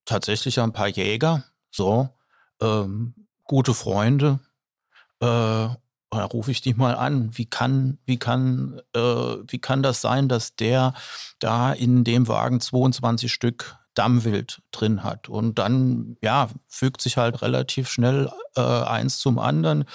tatsächlich 0.05 0.59
ein 0.59 0.73
paar 0.73 0.87
Jäger, 0.87 1.43
so, 1.69 2.09
ähm, 2.61 3.15
gute 3.43 3.73
Freunde. 3.73 4.39
Äh, 5.19 5.69
da 6.13 6.25
rufe 6.25 6.51
ich 6.51 6.61
die 6.61 6.73
mal 6.73 6.95
an. 6.95 7.37
Wie 7.37 7.45
kann, 7.45 7.99
wie 8.05 8.19
kann, 8.19 8.81
äh, 8.93 8.99
wie 8.99 9.59
kann 9.59 9.81
das 9.81 10.01
sein, 10.01 10.27
dass 10.27 10.55
der 10.55 10.93
da 11.39 11.71
in 11.71 12.03
dem 12.03 12.27
Wagen 12.27 12.59
22 12.59 13.31
Stück 13.31 13.77
Dammwild 13.93 14.61
drin 14.71 15.03
hat. 15.03 15.29
Und 15.29 15.59
dann, 15.59 16.17
ja, 16.21 16.49
fügt 16.67 17.01
sich 17.01 17.17
halt 17.17 17.41
relativ 17.41 17.89
schnell 17.89 18.29
äh, 18.55 18.61
eins 18.61 19.19
zum 19.19 19.39
anderen. 19.39 19.85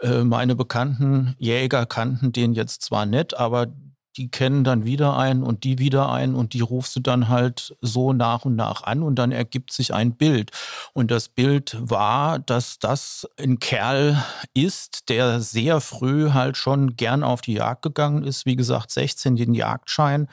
Äh, 0.00 0.24
meine 0.24 0.54
bekannten 0.54 1.34
Jäger 1.38 1.86
kannten 1.86 2.32
den 2.32 2.52
jetzt 2.52 2.82
zwar 2.82 3.06
nicht, 3.06 3.36
aber 3.36 3.68
die 4.16 4.30
kennen 4.30 4.64
dann 4.64 4.84
wieder 4.84 5.16
einen 5.16 5.42
und 5.42 5.64
die 5.64 5.78
wieder 5.78 6.10
einen 6.10 6.34
und 6.34 6.52
die 6.52 6.60
rufst 6.60 6.96
du 6.96 7.00
dann 7.00 7.28
halt 7.28 7.76
so 7.80 8.12
nach 8.12 8.44
und 8.44 8.56
nach 8.56 8.82
an 8.82 9.02
und 9.02 9.16
dann 9.16 9.32
ergibt 9.32 9.72
sich 9.72 9.94
ein 9.94 10.16
Bild. 10.16 10.50
Und 10.92 11.10
das 11.10 11.28
Bild 11.28 11.76
war, 11.78 12.38
dass 12.38 12.78
das 12.78 13.28
ein 13.38 13.58
Kerl 13.60 14.22
ist, 14.52 15.08
der 15.08 15.40
sehr 15.40 15.80
früh 15.80 16.30
halt 16.30 16.56
schon 16.56 16.96
gern 16.96 17.22
auf 17.22 17.40
die 17.40 17.54
Jagd 17.54 17.82
gegangen 17.82 18.24
ist. 18.24 18.46
Wie 18.46 18.56
gesagt, 18.56 18.90
16 18.90 19.36
den 19.36 19.54
Jagdschein, 19.54 20.28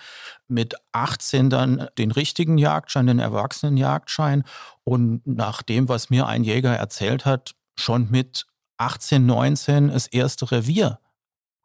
mit 0.47 0.75
18 0.91 1.49
dann 1.49 1.87
den 1.97 2.11
richtigen 2.11 2.57
Jagdschein, 2.57 3.07
den 3.07 3.19
Erwachsenenjagdschein 3.19 4.43
und 4.83 5.25
nach 5.27 5.61
dem, 5.61 5.87
was 5.89 6.09
mir 6.09 6.27
ein 6.27 6.43
Jäger 6.43 6.75
erzählt 6.75 7.25
hat, 7.25 7.53
schon 7.75 8.09
mit 8.09 8.47
18, 8.77 9.25
19 9.25 9.89
das 9.89 10.07
erste 10.07 10.51
Revier 10.51 10.99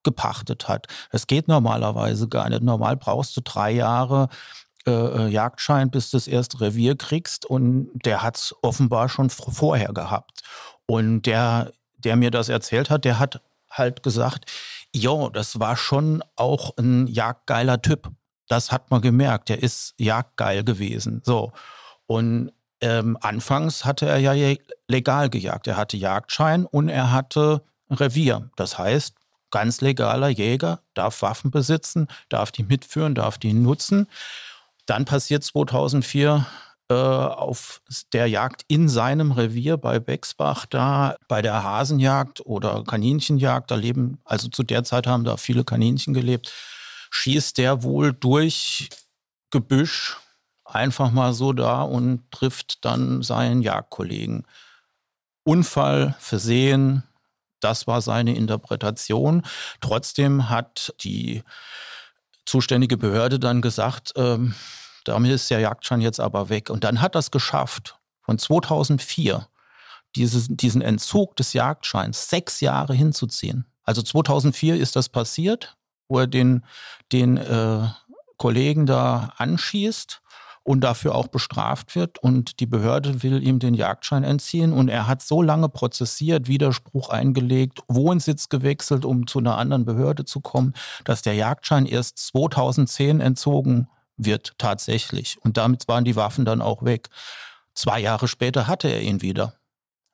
gepachtet 0.04 0.68
hat. 0.68 0.86
Das 1.10 1.26
geht 1.26 1.48
normalerweise 1.48 2.28
gar 2.28 2.48
nicht. 2.48 2.62
Normal 2.62 2.96
brauchst 2.96 3.36
du 3.36 3.40
drei 3.40 3.70
Jahre 3.70 4.28
äh, 4.86 4.90
äh 4.90 5.28
Jagdschein, 5.28 5.90
bis 5.90 6.10
du 6.10 6.16
das 6.16 6.26
erste 6.26 6.60
Revier 6.60 6.96
kriegst. 6.96 7.46
Und 7.46 7.90
der 8.04 8.22
hat 8.22 8.36
es 8.36 8.54
offenbar 8.62 9.08
schon 9.08 9.30
vorher 9.30 9.92
gehabt. 9.92 10.42
Und 10.86 11.22
der, 11.22 11.72
der 11.98 12.16
mir 12.16 12.30
das 12.30 12.48
erzählt 12.48 12.90
hat, 12.90 13.04
der 13.04 13.18
hat 13.18 13.40
halt 13.70 14.02
gesagt, 14.02 14.50
jo, 14.94 15.30
das 15.30 15.58
war 15.58 15.76
schon 15.76 16.22
auch 16.36 16.76
ein 16.76 17.06
jagdgeiler 17.06 17.80
Typ. 17.80 18.10
Das 18.48 18.70
hat 18.70 18.90
man 18.90 19.00
gemerkt. 19.00 19.48
Der 19.48 19.62
ist 19.62 19.94
jagdgeil 19.96 20.64
gewesen. 20.64 21.22
So. 21.24 21.52
Und 22.06 22.52
ähm, 22.82 23.16
anfangs 23.20 23.84
hatte 23.84 24.06
er 24.06 24.18
ja 24.18 24.56
legal 24.88 25.30
gejagt. 25.30 25.66
Er 25.68 25.76
hatte 25.76 25.96
Jagdschein 25.96 26.66
und 26.66 26.88
er 26.88 27.12
hatte 27.12 27.62
Revier. 27.90 28.50
Das 28.56 28.76
heißt, 28.76 29.14
ganz 29.52 29.80
legaler 29.80 30.28
Jäger, 30.28 30.80
darf 30.94 31.22
Waffen 31.22 31.52
besitzen, 31.52 32.08
darf 32.28 32.50
die 32.50 32.64
mitführen, 32.64 33.14
darf 33.14 33.38
die 33.38 33.52
nutzen. 33.52 34.08
Dann 34.86 35.04
passiert 35.04 35.44
2004 35.44 36.44
äh, 36.88 36.94
auf 36.94 37.80
der 38.12 38.26
Jagd 38.26 38.64
in 38.66 38.88
seinem 38.88 39.30
Revier 39.30 39.76
bei 39.76 40.00
Bexbach, 40.00 40.66
da 40.66 41.16
bei 41.28 41.40
der 41.40 41.62
Hasenjagd 41.62 42.44
oder 42.44 42.82
Kaninchenjagd, 42.82 43.70
da 43.70 43.76
leben, 43.76 44.18
also 44.24 44.48
zu 44.48 44.64
der 44.64 44.82
Zeit 44.82 45.06
haben 45.06 45.24
da 45.24 45.36
viele 45.36 45.62
Kaninchen 45.62 46.12
gelebt, 46.12 46.52
schießt 47.10 47.58
der 47.58 47.84
wohl 47.84 48.12
durch 48.12 48.88
Gebüsch 49.50 50.16
einfach 50.64 51.12
mal 51.12 51.34
so 51.34 51.52
da 51.52 51.82
und 51.82 52.30
trifft 52.30 52.84
dann 52.84 53.22
seinen 53.22 53.62
Jagdkollegen. 53.62 54.46
Unfall, 55.44 56.14
Versehen, 56.18 57.04
das 57.64 57.86
war 57.86 58.00
seine 58.00 58.36
Interpretation. 58.36 59.42
Trotzdem 59.80 60.48
hat 60.48 60.94
die 61.02 61.42
zuständige 62.44 62.96
Behörde 62.96 63.38
dann 63.38 63.62
gesagt, 63.62 64.12
ähm, 64.16 64.54
damit 65.04 65.32
ist 65.32 65.50
der 65.50 65.60
Jagdschein 65.60 66.00
jetzt 66.00 66.20
aber 66.20 66.48
weg. 66.48 66.70
Und 66.70 66.84
dann 66.84 67.00
hat 67.00 67.14
das 67.14 67.30
geschafft, 67.30 67.98
von 68.22 68.38
2004 68.38 69.48
dieses, 70.14 70.46
diesen 70.48 70.82
Entzug 70.82 71.36
des 71.36 71.52
Jagdscheins 71.52 72.28
sechs 72.28 72.60
Jahre 72.60 72.94
hinzuziehen. 72.94 73.66
Also 73.84 74.02
2004 74.02 74.76
ist 74.76 74.94
das 74.94 75.08
passiert, 75.08 75.76
wo 76.08 76.18
er 76.18 76.26
den, 76.26 76.64
den 77.10 77.36
äh, 77.36 77.88
Kollegen 78.36 78.86
da 78.86 79.32
anschießt 79.38 80.20
und 80.64 80.82
dafür 80.82 81.14
auch 81.14 81.28
bestraft 81.28 81.94
wird. 81.96 82.18
Und 82.18 82.60
die 82.60 82.66
Behörde 82.66 83.22
will 83.22 83.42
ihm 83.42 83.58
den 83.58 83.74
Jagdschein 83.74 84.24
entziehen. 84.24 84.72
Und 84.72 84.88
er 84.88 85.06
hat 85.06 85.22
so 85.22 85.42
lange 85.42 85.68
prozessiert, 85.68 86.48
Widerspruch 86.48 87.08
eingelegt, 87.08 87.80
Wohnsitz 87.88 88.48
gewechselt, 88.48 89.04
um 89.04 89.26
zu 89.26 89.40
einer 89.40 89.58
anderen 89.58 89.84
Behörde 89.84 90.24
zu 90.24 90.40
kommen, 90.40 90.74
dass 91.04 91.22
der 91.22 91.34
Jagdschein 91.34 91.86
erst 91.86 92.18
2010 92.18 93.20
entzogen 93.20 93.88
wird 94.16 94.54
tatsächlich. 94.58 95.38
Und 95.42 95.56
damit 95.56 95.88
waren 95.88 96.04
die 96.04 96.16
Waffen 96.16 96.44
dann 96.44 96.62
auch 96.62 96.84
weg. 96.84 97.08
Zwei 97.74 98.00
Jahre 98.00 98.28
später 98.28 98.66
hatte 98.66 98.88
er 98.88 99.02
ihn 99.02 99.22
wieder. 99.22 99.54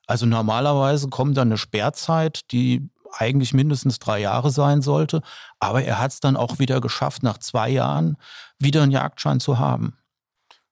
Also 0.06 0.24
normalerweise 0.24 1.08
kommt 1.08 1.36
dann 1.36 1.48
eine 1.48 1.58
Sperrzeit, 1.58 2.50
die 2.52 2.88
eigentlich 3.12 3.52
mindestens 3.52 3.98
drei 3.98 4.20
Jahre 4.20 4.50
sein 4.50 4.80
sollte. 4.80 5.22
Aber 5.60 5.82
er 5.82 5.98
hat 5.98 6.12
es 6.12 6.20
dann 6.20 6.36
auch 6.36 6.58
wieder 6.58 6.80
geschafft, 6.80 7.22
nach 7.22 7.38
zwei 7.38 7.68
Jahren 7.68 8.16
wieder 8.58 8.82
einen 8.82 8.92
Jagdschein 8.92 9.40
zu 9.40 9.58
haben. 9.58 9.98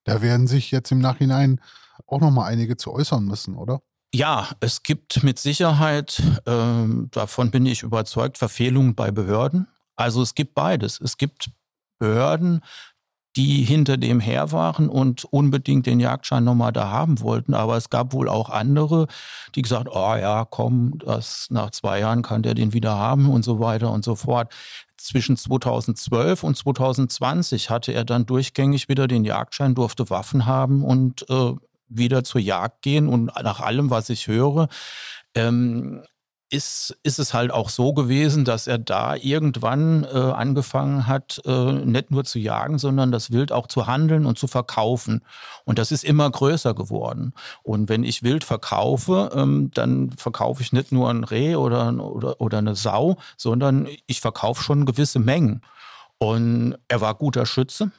Da 0.06 0.22
werden 0.22 0.46
sich 0.46 0.70
jetzt 0.70 0.92
im 0.92 1.00
Nachhinein 1.00 1.60
auch 2.06 2.20
noch 2.20 2.30
mal 2.30 2.46
einige 2.46 2.76
zu 2.76 2.92
äußern 2.92 3.24
müssen, 3.24 3.56
oder? 3.56 3.82
Ja, 4.14 4.48
es 4.60 4.82
gibt 4.82 5.24
mit 5.24 5.38
Sicherheit, 5.38 6.22
äh, 6.46 6.84
davon 7.10 7.50
bin 7.50 7.66
ich 7.66 7.82
überzeugt, 7.82 8.38
Verfehlungen 8.38 8.94
bei 8.94 9.10
Behörden. 9.10 9.66
Also 9.96 10.22
es 10.22 10.34
gibt 10.34 10.54
beides. 10.54 11.00
Es 11.00 11.18
gibt 11.18 11.50
Behörden, 11.98 12.62
die 13.36 13.62
hinter 13.62 13.98
dem 13.98 14.18
her 14.18 14.50
waren 14.50 14.88
und 14.88 15.24
unbedingt 15.26 15.86
den 15.86 16.00
Jagdschein 16.00 16.42
nochmal 16.42 16.72
da 16.72 16.90
haben 16.90 17.20
wollten. 17.20 17.52
Aber 17.52 17.76
es 17.76 17.90
gab 17.90 18.12
wohl 18.14 18.28
auch 18.28 18.48
andere, 18.48 19.06
die 19.54 19.62
gesagt, 19.62 19.88
oh 19.90 20.14
ja, 20.14 20.46
komm, 20.48 20.98
das, 20.98 21.48
nach 21.50 21.70
zwei 21.70 22.00
Jahren 22.00 22.22
kann 22.22 22.42
der 22.42 22.54
den 22.54 22.72
wieder 22.72 22.96
haben 22.96 23.30
und 23.30 23.44
so 23.44 23.60
weiter 23.60 23.92
und 23.92 24.04
so 24.04 24.14
fort. 24.16 24.54
Zwischen 24.96 25.36
2012 25.36 26.42
und 26.42 26.56
2020 26.56 27.68
hatte 27.68 27.92
er 27.92 28.04
dann 28.04 28.24
durchgängig 28.24 28.88
wieder 28.88 29.06
den 29.06 29.24
Jagdschein, 29.24 29.74
durfte 29.74 30.08
Waffen 30.08 30.46
haben 30.46 30.82
und 30.82 31.28
äh, 31.28 31.52
wieder 31.88 32.24
zur 32.24 32.40
Jagd 32.40 32.82
gehen. 32.82 33.06
Und 33.06 33.26
nach 33.26 33.60
allem, 33.60 33.90
was 33.90 34.08
ich 34.08 34.28
höre, 34.28 34.68
ähm, 35.34 36.02
ist, 36.48 36.96
ist 37.02 37.18
es 37.18 37.34
halt 37.34 37.50
auch 37.50 37.68
so 37.70 37.92
gewesen, 37.92 38.44
dass 38.44 38.66
er 38.66 38.78
da 38.78 39.16
irgendwann 39.16 40.04
äh, 40.04 40.08
angefangen 40.16 41.06
hat, 41.06 41.40
äh, 41.44 41.72
nicht 41.72 42.10
nur 42.10 42.24
zu 42.24 42.38
jagen, 42.38 42.78
sondern 42.78 43.10
das 43.10 43.32
Wild 43.32 43.50
auch 43.50 43.66
zu 43.66 43.86
handeln 43.86 44.26
und 44.26 44.38
zu 44.38 44.46
verkaufen. 44.46 45.22
Und 45.64 45.78
das 45.78 45.90
ist 45.90 46.04
immer 46.04 46.30
größer 46.30 46.74
geworden. 46.74 47.32
Und 47.62 47.88
wenn 47.88 48.04
ich 48.04 48.22
Wild 48.22 48.44
verkaufe, 48.44 49.30
ähm, 49.34 49.70
dann 49.74 50.10
verkaufe 50.12 50.62
ich 50.62 50.72
nicht 50.72 50.92
nur 50.92 51.10
ein 51.10 51.24
Reh 51.24 51.56
oder, 51.56 51.92
oder, 51.94 52.40
oder 52.40 52.58
eine 52.58 52.76
Sau, 52.76 53.16
sondern 53.36 53.88
ich 54.06 54.20
verkaufe 54.20 54.62
schon 54.62 54.86
gewisse 54.86 55.18
Mengen. 55.18 55.62
Und 56.18 56.76
er 56.88 57.00
war 57.00 57.14
guter 57.14 57.44
Schütze. 57.44 57.90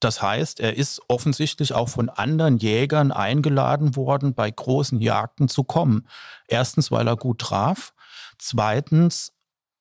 Das 0.00 0.22
heißt, 0.22 0.60
er 0.60 0.76
ist 0.76 1.00
offensichtlich 1.08 1.72
auch 1.74 1.88
von 1.88 2.08
anderen 2.08 2.58
Jägern 2.58 3.10
eingeladen 3.12 3.96
worden, 3.96 4.34
bei 4.34 4.50
großen 4.50 5.00
Jagden 5.00 5.48
zu 5.48 5.64
kommen. 5.64 6.06
Erstens, 6.46 6.90
weil 6.90 7.08
er 7.08 7.16
gut 7.16 7.40
traf. 7.40 7.94
Zweitens, 8.38 9.32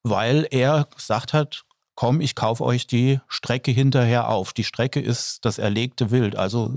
weil 0.03 0.47
er 0.49 0.88
gesagt 0.95 1.34
hat, 1.34 1.65
komm, 1.97 2.22
ich 2.22 2.36
kaufe 2.36 2.63
euch 2.63 2.88
die 2.88 3.20
Strecke 3.28 3.72
hinterher 3.72 4.30
auf. 4.30 4.53
Die 4.53 4.63
Strecke 4.63 4.99
ist 4.99 5.45
das 5.45 5.57
erlegte 5.57 6.11
Wild. 6.11 6.36
Also 6.36 6.72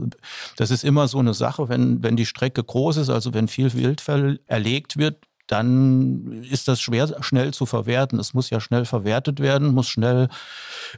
das 0.57 0.70
ist 0.70 0.82
immer 0.82 1.09
so 1.09 1.18
eine 1.18 1.34
Sache, 1.34 1.68
wenn, 1.68 2.03
wenn 2.03 2.16
die 2.16 2.26
Strecke 2.26 2.64
groß 2.64 2.97
ist, 2.97 3.11
also 3.11 3.34
wenn 3.34 3.47
viel 3.47 3.72
Wild 3.74 4.03
erlegt 4.47 4.97
wird, 4.97 5.26
dann 5.51 6.44
ist 6.44 6.68
das 6.68 6.80
schwer 6.80 7.09
schnell 7.22 7.53
zu 7.53 7.66
verwerten. 7.66 8.20
Es 8.20 8.34
muss 8.34 8.51
ja 8.51 8.61
schnell 8.61 8.84
verwertet 8.84 9.40
werden, 9.40 9.74
muss 9.74 9.88
schnell 9.88 10.28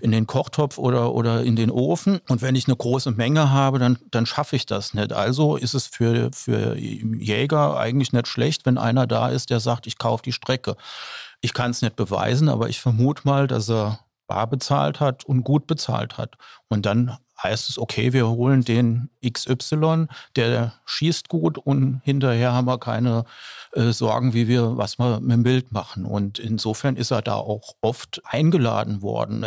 in 0.01 0.13
den 0.13 0.27
Kochtopf 0.27 0.77
oder, 0.77 1.15
oder 1.15 1.43
in 1.43 1.57
den 1.57 1.71
Ofen. 1.71 2.21
Und 2.29 2.43
wenn 2.43 2.55
ich 2.55 2.67
eine 2.67 2.77
große 2.77 3.13
Menge 3.13 3.51
habe, 3.51 3.79
dann, 3.79 3.99
dann 4.11 4.27
schaffe 4.27 4.57
ich 4.57 4.67
das 4.67 4.93
nicht. 4.93 5.13
Also 5.13 5.57
ist 5.57 5.75
es 5.75 5.87
für, 5.87 6.31
für 6.35 6.77
Jäger 6.77 7.79
eigentlich 7.79 8.13
nicht 8.13 8.29
schlecht, 8.29 8.67
wenn 8.67 8.77
einer 8.77 9.07
da 9.07 9.29
ist, 9.29 9.49
der 9.49 9.61
sagt, 9.61 9.87
ich 9.87 9.97
kaufe 9.97 10.23
die 10.23 10.33
Strecke. 10.33 10.77
Ich 11.41 11.55
kann 11.55 11.71
es 11.71 11.81
nicht 11.81 11.97
beweisen, 11.97 12.49
aber 12.49 12.69
ich 12.69 12.81
vermute 12.81 13.23
mal, 13.25 13.47
dass 13.47 13.71
er 13.71 14.01
bar 14.27 14.47
bezahlt 14.47 15.01
hat 15.01 15.25
und 15.25 15.45
gut 15.45 15.67
bezahlt 15.67 16.19
hat. 16.19 16.37
Und 16.69 16.85
dann 16.85 17.17
heißt 17.43 17.69
es, 17.69 17.79
okay, 17.79 18.13
wir 18.13 18.29
holen 18.29 18.65
den 18.65 19.11
XY, 19.27 20.07
der 20.37 20.75
schießt 20.85 21.29
gut 21.29 21.59
und 21.59 22.01
hinterher 22.05 22.53
haben 22.53 22.67
wir 22.67 22.79
keine 22.79 23.25
äh, 23.73 23.93
Sorgen, 23.93 24.35
wie 24.35 24.49
wir, 24.49 24.77
was 24.77 24.99
wir 24.99 25.21
mit 25.21 25.33
dem 25.33 25.43
Bild 25.43 25.73
machen. 25.73 26.05
Und 26.05 26.39
insofern 26.39 26.97
ist 26.97 27.11
er 27.11 27.23
da 27.23 27.35
auch 27.35 27.75
oft 27.81 28.21
eingeladen 28.25 29.03
worden. 29.03 29.45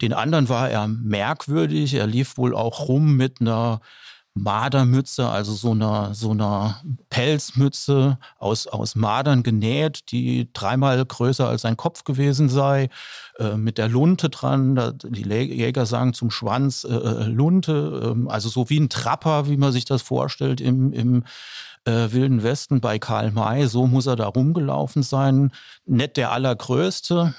Den 0.00 0.12
anderen 0.12 0.48
war 0.48 0.70
er 0.70 0.88
merkwürdig. 0.88 1.94
Er 1.94 2.06
lief 2.06 2.36
wohl 2.36 2.54
auch 2.54 2.88
rum 2.88 3.16
mit 3.16 3.40
einer 3.40 3.80
Mardermütze, 4.34 5.28
also 5.28 5.52
so 5.52 5.72
einer, 5.72 6.14
so 6.14 6.30
einer 6.30 6.80
Pelzmütze 7.10 8.18
aus, 8.38 8.66
aus 8.66 8.94
Madern 8.94 9.42
genäht, 9.42 10.12
die 10.12 10.48
dreimal 10.52 11.04
größer 11.04 11.48
als 11.48 11.62
sein 11.62 11.76
Kopf 11.76 12.04
gewesen 12.04 12.48
sei, 12.48 12.90
äh, 13.40 13.56
mit 13.56 13.78
der 13.78 13.88
Lunte 13.88 14.28
dran. 14.28 14.98
die 15.02 15.22
Jäger 15.22 15.86
sagen 15.86 16.12
zum 16.12 16.30
Schwanz 16.30 16.84
äh, 16.84 16.92
äh 16.92 17.24
Lunte, 17.24 18.14
äh, 18.14 18.30
also 18.30 18.50
so 18.50 18.68
wie 18.68 18.78
ein 18.78 18.90
Trapper, 18.90 19.48
wie 19.48 19.56
man 19.56 19.72
sich 19.72 19.86
das 19.86 20.02
vorstellt 20.02 20.60
im, 20.60 20.92
im 20.92 21.24
äh, 21.86 22.12
Wilden 22.12 22.42
Westen 22.42 22.82
bei 22.82 22.98
Karl 22.98 23.30
May. 23.30 23.66
So 23.66 23.86
muss 23.86 24.06
er 24.06 24.16
da 24.16 24.26
rumgelaufen 24.26 25.02
sein. 25.02 25.52
Nicht 25.86 26.18
der 26.18 26.32
allergrößte. 26.32 27.34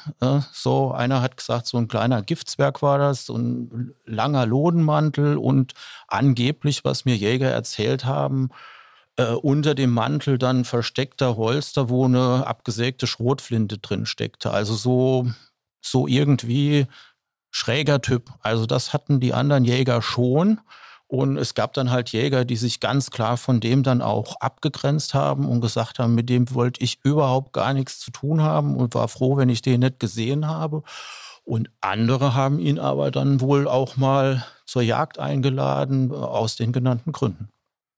So 0.51 0.91
einer 0.91 1.21
hat 1.21 1.37
gesagt, 1.37 1.67
so 1.67 1.77
ein 1.77 1.87
kleiner 1.87 2.23
Giftsberg 2.23 2.81
war 2.81 2.97
das, 2.97 3.27
so 3.27 3.37
ein 3.37 3.93
langer 4.05 4.47
Lodenmantel 4.47 5.37
und 5.37 5.73
angeblich, 6.07 6.83
was 6.83 7.05
mir 7.05 7.15
Jäger 7.15 7.51
erzählt 7.51 8.05
haben, 8.05 8.49
äh, 9.17 9.33
unter 9.33 9.75
dem 9.75 9.91
Mantel 9.91 10.37
dann 10.37 10.65
versteckter 10.65 11.37
Holster, 11.37 11.89
wo 11.89 12.05
eine 12.05 12.47
abgesägte 12.47 13.05
Schrotflinte 13.05 13.77
drin 13.77 14.05
steckte. 14.05 14.51
Also 14.51 14.73
so, 14.73 15.27
so 15.81 16.07
irgendwie 16.07 16.87
schräger 17.51 18.01
Typ. 18.01 18.31
Also 18.41 18.65
das 18.65 18.93
hatten 18.93 19.19
die 19.19 19.33
anderen 19.33 19.65
Jäger 19.65 20.01
schon. 20.01 20.61
Und 21.07 21.35
es 21.35 21.55
gab 21.55 21.73
dann 21.73 21.91
halt 21.91 22.13
Jäger, 22.13 22.45
die 22.45 22.55
sich 22.55 22.79
ganz 22.79 23.11
klar 23.11 23.35
von 23.35 23.59
dem 23.59 23.83
dann 23.83 24.01
auch 24.01 24.37
abgegrenzt 24.39 25.13
haben 25.13 25.45
und 25.45 25.59
gesagt 25.59 25.99
haben, 25.99 26.15
mit 26.15 26.29
dem 26.29 26.53
wollte 26.53 26.81
ich 26.81 26.99
überhaupt 27.03 27.51
gar 27.51 27.73
nichts 27.73 27.99
zu 27.99 28.11
tun 28.11 28.41
haben 28.41 28.77
und 28.77 28.95
war 28.95 29.09
froh, 29.09 29.35
wenn 29.35 29.49
ich 29.49 29.61
den 29.61 29.81
nicht 29.81 29.99
gesehen 29.99 30.47
habe. 30.47 30.83
Und 31.43 31.69
andere 31.81 32.33
haben 32.33 32.59
ihn 32.59 32.79
aber 32.79 33.11
dann 33.11 33.41
wohl 33.41 33.67
auch 33.67 33.97
mal 33.97 34.45
zur 34.65 34.83
Jagd 34.83 35.19
eingeladen, 35.19 36.11
äh, 36.11 36.13
aus 36.13 36.55
den 36.55 36.71
genannten 36.71 37.11
Gründen. 37.11 37.49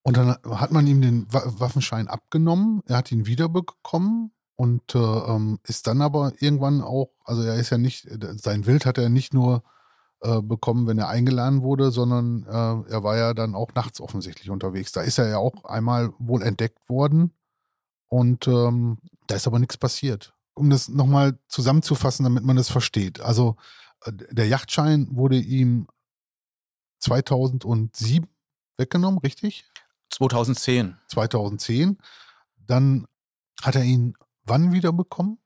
Und 0.02 0.18
dann 0.18 0.36
hat 0.50 0.72
man 0.72 0.88
ihm 0.88 1.02
den 1.02 1.32
Waffenschein 1.32 2.08
abgenommen, 2.08 2.82
er 2.88 2.98
hat 2.98 3.12
ihn 3.12 3.28
wiederbekommen 3.28 4.32
und 4.64 4.96
äh, 4.96 4.98
ähm, 4.98 5.60
ist 5.64 5.88
dann 5.88 6.02
aber 6.02 6.32
irgendwann 6.40 6.82
auch, 6.82 7.10
also 7.26 7.42
er 7.42 7.56
ist 7.56 7.70
ja 7.70 7.78
nicht, 7.78 8.08
sein 8.42 8.66
Wild 8.66 8.86
hat 8.86 8.98
er 8.98 9.10
nicht 9.10 9.34
nur 9.34 9.62
äh, 10.22 10.42
bekommen, 10.42 10.88
wenn 10.88 10.98
er 10.98 11.10
eingeladen 11.10 11.64
wurde, 11.64 11.92
sondern 11.92 12.44
äh, 12.44 12.92
er 12.94 13.04
war 13.04 13.18
ja 13.18 13.34
dann 13.34 13.56
auch 13.56 13.74
nachts 13.76 14.00
offensichtlich 14.00 14.50
unterwegs. 14.50 14.94
Da 14.94 15.02
ist 15.02 15.18
er 15.18 15.28
ja 15.28 15.38
auch 15.38 15.66
einmal 15.66 16.14
wohl 16.18 16.42
entdeckt 16.44 16.88
worden 16.88 17.34
und 18.08 18.48
ähm, 18.48 19.00
da 19.28 19.36
ist 19.36 19.48
aber 19.48 19.60
nichts 19.60 19.76
passiert. 19.76 20.34
Um 20.54 20.70
das 20.70 20.88
nochmal 20.88 21.38
zusammenzufassen, 21.50 22.24
damit 22.24 22.46
man 22.46 22.56
das 22.56 22.70
versteht. 22.70 23.20
Also 23.20 23.58
äh, 24.06 24.14
der 24.32 24.48
Yachtschein 24.48 25.10
wurde 25.12 25.40
ihm 25.40 25.88
2007 27.00 28.30
weggenommen, 28.78 29.20
richtig? 29.20 29.66
2010. 30.12 30.96
2010. 31.10 31.98
Dann 32.66 33.08
hat 33.62 33.76
er 33.76 33.84
ihn 33.84 34.16
wann 34.46 34.72
wieder 34.72 34.94
bekommen? 34.94 35.40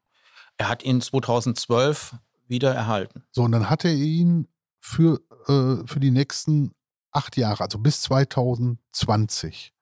Er 0.58 0.70
hat 0.70 0.84
ihn 0.84 1.02
2012 1.02 2.16
wieder 2.48 2.74
erhalten. 2.74 3.24
So, 3.32 3.44
und 3.44 3.52
dann 3.52 3.70
hat 3.70 3.86
er 3.86 3.94
ihn 3.94 4.48
für, 4.80 5.20
äh, 5.48 5.86
für 5.86 6.00
die 6.00 6.12
nächsten 6.12 6.74
acht 7.12 7.38
Jahre, 7.38 7.64
also 7.64 7.80
bis 7.80 8.02
2020. 8.02 9.74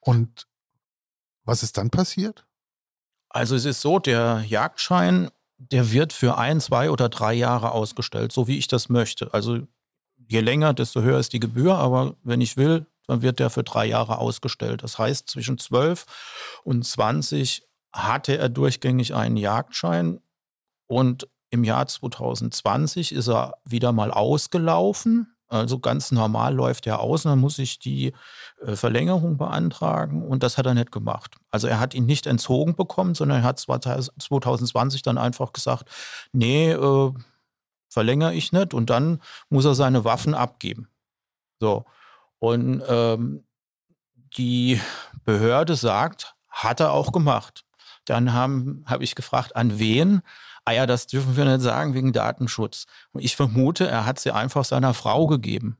Und 0.00 0.46
was 1.44 1.62
ist 1.62 1.76
dann 1.76 1.90
passiert? 1.90 2.46
Also 3.28 3.54
es 3.54 3.64
ist 3.64 3.80
so, 3.80 3.98
der 3.98 4.44
Jagdschein, 4.46 5.30
der 5.58 5.92
wird 5.92 6.12
für 6.12 6.38
ein, 6.38 6.60
zwei 6.60 6.90
oder 6.90 7.08
drei 7.08 7.34
Jahre 7.34 7.72
ausgestellt, 7.72 8.32
so 8.32 8.48
wie 8.48 8.58
ich 8.58 8.66
das 8.66 8.88
möchte. 8.88 9.32
Also 9.34 9.60
je 10.16 10.40
länger, 10.40 10.74
desto 10.74 11.02
höher 11.02 11.18
ist 11.18 11.32
die 11.32 11.40
Gebühr, 11.40 11.76
aber 11.76 12.16
wenn 12.22 12.40
ich 12.40 12.56
will, 12.56 12.86
dann 13.06 13.22
wird 13.22 13.40
der 13.40 13.50
für 13.50 13.64
drei 13.64 13.86
Jahre 13.86 14.18
ausgestellt. 14.18 14.82
Das 14.82 14.98
heißt, 14.98 15.28
zwischen 15.28 15.58
12 15.58 16.06
und 16.64 16.84
20 16.84 17.68
hatte 17.92 18.38
er 18.38 18.48
durchgängig 18.48 19.14
einen 19.14 19.36
Jagdschein 19.36 20.20
und 20.86 21.28
im 21.50 21.64
Jahr 21.64 21.86
2020 21.86 23.12
ist 23.12 23.28
er 23.28 23.54
wieder 23.64 23.92
mal 23.92 24.12
ausgelaufen. 24.12 25.34
Also 25.48 25.80
ganz 25.80 26.12
normal 26.12 26.54
läuft 26.54 26.86
er 26.86 27.00
aus 27.00 27.24
und 27.24 27.32
dann 27.32 27.40
muss 27.40 27.58
ich 27.58 27.80
die 27.80 28.12
äh, 28.64 28.76
Verlängerung 28.76 29.36
beantragen 29.36 30.22
und 30.22 30.44
das 30.44 30.56
hat 30.56 30.66
er 30.66 30.74
nicht 30.74 30.92
gemacht. 30.92 31.36
Also 31.50 31.66
er 31.66 31.80
hat 31.80 31.92
ihn 31.92 32.06
nicht 32.06 32.28
entzogen 32.28 32.76
bekommen, 32.76 33.16
sondern 33.16 33.38
er 33.38 33.44
hat 33.44 33.58
2020 33.58 35.02
dann 35.02 35.18
einfach 35.18 35.52
gesagt, 35.52 35.90
nee, 36.32 36.70
äh, 36.70 37.12
verlängere 37.88 38.32
ich 38.34 38.52
nicht 38.52 38.72
und 38.72 38.90
dann 38.90 39.20
muss 39.48 39.64
er 39.64 39.74
seine 39.74 40.04
Waffen 40.04 40.34
abgeben. 40.34 40.88
So. 41.58 41.84
Und 42.38 42.82
ähm, 42.86 43.44
die 44.36 44.80
Behörde 45.24 45.74
sagt, 45.74 46.36
hat 46.48 46.78
er 46.78 46.92
auch 46.92 47.10
gemacht. 47.10 47.64
Dann 48.10 48.32
habe 48.32 48.82
hab 48.86 49.00
ich 49.00 49.14
gefragt, 49.14 49.56
an 49.56 49.78
wen? 49.78 50.22
ah 50.64 50.72
ja, 50.72 50.86
das 50.86 51.06
dürfen 51.06 51.36
wir 51.36 51.44
nicht 51.44 51.62
sagen 51.62 51.94
wegen 51.94 52.12
Datenschutz. 52.12 52.86
Und 53.12 53.22
ich 53.22 53.36
vermute, 53.36 53.86
er 53.88 54.06
hat 54.06 54.18
sie 54.18 54.32
einfach 54.32 54.64
seiner 54.64 54.94
Frau 54.94 55.26
gegeben. 55.26 55.78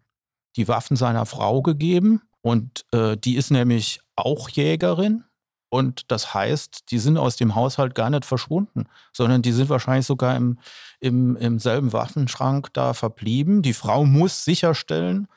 Die 0.57 0.68
Waffen 0.68 0.97
seiner 0.97 1.26
Frau 1.26 1.62
gegeben. 1.62 2.22
Und 2.43 2.85
äh, 2.93 3.16
die 3.16 3.37
ist 3.37 3.51
nämlich 3.51 4.01
auch 4.16 4.49
Jägerin. 4.49 5.24
Und 5.68 6.11
das 6.11 6.35
heißt, 6.35 6.91
die 6.91 6.99
sind 6.99 7.16
aus 7.16 7.37
dem 7.37 7.55
Haushalt 7.55 7.95
gar 7.95 8.11
nicht 8.11 8.24
verschwunden, 8.24 8.87
sondern 9.12 9.43
die 9.43 9.53
sind 9.53 9.68
wahrscheinlich 9.68 10.07
sogar 10.07 10.35
im, 10.35 10.59
im, 10.99 11.37
im 11.37 11.61
selben 11.61 11.93
Waffenschrank 11.93 12.72
da 12.72 12.93
verblieben. 12.93 13.62
Die 13.62 13.74
Frau 13.74 14.05
muss 14.05 14.45
sicherstellen, 14.45 15.28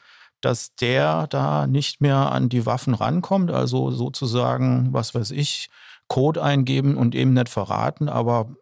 dass 0.41 0.73
der 0.75 1.27
da 1.27 1.67
nicht 1.67 2.01
mehr 2.01 2.31
an 2.31 2.49
die 2.49 2.65
Waffen 2.65 2.95
rankommt, 2.95 3.51
also 3.51 3.91
sozusagen, 3.91 4.91
was 4.91 5.13
weiß 5.13 5.29
ich, 5.31 5.69
Code 6.07 6.43
eingeben 6.43 6.95
und 6.97 7.15
eben 7.15 7.33
nicht 7.33 7.49
verraten, 7.49 8.09
aber 8.09 8.55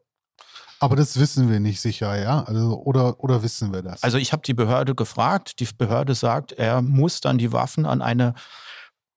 aber 0.82 0.96
das 0.96 1.20
wissen 1.20 1.48
wir 1.52 1.60
nicht 1.60 1.80
sicher, 1.80 2.20
ja? 2.20 2.42
Also, 2.42 2.82
oder, 2.82 3.24
oder 3.24 3.44
wissen 3.44 3.72
wir 3.72 3.84
das? 3.84 4.02
Also 4.02 4.18
ich 4.18 4.34
habe 4.34 4.42
die 4.42 4.56
Behörde 4.56 4.96
gefragt. 4.96 5.60
Die 5.60 5.68
Behörde 5.78 6.16
sagt, 6.16 6.54
er 6.54 6.82
muss 6.82 7.22
dann 7.22 7.38
die 7.38 7.52
Waffen 7.52 7.86
an 7.86 8.02
eine 8.02 8.34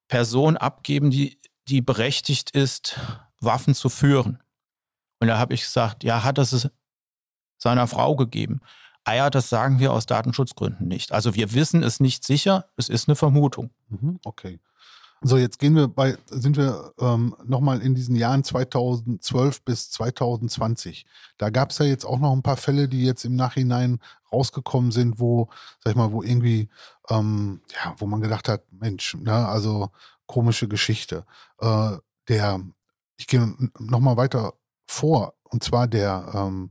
Person 0.09 0.59
abgeben, 0.59 1.11
die, 1.11 1.41
die 1.66 1.81
berechtigt 1.81 2.51
ist, 2.51 3.01
Waffen 3.41 3.75
zu 3.75 3.89
führen. 3.89 4.43
Und 5.20 5.29
da 5.29 5.39
habe 5.39 5.55
ich 5.55 5.62
gesagt, 5.62 6.05
ja, 6.05 6.22
hat 6.22 6.37
es 6.37 6.68
seiner 7.57 7.87
Frau 7.87 8.14
gegeben. 8.14 8.61
Ah 9.05 9.14
ja, 9.14 9.31
das 9.31 9.49
sagen 9.49 9.79
wir 9.79 9.95
aus 9.95 10.05
Datenschutzgründen 10.05 10.87
nicht. 10.87 11.12
Also 11.12 11.35
wir 11.35 11.55
wissen 11.55 11.83
es 11.83 11.99
nicht 11.99 12.25
sicher, 12.25 12.66
es 12.77 12.91
ist 12.91 13.09
eine 13.09 13.16
Vermutung. 13.16 13.70
Mhm, 13.89 14.20
okay. 14.25 14.61
So, 15.27 15.39
jetzt 15.39 15.59
gehen 15.59 15.75
wir 15.75 15.89
bei, 15.89 16.18
sind 16.27 16.59
wir 16.59 16.93
ähm, 17.01 17.35
nochmal 17.47 17.81
in 17.81 17.95
diesen 17.95 18.14
Jahren 18.14 18.45
2012 18.45 19.62
bis 19.62 19.91
2020. 19.91 21.07
Da 21.39 21.49
gab 21.49 21.70
es 21.70 21.79
ja 21.79 21.87
jetzt 21.87 22.05
auch 22.05 22.18
noch 22.18 22.33
ein 22.33 22.43
paar 22.43 22.59
Fälle, 22.59 22.89
die 22.89 23.05
jetzt 23.05 23.25
im 23.25 23.35
Nachhinein 23.35 24.01
rausgekommen 24.31 24.93
sind, 24.93 25.18
wo, 25.18 25.49
sag 25.83 25.93
ich 25.93 25.97
mal, 25.97 26.12
wo 26.12 26.22
irgendwie, 26.22 26.68
ähm, 27.09 27.62
ja, 27.75 27.95
wo 27.97 28.07
man 28.07 28.20
gedacht 28.20 28.51
hat, 28.51 28.64
Mensch, 28.70 29.14
ne, 29.14 29.49
also 29.49 29.89
komische 30.27 30.68
Geschichte. 30.68 31.25
Äh, 31.59 31.97
der, 32.29 32.61
ich 33.16 33.27
gehe 33.27 33.55
nochmal 33.79 34.18
weiter 34.18 34.53
vor, 34.87 35.33
und 35.45 35.64
zwar 35.64 35.89
der 35.89 36.33
ähm, 36.35 36.70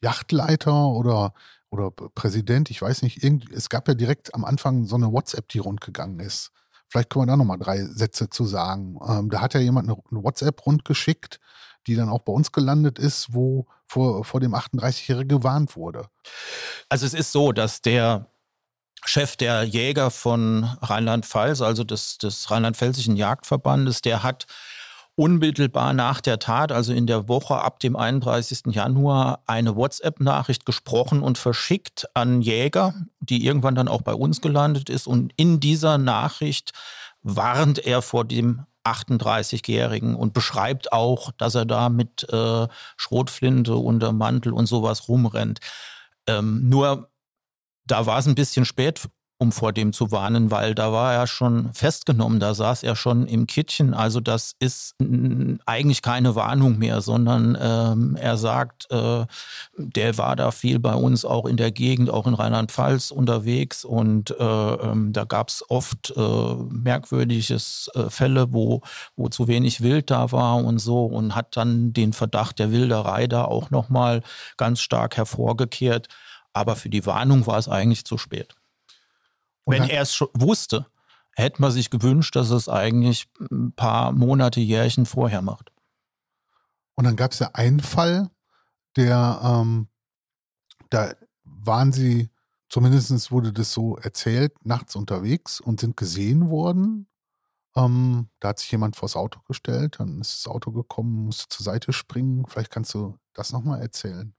Yachtleiter 0.00 0.86
oder 0.86 1.34
oder 1.70 1.90
Präsident, 1.90 2.70
ich 2.70 2.80
weiß 2.80 3.02
nicht, 3.02 3.22
irgend, 3.22 3.50
es 3.52 3.68
gab 3.68 3.88
ja 3.88 3.94
direkt 3.94 4.34
am 4.34 4.44
Anfang 4.46 4.86
so 4.86 4.96
eine 4.96 5.12
WhatsApp, 5.12 5.48
die 5.48 5.58
rundgegangen 5.58 6.18
ist. 6.20 6.50
Vielleicht 6.88 7.10
können 7.10 7.26
wir 7.26 7.32
da 7.32 7.36
nochmal 7.36 7.58
drei 7.58 7.84
Sätze 7.84 8.30
zu 8.30 8.44
sagen. 8.44 8.98
Ähm, 9.06 9.30
da 9.30 9.40
hat 9.40 9.54
ja 9.54 9.60
jemand 9.60 9.88
eine, 9.88 9.98
eine 10.10 10.22
WhatsApp 10.22 10.64
rundgeschickt, 10.64 11.40
die 11.86 11.94
dann 11.94 12.08
auch 12.08 12.20
bei 12.20 12.32
uns 12.32 12.52
gelandet 12.52 12.98
ist, 12.98 13.34
wo 13.34 13.66
vor, 13.86 14.24
vor 14.24 14.40
dem 14.40 14.54
38-Jährigen 14.54 15.28
gewarnt 15.28 15.76
wurde. 15.76 16.08
Also 16.88 17.06
es 17.06 17.14
ist 17.14 17.32
so, 17.32 17.52
dass 17.52 17.82
der 17.82 18.26
Chef 19.04 19.36
der 19.36 19.62
Jäger 19.62 20.10
von 20.10 20.64
Rheinland-Pfalz, 20.80 21.62
also 21.62 21.84
des, 21.84 22.18
des 22.18 22.50
Rheinland-Pfälzischen 22.50 23.16
Jagdverbandes, 23.16 24.02
der 24.02 24.22
hat 24.22 24.46
unmittelbar 25.18 25.94
nach 25.94 26.20
der 26.20 26.38
Tat, 26.38 26.70
also 26.70 26.92
in 26.92 27.08
der 27.08 27.26
Woche 27.26 27.56
ab 27.56 27.80
dem 27.80 27.96
31. 27.96 28.66
Januar, 28.66 29.42
eine 29.46 29.74
WhatsApp-Nachricht 29.74 30.64
gesprochen 30.64 31.22
und 31.22 31.38
verschickt 31.38 32.06
an 32.14 32.40
Jäger, 32.40 32.94
die 33.18 33.44
irgendwann 33.44 33.74
dann 33.74 33.88
auch 33.88 34.02
bei 34.02 34.14
uns 34.14 34.40
gelandet 34.40 34.88
ist. 34.88 35.08
Und 35.08 35.32
in 35.36 35.58
dieser 35.58 35.98
Nachricht 35.98 36.70
warnt 37.22 37.84
er 37.84 38.00
vor 38.00 38.24
dem 38.24 38.64
38-Jährigen 38.84 40.14
und 40.14 40.34
beschreibt 40.34 40.92
auch, 40.92 41.32
dass 41.36 41.56
er 41.56 41.66
da 41.66 41.88
mit 41.88 42.24
äh, 42.32 42.68
Schrotflinte 42.96 43.74
unter 43.74 44.12
Mantel 44.12 44.52
und 44.52 44.66
sowas 44.66 45.08
rumrennt. 45.08 45.58
Ähm, 46.28 46.68
nur 46.68 47.10
da 47.86 48.06
war 48.06 48.20
es 48.20 48.28
ein 48.28 48.36
bisschen 48.36 48.64
spät 48.64 49.08
um 49.40 49.52
vor 49.52 49.72
dem 49.72 49.92
zu 49.92 50.10
warnen, 50.10 50.50
weil 50.50 50.74
da 50.74 50.92
war 50.92 51.14
er 51.14 51.28
schon 51.28 51.72
festgenommen, 51.72 52.40
da 52.40 52.54
saß 52.54 52.82
er 52.82 52.96
schon 52.96 53.26
im 53.26 53.46
Kittchen. 53.46 53.94
Also 53.94 54.18
das 54.20 54.56
ist 54.58 54.96
eigentlich 55.64 56.02
keine 56.02 56.34
Warnung 56.34 56.78
mehr, 56.78 57.00
sondern 57.00 57.56
ähm, 57.60 58.16
er 58.16 58.36
sagt, 58.36 58.90
äh, 58.90 59.26
der 59.76 60.18
war 60.18 60.34
da 60.34 60.50
viel 60.50 60.80
bei 60.80 60.94
uns 60.94 61.24
auch 61.24 61.46
in 61.46 61.56
der 61.56 61.70
Gegend, 61.70 62.10
auch 62.10 62.26
in 62.26 62.34
Rheinland-Pfalz 62.34 63.12
unterwegs 63.12 63.84
und 63.84 64.32
äh, 64.32 64.44
ähm, 64.44 65.12
da 65.12 65.24
gab 65.24 65.50
es 65.50 65.64
oft 65.68 66.12
äh, 66.16 66.54
merkwürdiges 66.70 67.90
äh, 67.94 68.10
Fälle, 68.10 68.52
wo, 68.52 68.82
wo 69.14 69.28
zu 69.28 69.46
wenig 69.46 69.82
Wild 69.82 70.10
da 70.10 70.32
war 70.32 70.56
und 70.56 70.80
so 70.80 71.06
und 71.06 71.36
hat 71.36 71.56
dann 71.56 71.92
den 71.92 72.12
Verdacht 72.12 72.58
der 72.58 72.72
Wilderei 72.72 73.28
da 73.28 73.44
auch 73.44 73.70
nochmal 73.70 74.22
ganz 74.56 74.80
stark 74.80 75.16
hervorgekehrt. 75.16 76.08
Aber 76.52 76.74
für 76.74 76.88
die 76.88 77.06
Warnung 77.06 77.46
war 77.46 77.58
es 77.58 77.68
eigentlich 77.68 78.04
zu 78.04 78.18
spät. 78.18 78.56
Wenn 79.68 79.84
er 79.84 80.02
es 80.02 80.14
schon 80.14 80.28
wusste, 80.34 80.86
hätte 81.34 81.60
man 81.60 81.70
sich 81.70 81.90
gewünscht, 81.90 82.34
dass 82.36 82.50
es 82.50 82.68
eigentlich 82.68 83.28
ein 83.50 83.72
paar 83.72 84.12
Monate, 84.12 84.60
Jährchen 84.60 85.06
vorher 85.06 85.42
macht. 85.42 85.72
Und 86.94 87.04
dann 87.04 87.16
gab 87.16 87.32
es 87.32 87.38
ja 87.38 87.50
einen 87.52 87.80
Fall, 87.80 88.28
der, 88.96 89.40
ähm, 89.42 89.88
da 90.90 91.14
waren 91.44 91.92
sie, 91.92 92.30
zumindest 92.68 93.30
wurde 93.30 93.52
das 93.52 93.72
so 93.72 93.96
erzählt, 93.98 94.52
nachts 94.64 94.96
unterwegs 94.96 95.60
und 95.60 95.78
sind 95.78 95.96
gesehen 95.96 96.50
worden. 96.50 97.06
Ähm, 97.76 98.30
da 98.40 98.48
hat 98.48 98.58
sich 98.58 98.72
jemand 98.72 98.96
vors 98.96 99.14
Auto 99.14 99.40
gestellt, 99.46 99.96
dann 100.00 100.20
ist 100.20 100.44
das 100.44 100.52
Auto 100.52 100.72
gekommen, 100.72 101.26
musste 101.26 101.48
zur 101.48 101.62
Seite 101.62 101.92
springen. 101.92 102.46
Vielleicht 102.48 102.72
kannst 102.72 102.94
du 102.94 103.16
das 103.34 103.52
nochmal 103.52 103.80
erzählen. 103.80 104.34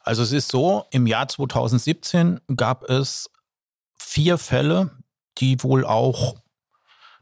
Also 0.00 0.22
es 0.22 0.32
ist 0.32 0.48
so, 0.48 0.84
im 0.90 1.06
Jahr 1.06 1.28
2017 1.28 2.40
gab 2.56 2.84
es 2.88 3.30
vier 4.10 4.38
Fälle, 4.38 4.90
die 5.38 5.62
wohl 5.62 5.86
auch 5.86 6.34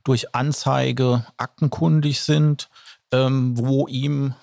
durch 0.05 0.35
Anzeige 0.35 1.27
aktenkundig 1.37 2.23
sind, 2.23 2.71
ähm, 3.13 3.59
wo 3.59 3.87
ihm 3.89 4.35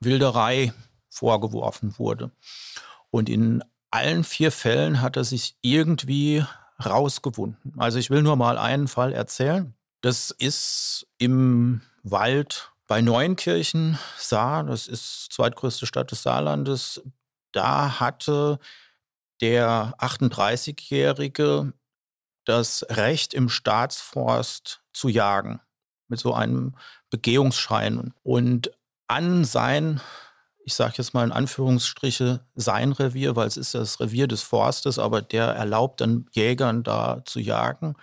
Wilderei 0.00 0.72
vorgeworfen 1.10 1.98
wurde. 1.98 2.30
Und 3.10 3.28
in 3.28 3.62
allen 3.90 4.24
vier 4.24 4.50
Fällen 4.50 5.02
hat 5.02 5.18
er 5.18 5.24
sich 5.24 5.54
irgendwie 5.60 6.42
rausgewunden. 6.82 7.74
Also 7.76 7.98
ich 7.98 8.08
will 8.08 8.22
nur 8.22 8.36
mal 8.36 8.56
einen 8.56 8.88
Fall 8.88 9.12
erzählen. 9.12 9.74
Das 10.00 10.30
ist 10.30 11.06
im 11.18 11.82
Wald 12.02 12.72
bei 12.88 13.02
Neuenkirchen, 13.02 13.98
Saar, 14.16 14.64
das 14.64 14.88
ist 14.88 15.30
zweitgrößte 15.30 15.84
Stadt 15.84 16.10
des 16.10 16.22
Saarlandes. 16.22 17.02
Da 17.52 18.00
hatte 18.00 18.58
der 19.42 19.92
38-Jährige 19.98 21.74
das 22.44 22.84
Recht 22.88 23.34
im 23.34 23.48
Staatsforst 23.48 24.82
zu 24.92 25.08
jagen 25.08 25.60
mit 26.08 26.20
so 26.20 26.34
einem 26.34 26.74
Begehungsschein 27.10 28.12
und 28.22 28.70
an 29.08 29.44
sein, 29.44 30.00
ich 30.64 30.74
sage 30.74 30.94
jetzt 30.98 31.14
mal 31.14 31.24
in 31.24 31.32
Anführungsstriche, 31.32 32.40
sein 32.54 32.92
Revier, 32.92 33.36
weil 33.36 33.48
es 33.48 33.56
ist 33.56 33.74
das 33.74 34.00
Revier 34.00 34.28
des 34.28 34.42
Forstes, 34.42 34.98
aber 34.98 35.22
der 35.22 35.46
erlaubt 35.46 36.00
dann 36.00 36.26
Jägern 36.32 36.82
da 36.82 37.22
zu 37.24 37.40
jagen. 37.40 37.96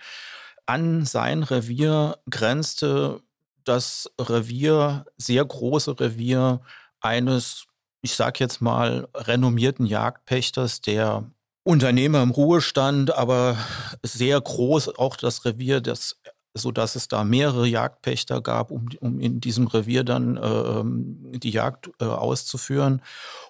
An 0.66 1.04
sein 1.04 1.42
Revier 1.42 2.18
grenzte 2.28 3.22
das 3.64 4.10
Revier, 4.20 5.04
sehr 5.16 5.44
große 5.44 5.98
Revier 5.98 6.60
eines, 7.00 7.66
ich 8.02 8.14
sage 8.14 8.38
jetzt 8.40 8.60
mal, 8.60 9.08
renommierten 9.14 9.86
Jagdpächters, 9.86 10.80
der 10.80 11.30
Unternehmer 11.70 12.20
im 12.20 12.30
Ruhestand, 12.30 13.14
aber 13.14 13.56
sehr 14.02 14.40
groß 14.40 14.98
auch 14.98 15.14
das 15.14 15.44
Revier, 15.44 15.80
das, 15.80 16.20
so 16.52 16.72
dass 16.72 16.96
es 16.96 17.06
da 17.06 17.22
mehrere 17.22 17.66
Jagdpächter 17.68 18.42
gab, 18.42 18.72
um, 18.72 18.88
um 18.98 19.20
in 19.20 19.40
diesem 19.40 19.68
Revier 19.68 20.02
dann 20.02 20.36
äh, 20.36 21.38
die 21.38 21.50
Jagd 21.50 21.90
äh, 22.00 22.06
auszuführen. 22.06 23.02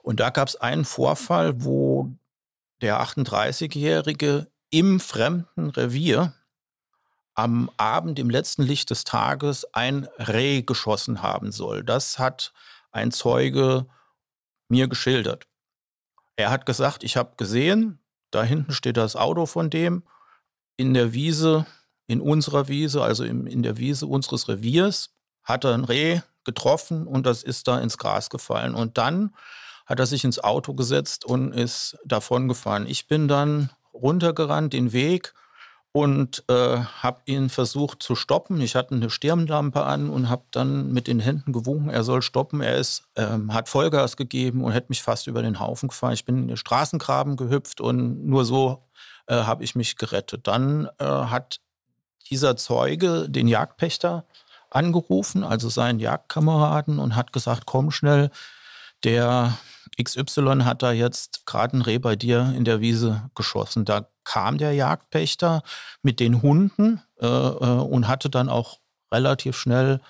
Und 0.03 0.21
da 0.21 0.29
gab 0.29 0.49
es 0.49 0.57
einen 0.57 0.85
Vorfall, 0.85 1.65
wo 1.65 2.11
der 2.83 3.01
38-Jährige 3.01 4.49
im 4.69 5.01
fremden 5.01 5.71
Revier 5.71 6.35
am 7.35 7.71
Abend, 7.79 8.19
im 8.19 8.29
letzten 8.29 8.63
Licht 8.63 8.91
des 8.91 9.05
Tages, 9.05 9.65
ein 9.73 10.07
Reh 10.19 10.61
geschossen 10.61 11.23
haben 11.23 11.53
soll. 11.53 11.85
Das 11.85 12.19
hat 12.19 12.53
ein 12.93 13.13
Zeuge 13.13 13.87
mir 14.69 14.89
geschildert. 14.89 15.47
Er 16.37 16.51
hat 16.51 16.67
gesagt, 16.67 17.03
ich 17.03 17.17
habe 17.17 17.33
gesehen, 17.39 18.00
da 18.31 18.43
hinten 18.43 18.73
steht 18.73 18.97
das 18.97 19.17
Auto 19.17 19.47
von 19.47 19.71
dem 19.71 20.03
in 20.77 20.95
der 20.95 21.13
Wiese, 21.13 21.67
in 22.07 22.21
unserer 22.21 22.69
Wiese, 22.69 23.03
also 23.03 23.25
im, 23.25 23.47
in 23.47 23.63
der 23.63 23.77
Wiese 23.77 24.07
unseres 24.07 24.49
Reviers, 24.49 25.11
hat 25.43 25.65
er 25.65 25.75
ein 25.75 25.85
Reh 25.85 26.21
getroffen 26.45 27.07
und 27.07 27.27
das 27.27 27.43
ist 27.43 27.69
da 27.69 27.79
ins 27.79 27.99
Gras 27.99 28.31
gefallen. 28.31 28.75
Und 28.75 28.99
dann 28.99 29.35
hat 29.87 29.99
er 29.99 30.07
sich 30.07 30.25
ins 30.25 30.39
Auto 30.39 30.75
gesetzt 30.75 31.25
und 31.25 31.53
ist 31.53 31.99
davon 32.05 32.49
gefahren. 32.49 32.87
Ich 32.87 33.09
bin 33.09 33.29
dann 33.29 33.71
runtergerannt 33.93 34.73
den 34.73 34.93
Weg 34.93 35.35
und 35.93 36.45
äh, 36.49 36.79
habe 36.79 37.23
ihn 37.25 37.49
versucht 37.49 38.03
zu 38.03 38.15
stoppen. 38.15 38.61
Ich 38.61 38.77
hatte 38.77 38.95
eine 38.95 39.11
Stirnlampe 39.11 39.83
an 39.83 40.09
und 40.09 40.29
habe 40.29 40.45
dann 40.53 40.93
mit 40.93 41.09
den 41.09 41.19
Händen 41.19 41.53
gewunken, 41.53 41.91
er 41.91 42.05
soll 42.05 42.23
stoppen. 42.23 42.61
Er 42.61 42.77
ist, 42.77 43.05
ähm, 43.17 43.53
hat 43.53 43.69
Vollgas 43.69 44.17
gegeben 44.17 44.63
und 44.63 44.73
hätte 44.73 44.87
mich 44.91 45.03
fast 45.03 45.27
über 45.27 45.43
den 45.43 45.59
Haufen 45.59 45.89
gefahren. 45.89 46.13
Ich 46.13 46.25
bin 46.25 46.39
in 46.39 46.49
den 46.49 46.57
Straßengraben 46.57 47.37
gehüpft 47.37 47.81
und 47.81 48.25
nur 48.25 48.45
so 48.45 48.85
äh, 49.27 49.35
habe 49.35 49.65
ich 49.65 49.75
mich 49.75 49.97
gerettet. 49.97 50.47
Dann 50.47 50.89
äh, 50.99 51.05
hat 51.05 51.61
dieser 52.31 52.57
Zeuge 52.57 53.29
den 53.29 53.49
Jagdpächter 53.49 54.25
angerufen, 54.71 55.43
also 55.43 55.69
seinen 55.69 55.99
Jagdkameraden, 55.99 57.01
und 57.01 57.17
hat 57.17 57.33
gesagt, 57.33 57.67
komm 57.67 57.91
schnell, 57.91 58.31
der 59.03 59.59
XY 60.01 60.61
hat 60.65 60.83
da 60.83 60.93
jetzt 60.93 61.47
gerade 61.47 61.77
ein 61.77 61.83
Reh 61.83 61.99
bei 61.99 62.15
dir 62.15 62.53
in 62.57 62.65
der 62.65 62.81
Wiese 62.81 63.29
geschossen. 63.35 63.85
Da 63.85 64.07
kam 64.25 64.59
der 64.59 64.73
Jagdpächter 64.73 65.63
mit 66.03 66.21
den 66.21 66.43
Hunden 66.43 67.03
äh, 67.21 67.27
äh, 67.27 67.29
und 67.29 68.09
hatte 68.09 68.31
dann 68.31 68.49
auch 68.49 68.79
relativ 69.13 69.57
schnell 69.57 70.01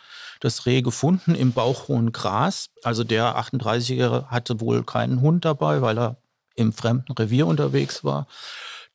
das 0.41 0.67
Reh 0.67 0.83
gefunden 0.83 1.35
im 1.35 1.53
bauchhohen 1.53 2.13
Gras. 2.13 2.71
Also 2.83 3.05
der 3.05 3.37
38-Jährige 3.37 4.31
hatte 4.31 4.61
wohl 4.61 4.85
keinen 4.85 5.21
Hund 5.21 5.45
dabei, 5.45 5.83
weil 5.83 5.99
er 5.99 6.17
im 6.55 6.73
fremden 6.73 7.13
Revier 7.13 7.47
unterwegs 7.47 8.05
war, 8.05 8.27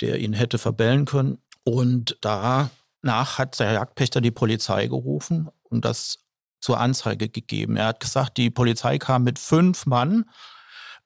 der 0.01 0.20
ihn 0.20 0.34
hätte 0.34 0.57
verbellen 0.57 1.05
können. 1.05 1.39
Und 1.63 2.18
danach 2.22 3.38
hat 3.38 3.59
der 3.59 3.74
Jagdpächter 3.74 4.22
die 4.22 4.32
Polizei 4.32 4.88
gerufen 4.88 5.49
und 5.63 5.86
das 5.86 6.20
zur 6.59 6.80
Anzeige 6.80 7.30
gegeben. 7.30 7.78
Er 7.78 7.88
hat 7.88 7.99
gesagt, 7.99 8.38
die 8.38 8.49
Polizei 8.49 8.97
kam 8.97 9.24
mit 9.24 9.38
fünf 9.38 9.86
Mann 9.86 10.26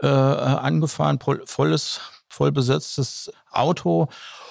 äh, 0.01 0.07
angefahren, 0.07 1.19
volles 1.45 1.99
voll 2.29 2.51
besetztes 2.51 3.31
Auto. 3.51 4.07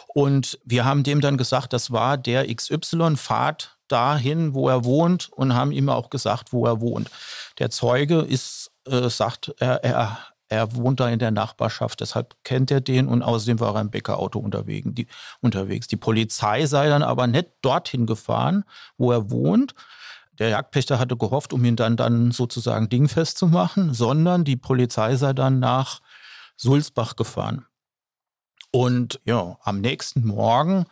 Und 0.09 0.59
wir 0.65 0.85
haben 0.85 1.03
dem 1.03 1.21
dann 1.21 1.37
gesagt, 1.37 1.73
das 1.73 1.91
war 1.91 2.17
der 2.17 2.53
XY, 2.53 3.17
fahrt 3.17 3.79
dahin, 3.89 4.55
wo 4.55 4.69
er 4.69 4.85
wohnt 4.85 5.31
und 5.33 5.55
haben 5.55 5.73
ihm 5.73 5.89
auch 5.89 6.11
gesagt, 6.11 6.53
wo 6.53 6.67
er 6.67 6.81
wohnt. 6.81 7.11
Der 7.59 7.71
Zeuge 7.71 8.21
ist, 8.21 8.71
äh, 8.87 9.09
sagt, 9.09 9.55
er, 9.59 9.83
er, 9.85 10.19
er 10.49 10.75
wohnt 10.75 11.01
da 11.01 11.09
in 11.09 11.19
der 11.19 11.31
Nachbarschaft, 11.31 12.01
deshalb 12.01 12.35
kennt 12.45 12.71
er 12.71 12.81
den 12.81 13.07
und 13.07 13.23
außerdem 13.23 13.61
war 13.61 13.75
er 13.75 13.83
im 13.83 13.91
Bäckerauto 13.91 14.39
unterwegs. 14.39 14.89
Die, 14.93 15.07
unterwegs. 15.41 15.87
die 15.89 15.97
Polizei 15.97 16.67
sei 16.67 16.89
dann 16.89 17.03
aber 17.03 17.27
nicht 17.27 17.49
dorthin 17.63 18.07
gefahren, 18.07 18.65
wo 18.97 19.13
er 19.13 19.31
wohnt. 19.31 19.75
Der 20.39 20.51
Jagdpächter 20.51 20.99
hatte 20.99 21.17
gehofft, 21.17 21.53
um 21.53 21.65
ihn 21.65 21.77
dann, 21.77 21.97
dann 21.97 22.31
sozusagen 22.31 22.89
dingfest 22.89 23.39
zu 23.39 23.49
machen, 23.49 23.93
sondern 23.93 24.45
die 24.45 24.57
Polizei 24.57 25.17
sei 25.17 25.33
dann 25.33 25.59
nach 25.59 26.01
Sulzbach 26.59 27.17
gefahren. 27.17 27.65
Und 28.71 29.21
ja, 29.25 29.57
am 29.63 29.81
nächsten 29.81 30.27
Morgen 30.27 30.85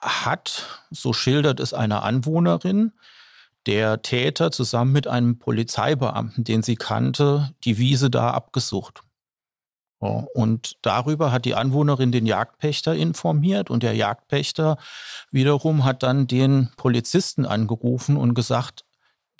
hat, 0.00 0.80
so 0.90 1.12
schildert 1.12 1.60
es 1.60 1.74
eine 1.74 2.02
Anwohnerin, 2.02 2.92
der 3.66 4.02
Täter 4.02 4.50
zusammen 4.50 4.92
mit 4.92 5.06
einem 5.06 5.38
Polizeibeamten, 5.38 6.44
den 6.44 6.62
sie 6.62 6.76
kannte, 6.76 7.54
die 7.64 7.78
Wiese 7.78 8.10
da 8.10 8.30
abgesucht. 8.30 9.02
Und 9.98 10.78
darüber 10.82 11.30
hat 11.30 11.44
die 11.44 11.54
Anwohnerin 11.54 12.10
den 12.10 12.26
Jagdpächter 12.26 12.96
informiert 12.96 13.70
und 13.70 13.84
der 13.84 13.94
Jagdpächter 13.94 14.76
wiederum 15.30 15.84
hat 15.84 16.02
dann 16.02 16.26
den 16.26 16.70
Polizisten 16.76 17.46
angerufen 17.46 18.16
und 18.16 18.34
gesagt, 18.34 18.84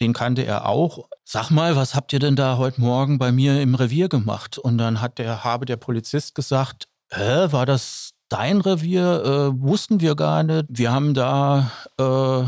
den 0.03 0.13
kannte 0.13 0.45
er 0.45 0.67
auch. 0.69 1.09
Sag 1.25 1.51
mal, 1.51 1.77
was 1.77 1.95
habt 1.95 2.13
ihr 2.13 2.19
denn 2.19 2.37
da 2.37 2.59
heute 2.59 2.81
Morgen 2.81 3.19
bei 3.19 3.33
mir 3.33 3.63
im 3.63 3.75
Revier 3.75 4.09
gemacht? 4.09 4.59
Und 4.59 4.77
dann 4.79 5.01
hat 5.01 5.19
der, 5.19 5.45
habe 5.45 5.65
der 5.65 5.77
Polizist 5.77 6.35
gesagt, 6.35 6.89
Hä, 7.11 7.53
war 7.53 7.67
das 7.67 8.15
dein 8.29 8.61
Revier? 8.61 9.23
Äh, 9.25 9.61
wussten 9.61 10.01
wir 10.01 10.17
gar 10.17 10.43
nicht. 10.43 10.65
Wir 10.69 10.93
haben 10.93 11.15
da 11.15 11.71
äh, 11.99 12.45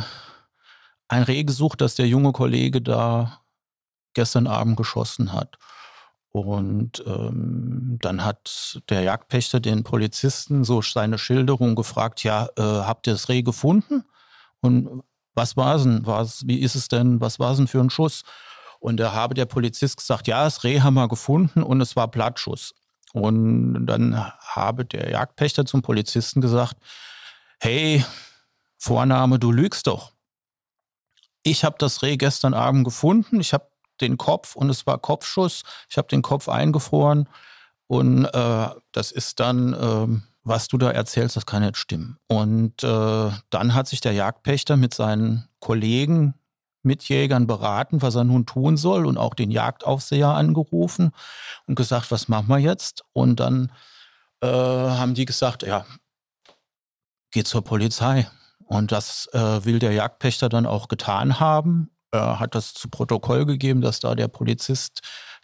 ein 1.09 1.23
Reh 1.23 1.45
gesucht, 1.45 1.81
das 1.81 1.95
der 1.95 2.09
junge 2.09 2.33
Kollege 2.33 2.83
da 2.83 3.41
gestern 4.15 4.47
Abend 4.47 4.77
geschossen 4.77 5.33
hat. 5.33 5.59
Und 6.31 7.05
ähm, 7.07 7.99
dann 8.01 8.25
hat 8.25 8.81
der 8.89 9.03
Jagdpächter 9.03 9.61
den 9.61 9.85
Polizisten 9.85 10.65
so 10.65 10.83
seine 10.83 11.19
Schilderung 11.19 11.77
gefragt, 11.77 12.25
ja, 12.25 12.49
äh, 12.57 12.63
habt 12.63 13.07
ihr 13.07 13.13
das 13.13 13.29
Reh 13.29 13.43
gefunden? 13.43 14.05
Und 14.61 15.05
was 15.35 15.57
war 15.57 15.77
es 15.77 15.83
denn? 15.83 16.07
War's, 16.07 16.43
wie 16.47 16.61
ist 16.61 16.75
es 16.75 16.89
denn? 16.89 17.21
Was 17.21 17.39
war 17.39 17.53
es 17.53 17.59
denn 17.59 17.67
für 17.67 17.81
ein 17.81 17.91
Schuss? 17.91 18.23
Und 18.81 18.99
da 18.99 19.13
habe 19.13 19.35
der 19.35 19.47
Polizist 19.47 19.97
gesagt, 19.97 20.27
ja, 20.27 20.45
das 20.45 20.65
Reh 20.65 20.81
haben 20.81 20.95
wir 20.95 21.09
gefunden 21.09 21.63
und 21.63 21.81
es 21.81 21.97
war 21.97 22.09
Blattschuss. 22.09 22.75
Und 23.13 23.87
dann 23.87 24.31
habe 24.41 24.85
der 24.85 25.11
Jagdpächter 25.11 25.65
zum 25.65 25.83
Polizisten 25.83 26.41
gesagt, 26.41 26.77
hey, 27.61 28.05
Vorname, 28.77 29.39
du 29.39 29.53
lügst 29.53 29.87
doch. 29.87 30.13
Ich 31.43 31.65
habe 31.65 31.77
das 31.79 32.03
Reh 32.03 32.17
gestern 32.17 32.55
Abend 32.55 32.85
gefunden. 32.85 33.41
Ich 33.41 33.53
habe 33.53 33.69
den 34.01 34.19
Kopf 34.19 34.57
und 34.57 34.69
es 34.69 34.87
war 34.87 34.99
Kopfschuss. 34.99 35.63
Ich 35.89 35.97
habe 35.97 36.09
den 36.09 36.23
Kopf 36.23 36.49
eingefroren 36.49 37.29
und 37.87 38.25
äh, 38.25 38.69
das 38.93 39.13
ist 39.13 39.41
dann, 39.41 39.73
äh, 39.73 40.34
was 40.45 40.69
du 40.69 40.79
da 40.79 40.91
erzählst, 40.91 41.37
das 41.37 41.47
kann 41.47 41.63
nicht 41.63 41.77
stimmen. 41.77 42.19
Und 42.29 42.85
äh, 42.85 43.31
dann 43.51 43.75
hat 43.75 43.89
sich 43.89 44.01
der 44.01 44.13
Jagdpächter 44.13 44.77
mit 44.77 44.95
seinen 44.95 45.49
Kollegen, 45.59 46.35
Mitjägern 46.83 47.47
beraten, 47.47 48.03
was 48.03 48.15
er 48.15 48.25
nun 48.25 48.45
tun 48.45 48.77
soll 48.77 49.07
und 49.07 49.17
auch 49.17 49.33
den 49.33 49.51
Jagdaufseher 49.51 50.29
angerufen 50.29 51.13
und 51.67 51.77
gesagt, 51.77 52.11
was 52.11 52.29
machen 52.29 52.49
wir 52.49 52.59
jetzt? 52.59 53.05
Und 53.15 53.41
dann 53.41 53.73
äh, 54.43 54.47
haben 54.47 55.15
die 55.15 55.25
gesagt, 55.25 55.63
ja, 55.63 55.87
geh 57.31 57.43
zur 57.43 57.65
Polizei. 57.65 58.29
Und 58.67 58.93
das 58.93 59.31
äh, 59.33 59.65
will 59.65 59.79
der 59.79 59.93
Jagdpächter 59.93 60.51
dann 60.51 60.67
auch 60.67 60.89
getan 60.89 61.41
haben 61.41 61.91
äh, 62.15 62.19
hat 62.19 62.55
das 62.55 62.75
zu 62.75 62.89
Protokoll 62.89 63.45
gegeben, 63.45 63.81
dass 63.81 63.99
da 63.99 64.15
der 64.15 64.29
Polizist 64.29 65.01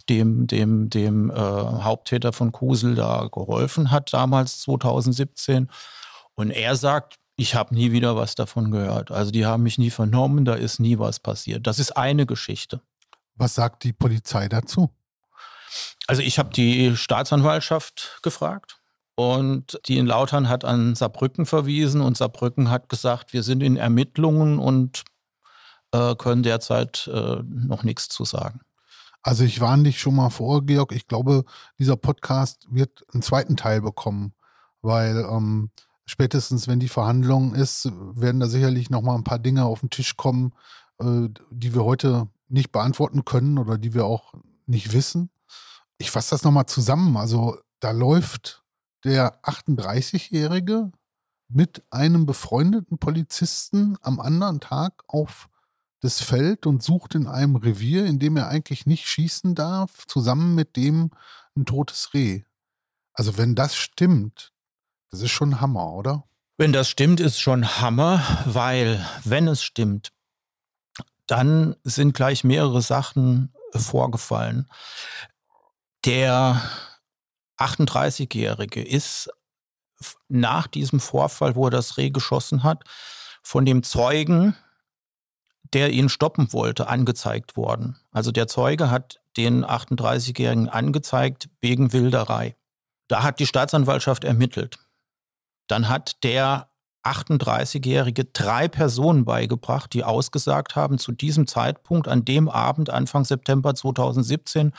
dem, 0.08 0.46
dem, 0.46 0.90
dem 0.90 1.30
äh, 1.30 1.34
Haupttäter 1.34 2.32
von 2.32 2.52
Kusel 2.52 2.94
da 2.94 3.28
geholfen 3.30 3.90
hat, 3.90 4.12
damals 4.12 4.60
2017. 4.60 5.70
Und 6.34 6.50
er 6.50 6.76
sagt, 6.76 7.18
ich 7.36 7.54
habe 7.54 7.74
nie 7.74 7.92
wieder 7.92 8.16
was 8.16 8.34
davon 8.34 8.70
gehört. 8.70 9.10
Also 9.10 9.30
die 9.30 9.46
haben 9.46 9.62
mich 9.62 9.78
nie 9.78 9.90
vernommen, 9.90 10.44
da 10.44 10.54
ist 10.54 10.78
nie 10.78 10.98
was 10.98 11.20
passiert. 11.20 11.66
Das 11.66 11.78
ist 11.78 11.96
eine 11.96 12.26
Geschichte. 12.26 12.80
Was 13.34 13.54
sagt 13.54 13.84
die 13.84 13.94
Polizei 13.94 14.48
dazu? 14.48 14.90
Also 16.06 16.22
ich 16.22 16.38
habe 16.38 16.50
die 16.50 16.96
Staatsanwaltschaft 16.96 18.18
gefragt 18.22 18.78
und 19.14 19.80
die 19.86 19.96
in 19.96 20.06
Lautern 20.06 20.48
hat 20.48 20.64
an 20.64 20.94
Saarbrücken 20.94 21.46
verwiesen 21.46 22.00
und 22.00 22.16
Saarbrücken 22.16 22.70
hat 22.70 22.88
gesagt, 22.88 23.32
wir 23.32 23.42
sind 23.42 23.62
in 23.62 23.76
Ermittlungen 23.76 24.58
und 24.58 25.04
äh, 25.92 26.14
können 26.16 26.42
derzeit 26.42 27.08
äh, 27.12 27.42
noch 27.44 27.84
nichts 27.84 28.08
zu 28.08 28.24
sagen. 28.24 28.60
Also 29.22 29.44
ich 29.44 29.60
warne 29.60 29.84
dich 29.84 30.00
schon 30.00 30.16
mal 30.16 30.30
vor, 30.30 30.64
Georg. 30.64 30.92
Ich 30.92 31.06
glaube, 31.06 31.44
dieser 31.78 31.96
Podcast 31.96 32.66
wird 32.70 33.04
einen 33.12 33.22
zweiten 33.22 33.56
Teil 33.56 33.82
bekommen, 33.82 34.32
weil 34.80 35.18
ähm, 35.30 35.70
spätestens, 36.06 36.68
wenn 36.68 36.80
die 36.80 36.88
Verhandlung 36.88 37.54
ist, 37.54 37.90
werden 37.92 38.40
da 38.40 38.48
sicherlich 38.48 38.88
noch 38.90 39.02
mal 39.02 39.14
ein 39.14 39.24
paar 39.24 39.38
Dinge 39.38 39.64
auf 39.64 39.80
den 39.80 39.90
Tisch 39.90 40.16
kommen, 40.16 40.52
äh, 40.98 41.28
die 41.50 41.74
wir 41.74 41.84
heute 41.84 42.28
nicht 42.48 42.72
beantworten 42.72 43.24
können 43.24 43.58
oder 43.58 43.78
die 43.78 43.94
wir 43.94 44.06
auch 44.06 44.34
nicht 44.66 44.92
wissen. 44.92 45.30
Ich 45.98 46.10
fasse 46.10 46.30
das 46.30 46.42
noch 46.42 46.50
mal 46.50 46.66
zusammen. 46.66 47.16
Also 47.16 47.58
da 47.80 47.90
läuft 47.90 48.64
der 49.04 49.42
38-Jährige 49.42 50.92
mit 51.48 51.82
einem 51.90 52.26
befreundeten 52.26 52.98
Polizisten 52.98 53.96
am 54.02 54.20
anderen 54.20 54.60
Tag 54.60 55.02
auf 55.08 55.48
das 56.00 56.22
Feld 56.22 56.66
und 56.66 56.82
sucht 56.82 57.14
in 57.14 57.26
einem 57.26 57.56
Revier, 57.56 58.06
in 58.06 58.18
dem 58.18 58.36
er 58.36 58.48
eigentlich 58.48 58.86
nicht 58.86 59.06
schießen 59.06 59.54
darf, 59.54 60.06
zusammen 60.06 60.54
mit 60.54 60.76
dem 60.76 61.10
ein 61.56 61.66
totes 61.66 62.14
Reh. 62.14 62.42
Also 63.12 63.36
wenn 63.36 63.54
das 63.54 63.76
stimmt, 63.76 64.52
das 65.10 65.20
ist 65.20 65.30
schon 65.30 65.60
Hammer, 65.60 65.92
oder? 65.92 66.24
Wenn 66.56 66.72
das 66.72 66.88
stimmt, 66.88 67.20
ist 67.20 67.40
schon 67.40 67.80
Hammer, 67.80 68.22
weil 68.46 69.04
wenn 69.24 69.48
es 69.48 69.62
stimmt, 69.62 70.12
dann 71.26 71.76
sind 71.84 72.14
gleich 72.14 72.44
mehrere 72.44 72.82
Sachen 72.82 73.52
vorgefallen. 73.74 74.68
Der 76.04 76.60
38-Jährige 77.58 78.82
ist 78.82 79.30
nach 80.28 80.66
diesem 80.66 80.98
Vorfall, 80.98 81.56
wo 81.56 81.66
er 81.66 81.70
das 81.70 81.98
Reh 81.98 82.10
geschossen 82.10 82.62
hat, 82.62 82.84
von 83.42 83.64
dem 83.64 83.82
Zeugen 83.82 84.56
der 85.72 85.90
ihn 85.90 86.08
stoppen 86.08 86.52
wollte, 86.52 86.88
angezeigt 86.88 87.56
worden. 87.56 87.96
Also 88.10 88.32
der 88.32 88.48
Zeuge 88.48 88.90
hat 88.90 89.20
den 89.36 89.64
38-Jährigen 89.64 90.68
angezeigt 90.68 91.48
wegen 91.60 91.92
Wilderei. 91.92 92.56
Da 93.08 93.22
hat 93.22 93.38
die 93.38 93.46
Staatsanwaltschaft 93.46 94.24
ermittelt. 94.24 94.78
Dann 95.66 95.88
hat 95.88 96.22
der 96.24 96.68
38-Jährige 97.04 98.26
drei 98.26 98.68
Personen 98.68 99.24
beigebracht, 99.24 99.92
die 99.94 100.04
ausgesagt 100.04 100.76
haben, 100.76 100.98
zu 100.98 101.12
diesem 101.12 101.46
Zeitpunkt, 101.46 102.08
an 102.08 102.24
dem 102.24 102.48
Abend, 102.48 102.90
Anfang 102.90 103.24
September 103.24 103.74
2017, 103.74 104.72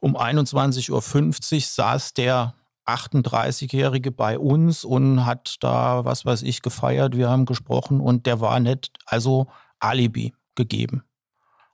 um 0.00 0.16
21.50 0.16 1.54
Uhr 1.54 1.60
saß 1.60 2.14
der 2.14 2.54
38-Jährige 2.86 4.10
bei 4.10 4.38
uns 4.38 4.84
und 4.84 5.26
hat 5.26 5.56
da, 5.60 6.04
was 6.06 6.24
weiß 6.24 6.42
ich, 6.42 6.62
gefeiert. 6.62 7.16
Wir 7.16 7.28
haben 7.28 7.44
gesprochen 7.44 8.00
und 8.00 8.24
der 8.24 8.40
war 8.40 8.60
nicht, 8.60 8.92
also 9.04 9.48
Alibi 9.80 10.34
gegeben. 10.54 11.04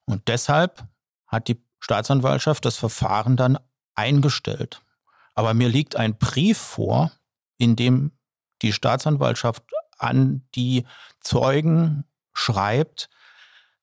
Und 0.05 0.29
deshalb 0.29 0.87
hat 1.27 1.49
die 1.49 1.63
Staatsanwaltschaft 1.81 2.65
das 2.65 2.77
Verfahren 2.77 3.37
dann 3.37 3.59
eingestellt. 3.95 4.83
Aber 5.35 5.55
mir 5.55 5.69
liegt 5.69 5.97
ein 5.97 6.17
Brief 6.17 6.59
vor, 6.59 7.13
in 7.59 7.77
dem 7.77 8.13
die 8.63 8.73
Staatsanwaltschaft 8.73 9.63
an 9.99 10.47
die 10.55 10.85
Zeugen 11.21 12.05
schreibt, 12.33 13.09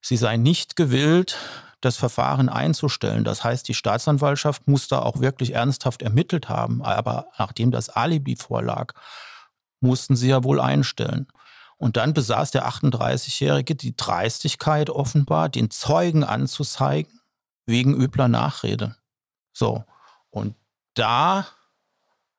sie 0.02 0.18
sei 0.18 0.38
nicht 0.38 0.76
gewillt, 0.76 1.38
das 1.82 1.98
Verfahren 1.98 2.48
einzustellen. 2.48 3.24
Das 3.24 3.44
heißt, 3.44 3.68
die 3.68 3.74
Staatsanwaltschaft 3.74 4.68
muss 4.68 4.88
da 4.88 5.00
auch 5.00 5.20
wirklich 5.20 5.54
ernsthaft 5.54 6.02
ermittelt 6.02 6.48
haben. 6.48 6.84
Aber 6.84 7.28
nachdem 7.38 7.72
das 7.72 7.90
Alibi 7.90 8.36
vorlag, 8.36 8.94
mussten 9.80 10.16
sie 10.16 10.30
ja 10.30 10.44
wohl 10.44 10.60
einstellen. 10.60 11.28
Und 11.82 11.98
dann 11.98 12.14
besaß 12.14 12.52
der 12.52 12.70
38-Jährige 12.70 13.74
die 13.74 13.98
Dreistigkeit 13.98 14.92
offenbar, 14.92 15.50
den 15.50 15.72
Zeugen 15.72 16.24
anzuzeigen 16.24 17.22
wegen 17.66 17.96
übler 17.96 18.28
Nachrede. 18.28 18.96
So. 19.52 19.84
Und 20.30 20.54
da 20.94 21.48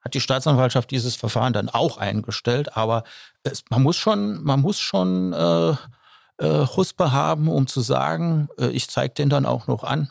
hat 0.00 0.14
die 0.14 0.20
Staatsanwaltschaft 0.20 0.92
dieses 0.92 1.16
Verfahren 1.16 1.52
dann 1.52 1.68
auch 1.68 1.98
eingestellt, 1.98 2.76
aber 2.76 3.02
es, 3.42 3.64
man 3.68 3.82
muss 3.82 3.96
schon, 3.96 4.44
man 4.44 4.60
muss 4.60 4.78
schon 4.78 5.32
äh, 5.32 5.70
äh, 6.38 6.66
Huspe 6.76 7.10
haben, 7.10 7.48
um 7.48 7.66
zu 7.66 7.80
sagen, 7.80 8.48
äh, 8.60 8.68
ich 8.68 8.88
zeige 8.90 9.14
den 9.14 9.28
dann 9.28 9.44
auch 9.44 9.66
noch 9.66 9.82
an, 9.82 10.08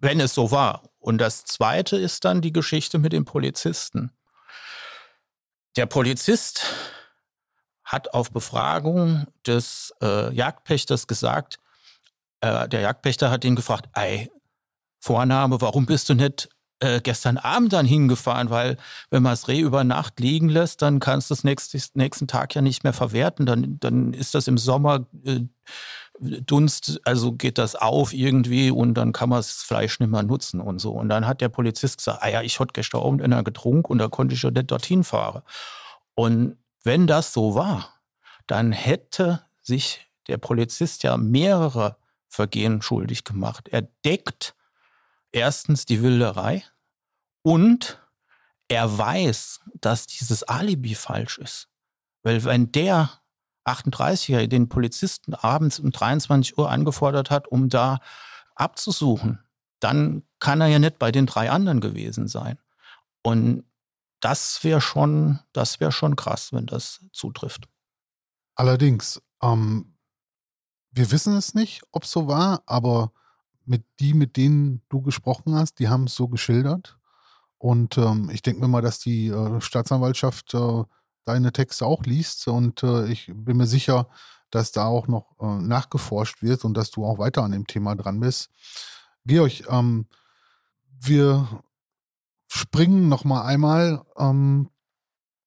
wenn 0.00 0.20
es 0.20 0.32
so 0.32 0.50
war. 0.50 0.84
Und 1.00 1.18
das 1.18 1.44
Zweite 1.44 1.98
ist 1.98 2.24
dann 2.24 2.40
die 2.40 2.54
Geschichte 2.54 2.98
mit 2.98 3.12
dem 3.12 3.26
Polizisten. 3.26 4.10
Der 5.76 5.84
Polizist 5.84 6.64
hat 7.94 8.12
auf 8.12 8.32
Befragung 8.32 9.26
des 9.46 9.94
äh, 10.02 10.34
Jagdpächters 10.34 11.06
gesagt, 11.06 11.58
äh, 12.40 12.68
der 12.68 12.80
Jagdpächter 12.80 13.30
hat 13.30 13.44
ihn 13.44 13.56
gefragt, 13.56 13.88
ey, 13.94 14.30
Vorname, 15.00 15.60
warum 15.60 15.86
bist 15.86 16.08
du 16.08 16.14
nicht 16.14 16.48
äh, 16.80 17.00
gestern 17.00 17.38
Abend 17.38 17.72
dann 17.72 17.86
hingefahren? 17.86 18.50
Weil 18.50 18.78
wenn 19.10 19.22
man 19.22 19.32
das 19.32 19.48
Reh 19.48 19.60
über 19.60 19.84
Nacht 19.84 20.18
liegen 20.18 20.48
lässt, 20.48 20.82
dann 20.82 20.98
kannst 20.98 21.30
du 21.30 21.34
es 21.34 21.44
nächsten, 21.44 21.80
nächsten 21.94 22.26
Tag 22.26 22.54
ja 22.54 22.62
nicht 22.62 22.82
mehr 22.82 22.92
verwerten. 22.92 23.46
Dann, 23.46 23.78
dann 23.78 24.12
ist 24.12 24.34
das 24.34 24.48
im 24.48 24.58
Sommer 24.58 25.06
äh, 25.24 25.40
Dunst, 26.20 27.00
also 27.04 27.32
geht 27.32 27.58
das 27.58 27.74
auf 27.74 28.12
irgendwie 28.12 28.70
und 28.70 28.94
dann 28.94 29.12
kann 29.12 29.28
man 29.28 29.38
das 29.40 29.62
Fleisch 29.62 29.98
nicht 29.98 30.10
mehr 30.10 30.22
nutzen 30.22 30.60
und 30.60 30.78
so. 30.78 30.92
Und 30.92 31.08
dann 31.08 31.26
hat 31.26 31.40
der 31.40 31.48
Polizist 31.48 31.98
gesagt, 31.98 32.22
ah 32.22 32.28
ja, 32.28 32.42
ich 32.42 32.60
hatte 32.60 32.72
gestern 32.72 33.02
Abend 33.02 33.22
einer 33.22 33.42
getrunken 33.42 33.90
und 33.90 33.98
da 33.98 34.08
konnte 34.08 34.34
ich 34.34 34.42
ja 34.42 34.50
nicht 34.50 34.70
dorthin 34.70 35.02
fahren. 35.04 35.42
Und 36.14 36.56
wenn 36.84 37.06
das 37.06 37.32
so 37.32 37.54
war, 37.54 38.00
dann 38.46 38.72
hätte 38.72 39.44
sich 39.62 40.10
der 40.28 40.38
Polizist 40.38 41.02
ja 41.02 41.16
mehrere 41.16 41.96
Vergehen 42.28 42.82
schuldig 42.82 43.24
gemacht. 43.24 43.68
Er 43.68 43.82
deckt 44.04 44.54
erstens 45.32 45.86
die 45.86 46.02
Wilderei 46.02 46.64
und 47.42 48.00
er 48.68 48.96
weiß, 48.96 49.60
dass 49.74 50.06
dieses 50.06 50.42
Alibi 50.42 50.94
falsch 50.94 51.38
ist. 51.38 51.68
Weil 52.22 52.44
wenn 52.44 52.72
der 52.72 53.10
38er 53.66 54.46
den 54.46 54.68
Polizisten 54.68 55.34
abends 55.34 55.78
um 55.78 55.90
23 55.90 56.58
Uhr 56.58 56.70
angefordert 56.70 57.30
hat, 57.30 57.48
um 57.48 57.68
da 57.68 58.00
abzusuchen, 58.54 59.40
dann 59.80 60.22
kann 60.38 60.60
er 60.60 60.68
ja 60.68 60.78
nicht 60.78 60.98
bei 60.98 61.12
den 61.12 61.26
drei 61.26 61.50
anderen 61.50 61.80
gewesen 61.80 62.28
sein. 62.28 62.58
Und 63.22 63.64
das 64.24 64.64
wäre 64.64 64.80
schon, 64.80 65.40
das 65.52 65.80
wäre 65.80 65.92
schon 65.92 66.16
krass, 66.16 66.52
wenn 66.52 66.64
das 66.64 67.04
zutrifft. 67.12 67.68
Allerdings, 68.54 69.20
ähm, 69.42 69.98
wir 70.92 71.10
wissen 71.10 71.36
es 71.36 71.54
nicht, 71.54 71.82
ob 71.92 72.04
es 72.04 72.10
so 72.10 72.26
war, 72.26 72.62
aber 72.64 73.12
mit 73.66 73.84
die, 74.00 74.14
mit 74.14 74.38
denen 74.38 74.82
du 74.88 75.02
gesprochen 75.02 75.54
hast, 75.54 75.78
die 75.78 75.88
haben 75.88 76.04
es 76.04 76.14
so 76.14 76.28
geschildert. 76.28 76.98
Und 77.58 77.98
ähm, 77.98 78.30
ich 78.32 78.40
denke 78.40 78.62
mir 78.62 78.68
mal, 78.68 78.80
dass 78.80 78.98
die 78.98 79.28
äh, 79.28 79.60
Staatsanwaltschaft 79.60 80.54
äh, 80.54 80.84
deine 81.26 81.52
Texte 81.52 81.84
auch 81.84 82.04
liest. 82.04 82.48
Und 82.48 82.82
äh, 82.82 83.06
ich 83.08 83.30
bin 83.34 83.58
mir 83.58 83.66
sicher, 83.66 84.08
dass 84.50 84.72
da 84.72 84.86
auch 84.86 85.06
noch 85.06 85.36
äh, 85.38 85.62
nachgeforscht 85.62 86.42
wird 86.42 86.64
und 86.64 86.74
dass 86.74 86.90
du 86.90 87.04
auch 87.04 87.18
weiter 87.18 87.42
an 87.42 87.52
dem 87.52 87.66
Thema 87.66 87.94
dran 87.94 88.20
bist. 88.20 88.50
Georg, 89.26 89.68
ähm, 89.68 90.06
wir 91.00 91.62
springen 92.54 93.08
noch 93.08 93.24
mal 93.24 93.42
einmal. 93.42 94.04
Ähm, 94.16 94.70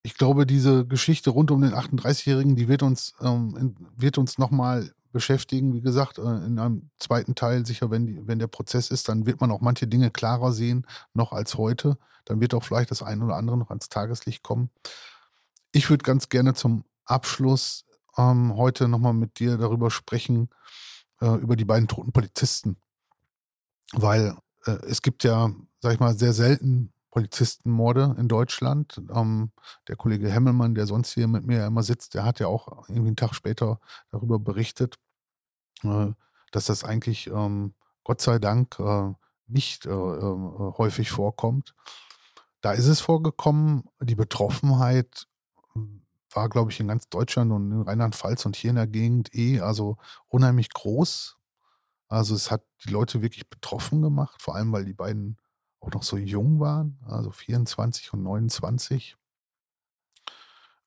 ich 0.04 0.16
glaube, 0.16 0.46
diese 0.46 0.86
Geschichte 0.86 1.30
rund 1.30 1.52
um 1.52 1.62
den 1.62 1.74
38-Jährigen, 1.74 2.56
die 2.56 2.68
wird 2.68 2.84
uns, 2.84 3.14
ähm, 3.22 3.76
uns 4.18 4.38
noch 4.38 4.52
mal 4.52 4.94
beschäftigen. 5.14 5.74
Wie 5.74 5.82
gesagt, 5.82 6.18
äh, 6.18 6.22
in 6.22 6.60
einem 6.60 6.90
zweiten 7.00 7.34
Teil, 7.34 7.66
sicher, 7.66 7.90
wenn, 7.92 8.06
die, 8.06 8.28
wenn 8.28 8.40
der 8.40 8.48
Prozess 8.48 8.92
ist, 8.92 9.08
dann 9.08 9.26
wird 9.26 9.40
man 9.40 9.52
auch 9.52 9.62
manche 9.62 9.88
Dinge 9.88 10.12
klarer 10.12 10.52
sehen, 10.52 10.86
noch 11.14 11.32
als 11.32 11.58
heute. 11.58 11.98
Dann 12.26 12.42
wird 12.42 12.54
auch 12.54 12.64
vielleicht 12.64 12.92
das 12.92 13.02
eine 13.02 13.24
oder 13.24 13.38
andere 13.38 13.58
noch 13.58 13.70
ans 13.70 13.88
Tageslicht 13.88 14.44
kommen. 14.44 14.70
Ich 15.72 15.90
würde 15.90 16.04
ganz 16.04 16.28
gerne 16.28 16.56
zum 16.56 16.84
Abschluss 17.06 17.86
ähm, 18.18 18.56
heute 18.58 18.90
nochmal 18.90 19.14
mit 19.14 19.40
dir 19.40 19.58
darüber 19.58 19.92
sprechen, 19.92 20.50
äh, 21.22 21.36
über 21.36 21.56
die 21.56 21.66
beiden 21.66 21.88
toten 21.88 22.12
Polizisten. 22.12 22.76
Weil 23.94 24.36
äh, 24.66 24.72
es 24.88 25.02
gibt 25.02 25.24
ja, 25.24 25.52
sag 25.80 25.94
ich 25.94 26.00
mal, 26.00 26.18
sehr 26.18 26.34
selten 26.34 26.92
Polizistenmorde 27.18 28.16
in 28.20 28.28
Deutschland. 28.28 29.02
Ähm, 29.12 29.50
der 29.88 29.96
Kollege 29.96 30.30
Hemmelmann, 30.30 30.76
der 30.76 30.86
sonst 30.86 31.14
hier 31.14 31.28
mit 31.28 31.48
mir 31.48 31.66
immer 31.66 31.82
sitzt, 31.82 32.14
der 32.14 32.24
hat 32.24 32.40
ja 32.40 32.46
auch 32.46 32.88
irgendwie 32.88 33.08
einen 33.08 33.16
Tag 33.16 33.34
später 33.34 33.80
darüber 34.12 34.38
berichtet, 34.38 35.00
äh, 35.82 36.12
dass 36.52 36.66
das 36.68 36.84
eigentlich 36.84 37.26
ähm, 37.26 37.74
Gott 38.04 38.22
sei 38.22 38.38
Dank 38.38 38.78
äh, 38.78 39.14
nicht 39.48 39.88
äh, 39.88 39.90
äh, 39.90 40.74
häufig 40.78 41.10
vorkommt. 41.10 41.74
Da 42.62 42.74
ist 42.74 42.86
es 42.86 43.02
vorgekommen, 43.02 43.86
die 44.00 44.14
Betroffenheit 44.14 45.28
war, 46.30 46.50
glaube 46.50 46.70
ich, 46.70 46.80
in 46.80 46.88
ganz 46.88 47.10
Deutschland 47.10 47.52
und 47.52 47.72
in 47.72 47.82
Rheinland-Pfalz 47.82 48.46
und 48.46 48.56
hier 48.56 48.70
in 48.70 48.76
der 48.76 48.86
Gegend 48.86 49.34
eh 49.34 49.60
also 49.60 49.98
unheimlich 50.28 50.70
groß. 50.70 51.36
Also 52.10 52.36
es 52.36 52.52
hat 52.52 52.62
die 52.86 52.92
Leute 52.92 53.24
wirklich 53.24 53.50
betroffen 53.50 54.04
gemacht, 54.04 54.40
vor 54.40 54.54
allem 54.54 54.72
weil 54.72 54.86
die 54.86 54.94
beiden 54.94 55.40
auch 55.80 55.92
noch 55.92 56.04
so 56.04 56.18
jung 56.18 56.60
waren, 56.60 57.00
also 57.08 57.32
24 57.32 58.14
und 58.14 58.24
29. 58.24 59.18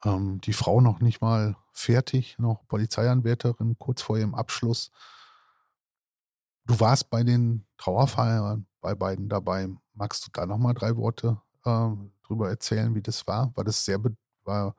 Ähm, 0.05 0.41
die 0.41 0.53
Frau 0.53 0.81
noch 0.81 1.01
nicht 1.01 1.21
mal 1.21 1.57
fertig, 1.73 2.39
noch 2.39 2.67
Polizeianwärterin, 2.67 3.77
kurz 3.79 4.03
vor 4.03 4.19
ihrem 4.19 4.35
Abschluss. 4.35 4.91
Du 6.67 6.79
warst 6.81 7.11
bei 7.11 7.23
den 7.23 7.67
Trauerfeiern 7.79 8.67
bei 8.81 8.95
beiden 8.95 9.29
dabei. 9.29 9.69
Magst 9.95 10.27
du 10.27 10.31
da 10.33 10.47
noch 10.47 10.59
mal 10.59 10.75
drei 10.75 10.97
Worte 10.97 11.41
äh, 11.65 11.91
drüber 12.27 12.49
erzählen, 12.49 12.95
wie 12.95 13.03
das 13.03 13.27
war? 13.27 13.55
War 13.57 13.65
das 13.65 13.85
sehr, 13.85 14.01
war 14.45 14.75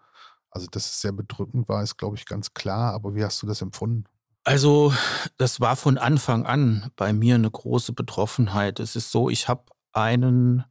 also, 0.51 0.67
dass 0.67 0.85
es 0.85 1.01
sehr 1.01 1.13
bedrückend 1.13 1.69
war, 1.69 1.81
ist, 1.81 1.97
glaube 1.97 2.17
ich, 2.17 2.25
ganz 2.25 2.53
klar. 2.53 2.93
Aber 2.93 3.15
wie 3.15 3.23
hast 3.23 3.41
du 3.41 3.47
das 3.47 3.61
empfunden? 3.61 4.05
Also, 4.43 4.93
das 5.37 5.61
war 5.61 5.75
von 5.75 5.97
Anfang 5.97 6.45
an 6.45 6.91
bei 6.97 7.13
mir 7.13 7.35
eine 7.35 7.49
große 7.49 7.93
Betroffenheit. 7.93 8.79
Es 8.79 8.95
ist 8.95 9.11
so, 9.11 9.29
ich 9.29 9.47
habe 9.47 9.63
einen, 9.93 10.63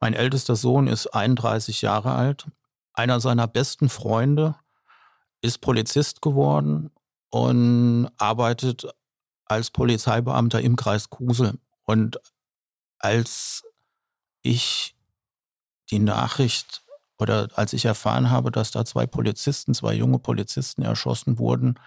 mein 0.00 0.14
ältester 0.14 0.56
Sohn 0.56 0.86
ist 0.86 1.08
31 1.08 1.82
Jahre 1.82 2.12
alt. 2.12 2.46
Einer 2.92 3.20
seiner 3.20 3.46
besten 3.46 3.88
Freunde 3.88 4.56
ist 5.40 5.60
Polizist 5.60 6.22
geworden 6.22 6.90
und 7.30 8.08
arbeitet 8.18 8.86
als 9.44 9.70
Polizeibeamter 9.70 10.60
im 10.60 10.76
Kreis 10.76 11.10
Kusel. 11.10 11.58
Und 11.84 12.18
als 12.98 13.64
ich 14.42 14.96
die 15.90 15.98
Nachricht 15.98 16.82
oder 17.18 17.48
als 17.54 17.72
ich 17.72 17.84
erfahren 17.84 18.30
habe, 18.30 18.50
dass 18.50 18.70
da 18.70 18.84
zwei 18.84 19.06
Polizisten, 19.06 19.74
zwei 19.74 19.94
junge 19.94 20.18
Polizisten 20.18 20.82
erschossen 20.82 21.38
wurden, 21.38 21.78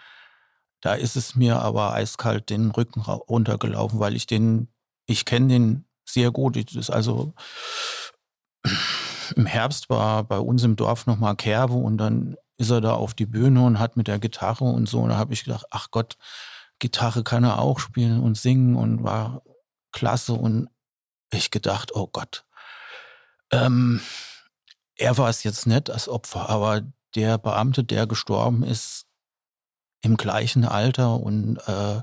da 0.82 0.94
ist 0.94 1.18
es 1.18 1.36
mir 1.36 1.62
aber 1.62 1.94
eiskalt 1.94 2.50
den 2.50 2.72
Rücken 2.72 3.02
runtergelaufen, 3.02 4.00
weil 4.00 4.16
ich 4.16 4.28
den, 4.28 4.70
ich 5.06 5.26
kenne 5.26 5.48
den 5.48 5.89
sehr 6.12 6.32
gut. 6.32 6.76
Das 6.76 6.90
also 6.90 7.34
im 9.36 9.46
Herbst 9.46 9.90
war 9.90 10.24
bei 10.24 10.40
uns 10.40 10.64
im 10.64 10.76
Dorf 10.76 11.06
nochmal 11.06 11.36
Kerwe 11.36 11.76
und 11.76 11.98
dann 11.98 12.36
ist 12.58 12.72
er 12.72 12.82
da 12.82 12.94
auf 12.94 13.14
die 13.14 13.26
Bühne 13.26 13.64
und 13.64 13.80
hat 13.80 13.96
mit 13.96 14.08
der 14.08 14.20
Gitarre 14.20 14.66
und 14.66 14.88
so. 14.88 15.00
Und 15.00 15.10
da 15.10 15.18
habe 15.18 15.34
ich 15.34 15.46
gedacht, 15.46 15.66
ach 15.72 15.92
Gott, 15.92 16.18
Gitarre 16.80 17.24
kann 17.24 17.44
er 17.44 17.60
auch 17.60 17.80
spielen 17.80 18.20
und 18.20 18.38
singen 18.38 18.76
und 18.76 19.04
war 19.04 19.42
klasse. 19.92 20.34
Und 20.34 20.70
ich 21.32 21.52
gedacht, 21.52 21.96
oh 21.96 22.08
Gott. 22.08 22.46
Ähm, 23.52 24.02
er 24.96 25.18
war 25.18 25.30
es 25.30 25.44
jetzt 25.44 25.68
nicht 25.68 25.90
als 25.90 26.10
Opfer, 26.10 26.50
aber 26.50 26.82
der 27.16 27.38
Beamte, 27.38 27.84
der 27.84 28.08
gestorben 28.08 28.64
ist, 28.64 29.06
im 30.02 30.18
gleichen 30.18 30.66
Alter 30.66 31.20
und 31.20 31.58
äh, 31.68 32.02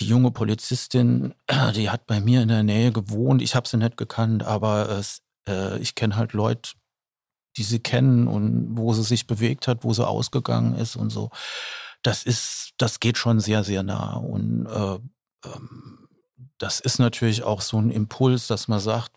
die 0.00 0.06
junge 0.06 0.30
Polizistin, 0.30 1.34
die 1.74 1.90
hat 1.90 2.06
bei 2.06 2.20
mir 2.20 2.42
in 2.42 2.48
der 2.48 2.62
Nähe 2.62 2.90
gewohnt. 2.90 3.42
Ich 3.42 3.54
habe 3.54 3.68
sie 3.68 3.76
nicht 3.76 3.96
gekannt, 3.96 4.42
aber 4.42 4.88
es, 4.88 5.22
äh, 5.46 5.78
ich 5.78 5.94
kenne 5.94 6.16
halt 6.16 6.32
Leute, 6.32 6.72
die 7.56 7.62
sie 7.62 7.80
kennen 7.80 8.26
und 8.26 8.76
wo 8.76 8.94
sie 8.94 9.02
sich 9.02 9.26
bewegt 9.26 9.68
hat, 9.68 9.84
wo 9.84 9.92
sie 9.92 10.06
ausgegangen 10.06 10.74
ist 10.74 10.96
und 10.96 11.10
so. 11.10 11.30
Das 12.02 12.22
ist, 12.22 12.72
das 12.78 13.00
geht 13.00 13.18
schon 13.18 13.40
sehr, 13.40 13.62
sehr 13.62 13.82
nah. 13.82 14.14
Und 14.14 14.66
äh, 14.66 14.98
ähm, 15.46 16.08
das 16.56 16.80
ist 16.80 16.98
natürlich 16.98 17.42
auch 17.42 17.60
so 17.60 17.78
ein 17.78 17.90
Impuls, 17.90 18.46
dass 18.46 18.68
man 18.68 18.80
sagt, 18.80 19.12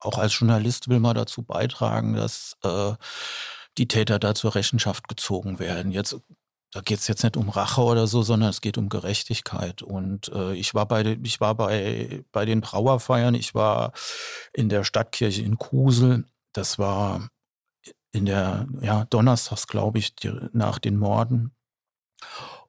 auch 0.00 0.18
als 0.18 0.38
Journalist 0.38 0.88
will 0.88 1.00
man 1.00 1.14
dazu 1.14 1.42
beitragen, 1.42 2.14
dass 2.14 2.56
äh, 2.64 2.94
die 3.78 3.88
Täter 3.88 4.18
da 4.18 4.34
zur 4.34 4.54
Rechenschaft 4.54 5.08
gezogen 5.08 5.58
werden. 5.58 5.92
Jetzt 5.92 6.16
da 6.76 6.82
geht 6.82 6.98
es 6.98 7.08
jetzt 7.08 7.24
nicht 7.24 7.38
um 7.38 7.48
Rache 7.48 7.80
oder 7.80 8.06
so, 8.06 8.20
sondern 8.20 8.50
es 8.50 8.60
geht 8.60 8.76
um 8.76 8.90
Gerechtigkeit. 8.90 9.80
Und 9.80 10.28
äh, 10.28 10.52
ich 10.52 10.74
war 10.74 10.84
bei 10.84 11.16
ich 11.22 11.40
war 11.40 11.54
bei 11.54 12.22
bei 12.32 12.44
den 12.44 12.60
Trauerfeiern, 12.60 13.34
ich 13.34 13.54
war 13.54 13.92
in 14.52 14.68
der 14.68 14.84
Stadtkirche 14.84 15.40
in 15.40 15.56
Kusel. 15.56 16.26
Das 16.52 16.78
war 16.78 17.30
in 18.12 18.26
der 18.26 18.66
ja 18.82 19.06
Donnerstags, 19.06 19.66
glaube 19.68 19.98
ich, 19.98 20.16
die, 20.16 20.30
nach 20.52 20.78
den 20.78 20.98
Morden. 20.98 21.54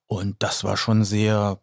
Und 0.06 0.38
das 0.40 0.64
war 0.64 0.78
schon 0.78 1.04
sehr 1.04 1.60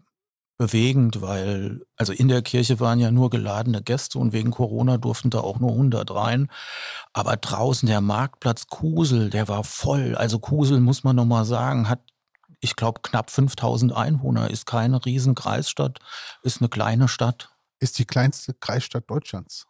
bewegend, 0.58 1.22
weil, 1.22 1.82
also 1.96 2.12
in 2.12 2.28
der 2.28 2.42
Kirche 2.42 2.78
waren 2.78 3.00
ja 3.00 3.10
nur 3.10 3.30
geladene 3.30 3.82
Gäste 3.82 4.18
und 4.18 4.32
wegen 4.34 4.50
Corona 4.50 4.98
durften 4.98 5.30
da 5.30 5.40
auch 5.40 5.60
nur 5.60 5.70
100 5.70 6.14
rein. 6.14 6.48
Aber 7.14 7.36
draußen 7.36 7.88
der 7.88 8.02
Marktplatz 8.02 8.66
Kusel, 8.66 9.30
der 9.30 9.48
war 9.48 9.64
voll. 9.64 10.14
Also 10.14 10.38
Kusel, 10.38 10.80
muss 10.80 11.04
man 11.04 11.16
nochmal 11.16 11.46
sagen, 11.46 11.88
hat, 11.88 12.00
ich 12.64 12.76
glaube, 12.76 13.00
knapp 13.02 13.30
5000 13.30 13.92
Einwohner, 13.92 14.50
ist 14.50 14.64
keine 14.64 15.04
riesen 15.04 15.34
Kreisstadt, 15.34 15.98
ist 16.42 16.60
eine 16.60 16.70
kleine 16.70 17.08
Stadt. 17.08 17.50
Ist 17.78 17.98
die 17.98 18.06
kleinste 18.06 18.54
Kreisstadt 18.54 19.10
Deutschlands. 19.10 19.66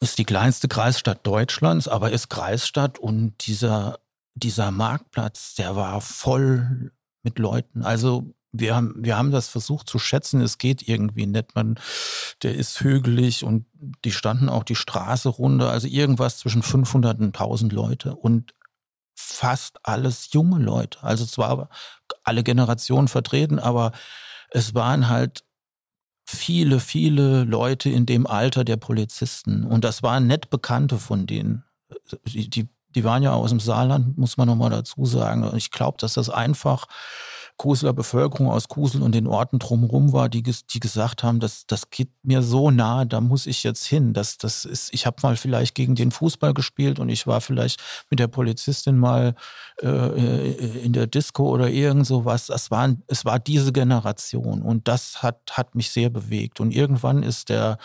Ist 0.00 0.16
die 0.16 0.24
kleinste 0.24 0.68
Kreisstadt 0.68 1.26
Deutschlands, 1.26 1.86
aber 1.86 2.10
ist 2.10 2.30
Kreisstadt 2.30 2.98
und 2.98 3.46
dieser, 3.46 3.98
dieser 4.34 4.70
Marktplatz, 4.70 5.54
der 5.54 5.76
war 5.76 6.00
voll 6.00 6.92
mit 7.22 7.38
Leuten. 7.38 7.82
Also 7.82 8.32
wir 8.52 8.74
haben, 8.74 8.94
wir 8.96 9.18
haben 9.18 9.30
das 9.30 9.48
versucht 9.48 9.88
zu 9.90 9.98
schätzen, 9.98 10.40
es 10.40 10.56
geht 10.56 10.88
irgendwie 10.88 11.26
nicht. 11.26 11.54
Man, 11.54 11.78
der 12.42 12.54
ist 12.54 12.80
hügelig 12.80 13.44
und 13.44 13.66
die 14.04 14.12
standen 14.12 14.48
auch 14.48 14.64
die 14.64 14.76
Straße 14.76 15.28
runter, 15.28 15.70
also 15.70 15.86
irgendwas 15.86 16.38
zwischen 16.38 16.62
500 16.62 17.18
und 17.20 17.26
1000 17.26 17.72
Leute 17.72 18.14
und 18.14 18.54
fast 19.18 19.80
alles 19.82 20.32
junge 20.32 20.58
Leute. 20.60 21.02
Also 21.02 21.26
zwar 21.26 21.68
alle 22.28 22.44
Generationen 22.44 23.08
vertreten, 23.08 23.58
aber 23.58 23.92
es 24.50 24.74
waren 24.74 25.08
halt 25.08 25.44
viele, 26.26 26.78
viele 26.78 27.44
Leute 27.44 27.88
in 27.88 28.04
dem 28.04 28.26
Alter 28.26 28.64
der 28.64 28.76
Polizisten 28.76 29.64
und 29.64 29.82
das 29.82 30.02
waren 30.02 30.26
nett 30.26 30.50
Bekannte 30.50 30.98
von 30.98 31.26
denen. 31.26 31.64
Die, 32.26 32.50
die, 32.50 32.68
die 32.90 33.04
waren 33.04 33.22
ja 33.22 33.32
aus 33.32 33.50
dem 33.50 33.60
Saarland, 33.60 34.18
muss 34.18 34.36
man 34.36 34.46
nochmal 34.46 34.70
dazu 34.70 35.06
sagen. 35.06 35.50
Ich 35.56 35.70
glaube, 35.70 35.96
dass 35.98 36.14
das 36.14 36.28
einfach 36.28 36.86
Kuseler 37.58 37.92
Bevölkerung 37.92 38.48
aus 38.48 38.68
Kusel 38.68 39.02
und 39.02 39.14
den 39.16 39.26
Orten 39.26 39.58
drumherum 39.58 40.12
war, 40.12 40.28
die, 40.28 40.42
die 40.42 40.80
gesagt 40.80 41.24
haben, 41.24 41.40
das, 41.40 41.66
das 41.66 41.90
geht 41.90 42.08
mir 42.22 42.42
so 42.42 42.70
nah, 42.70 43.04
da 43.04 43.20
muss 43.20 43.46
ich 43.46 43.64
jetzt 43.64 43.84
hin. 43.84 44.14
Das, 44.14 44.38
das 44.38 44.64
ist, 44.64 44.94
ich 44.94 45.06
habe 45.06 45.16
mal 45.24 45.36
vielleicht 45.36 45.74
gegen 45.74 45.96
den 45.96 46.12
Fußball 46.12 46.54
gespielt 46.54 47.00
und 47.00 47.08
ich 47.08 47.26
war 47.26 47.40
vielleicht 47.40 47.82
mit 48.10 48.20
der 48.20 48.28
Polizistin 48.28 48.96
mal 48.96 49.34
äh, 49.82 50.52
in 50.84 50.92
der 50.92 51.08
Disco 51.08 51.48
oder 51.48 51.68
irgend 51.68 52.06
sowas. 52.06 52.48
Es 52.48 52.70
war, 52.70 52.94
es 53.08 53.24
war 53.24 53.40
diese 53.40 53.72
Generation 53.72 54.62
und 54.62 54.86
das 54.86 55.24
hat, 55.24 55.40
hat 55.50 55.74
mich 55.74 55.90
sehr 55.90 56.10
bewegt. 56.10 56.60
Und 56.60 56.70
irgendwann 56.70 57.24
ist 57.24 57.48
der 57.48 57.78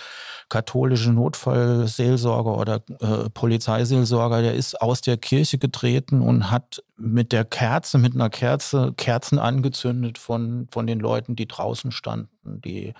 katholische 0.49 1.11
Notfallseelsorger 1.11 2.57
oder 2.57 2.83
äh, 2.99 3.29
Polizeiseelsorger, 3.31 4.43
der 4.43 4.53
ist 4.53 4.79
aus 4.79 5.01
der 5.01 5.17
Kirche 5.17 5.57
getreten 5.57 6.21
und 6.21 6.51
hat 6.51 6.83
mit 6.95 7.31
der 7.31 7.45
Kerze, 7.45 7.97
mit 7.97 8.13
einer 8.13 8.29
Kerze, 8.29 8.93
Kerzen 8.97 9.39
angezündet 9.39 10.17
von, 10.17 10.67
von 10.71 10.87
den 10.87 10.99
Leuten, 10.99 11.35
die 11.35 11.47
draußen 11.47 11.91
standen. 11.91 12.61
Die, 12.61 12.93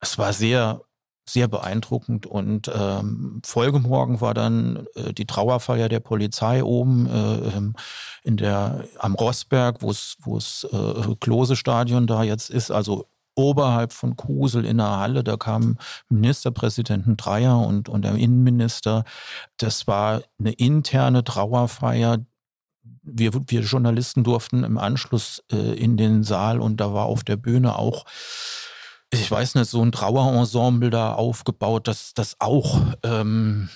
es 0.00 0.18
war 0.18 0.32
sehr, 0.32 0.80
sehr 1.28 1.48
beeindruckend. 1.48 2.26
Und 2.26 2.70
ähm, 2.74 3.40
Folgemorgen 3.44 4.20
war 4.20 4.34
dann 4.34 4.86
äh, 4.94 5.12
die 5.12 5.26
Trauerfeier 5.26 5.88
der 5.88 6.00
Polizei 6.00 6.62
oben 6.62 7.06
äh, 7.06 7.56
ähm, 7.56 7.74
in 8.22 8.36
der, 8.36 8.84
am 8.98 9.14
Rossberg, 9.14 9.82
wo 9.82 9.90
es 9.90 10.66
äh, 10.70 11.14
Klose-Stadion 11.20 12.06
da 12.06 12.22
jetzt 12.22 12.50
ist, 12.50 12.70
also 12.70 13.06
oberhalb 13.36 13.92
von 13.92 14.16
Kusel 14.16 14.64
in 14.64 14.78
der 14.78 14.98
Halle. 14.98 15.22
Da 15.22 15.36
kamen 15.36 15.78
Ministerpräsidenten 16.08 17.16
Dreier 17.16 17.58
und, 17.58 17.88
und 17.88 18.02
der 18.02 18.14
Innenminister. 18.14 19.04
Das 19.58 19.86
war 19.86 20.22
eine 20.38 20.52
interne 20.52 21.22
Trauerfeier, 21.22 22.18
wir, 23.06 23.32
wir 23.34 23.60
Journalisten 23.62 24.24
durften 24.24 24.64
im 24.64 24.78
Anschluss 24.78 25.42
äh, 25.50 25.74
in 25.78 25.96
den 25.96 26.22
Saal 26.22 26.60
und 26.60 26.78
da 26.78 26.92
war 26.92 27.06
auf 27.06 27.24
der 27.24 27.36
Bühne 27.36 27.78
auch, 27.78 28.04
ich 29.12 29.30
weiß 29.30 29.54
nicht, 29.54 29.70
so 29.70 29.82
ein 29.82 29.92
Trauerensemble 29.92 30.90
da 30.90 31.14
aufgebaut, 31.14 31.88
das, 31.88 32.12
das 32.14 32.36
auch 32.40 32.80
ähm, 33.02 33.68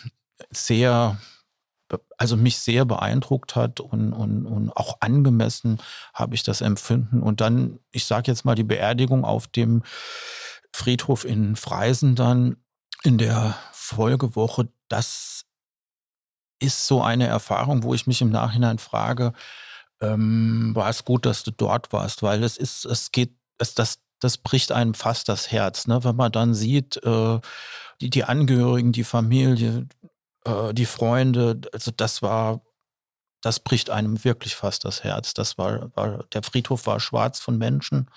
sehr, 0.50 1.18
also 2.18 2.36
mich 2.36 2.58
sehr 2.58 2.84
beeindruckt 2.84 3.56
hat 3.56 3.80
und, 3.80 4.12
und, 4.12 4.46
und 4.46 4.70
auch 4.76 4.96
angemessen 5.00 5.78
habe 6.12 6.34
ich 6.34 6.42
das 6.42 6.60
empfunden. 6.60 7.22
Und 7.22 7.40
dann, 7.40 7.78
ich 7.92 8.04
sage 8.04 8.30
jetzt 8.30 8.44
mal, 8.44 8.54
die 8.56 8.64
Beerdigung 8.64 9.24
auf 9.24 9.46
dem 9.46 9.82
Friedhof 10.72 11.24
in 11.24 11.56
Freisen 11.56 12.14
dann 12.14 12.56
in 13.02 13.18
der 13.18 13.56
Folgewoche, 13.72 14.68
das 14.88 15.46
ist 16.60 16.86
so 16.86 17.02
eine 17.02 17.26
Erfahrung, 17.26 17.82
wo 17.82 17.94
ich 17.94 18.06
mich 18.06 18.22
im 18.22 18.30
Nachhinein 18.30 18.78
frage, 18.78 19.32
ähm, 20.00 20.72
war 20.74 20.88
es 20.88 21.04
gut, 21.04 21.26
dass 21.26 21.42
du 21.42 21.50
dort 21.50 21.92
warst, 21.92 22.22
weil 22.22 22.42
es 22.42 22.56
ist, 22.56 22.84
es 22.84 23.10
geht, 23.12 23.34
es, 23.58 23.74
das, 23.74 23.98
das 24.20 24.38
bricht 24.38 24.72
einem 24.72 24.94
fast 24.94 25.28
das 25.28 25.50
Herz, 25.50 25.86
ne? 25.86 26.04
wenn 26.04 26.16
man 26.16 26.32
dann 26.32 26.54
sieht, 26.54 27.02
äh, 27.04 27.40
die, 28.00 28.10
die 28.10 28.24
Angehörigen, 28.24 28.92
die 28.92 29.04
Familie, 29.04 29.86
äh, 30.44 30.72
die 30.72 30.86
Freunde, 30.86 31.60
also 31.72 31.90
das 31.94 32.22
war 32.22 32.62
das 33.40 33.60
bricht 33.60 33.90
einem 33.90 34.22
wirklich 34.24 34.54
fast 34.54 34.84
das 34.84 35.04
Herz. 35.04 35.34
Das 35.34 35.58
war, 35.58 35.90
war, 35.96 36.24
der 36.32 36.42
Friedhof 36.42 36.86
war 36.86 37.00
schwarz 37.00 37.40
von 37.40 37.58
Menschen 37.58 38.08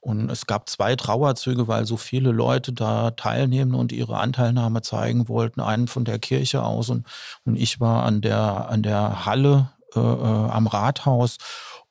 und 0.00 0.30
es 0.30 0.46
gab 0.46 0.68
zwei 0.68 0.96
Trauerzüge, 0.96 1.68
weil 1.68 1.86
so 1.86 1.96
viele 1.96 2.30
Leute 2.30 2.72
da 2.72 3.10
teilnehmen 3.10 3.74
und 3.74 3.92
ihre 3.92 4.18
Anteilnahme 4.18 4.82
zeigen 4.82 5.28
wollten. 5.28 5.60
Einen 5.60 5.88
von 5.88 6.04
der 6.04 6.18
Kirche 6.18 6.62
aus 6.62 6.88
und, 6.88 7.06
und 7.44 7.56
ich 7.56 7.80
war 7.80 8.04
an 8.04 8.20
der, 8.20 8.68
an 8.68 8.82
der 8.82 9.26
Halle 9.26 9.70
äh, 9.94 10.00
äh 10.00 10.50
am 10.50 10.66
Rathaus 10.66 11.38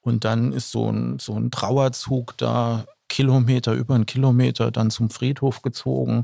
und 0.01 0.23
dann 0.23 0.53
ist 0.53 0.72
so 0.72 0.89
ein, 0.91 1.19
so 1.19 1.35
ein 1.35 1.51
Trauerzug 1.51 2.38
da 2.38 2.85
Kilometer 3.10 3.73
über 3.73 3.95
einen 3.95 4.06
Kilometer 4.06 4.72
dann 4.72 4.91
zum 4.91 5.10
Friedhof 5.10 5.61
gezogen. 5.61 6.23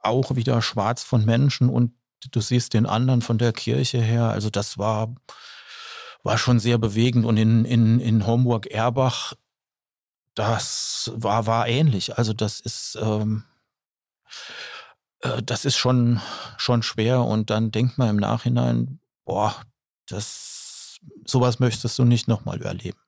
Auch 0.00 0.36
wieder 0.36 0.62
schwarz 0.62 1.02
von 1.02 1.24
Menschen 1.24 1.68
und 1.68 1.92
du 2.30 2.40
siehst 2.40 2.74
den 2.74 2.86
anderen 2.86 3.22
von 3.22 3.38
der 3.38 3.52
Kirche 3.52 4.00
her. 4.00 4.24
Also 4.24 4.50
das 4.50 4.78
war, 4.78 5.14
war 6.28 6.36
schon 6.36 6.60
sehr 6.60 6.76
bewegend. 6.76 7.24
Und 7.24 7.38
in, 7.38 7.64
in, 7.64 8.00
in 8.00 8.26
Homburg-Erbach, 8.26 9.32
das 10.34 11.10
war, 11.16 11.46
war 11.46 11.66
ähnlich. 11.66 12.18
Also 12.18 12.34
das 12.34 12.60
ist, 12.60 12.98
ähm, 13.00 13.44
äh, 15.20 15.42
das 15.42 15.64
ist 15.64 15.78
schon, 15.78 16.20
schon 16.58 16.82
schwer. 16.82 17.22
Und 17.22 17.48
dann 17.48 17.70
denkt 17.70 17.96
man 17.96 18.10
im 18.10 18.16
Nachhinein, 18.16 19.00
boah, 19.24 19.56
das, 20.06 21.00
sowas 21.24 21.60
möchtest 21.60 21.98
du 21.98 22.04
nicht 22.04 22.28
nochmal 22.28 22.60
erleben. 22.60 23.00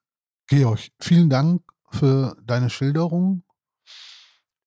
Georg, 0.47 0.81
vielen 0.99 1.29
Dank 1.29 1.63
für 1.91 2.35
deine 2.43 2.71
Schilderung. 2.71 3.43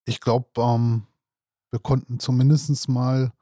Ich 0.05 0.21
glaube, 0.21 0.49
ähm, 0.61 1.07
wir 1.71 1.79
konnten 1.79 2.19
zumindest 2.19 2.87
mal 2.87 3.33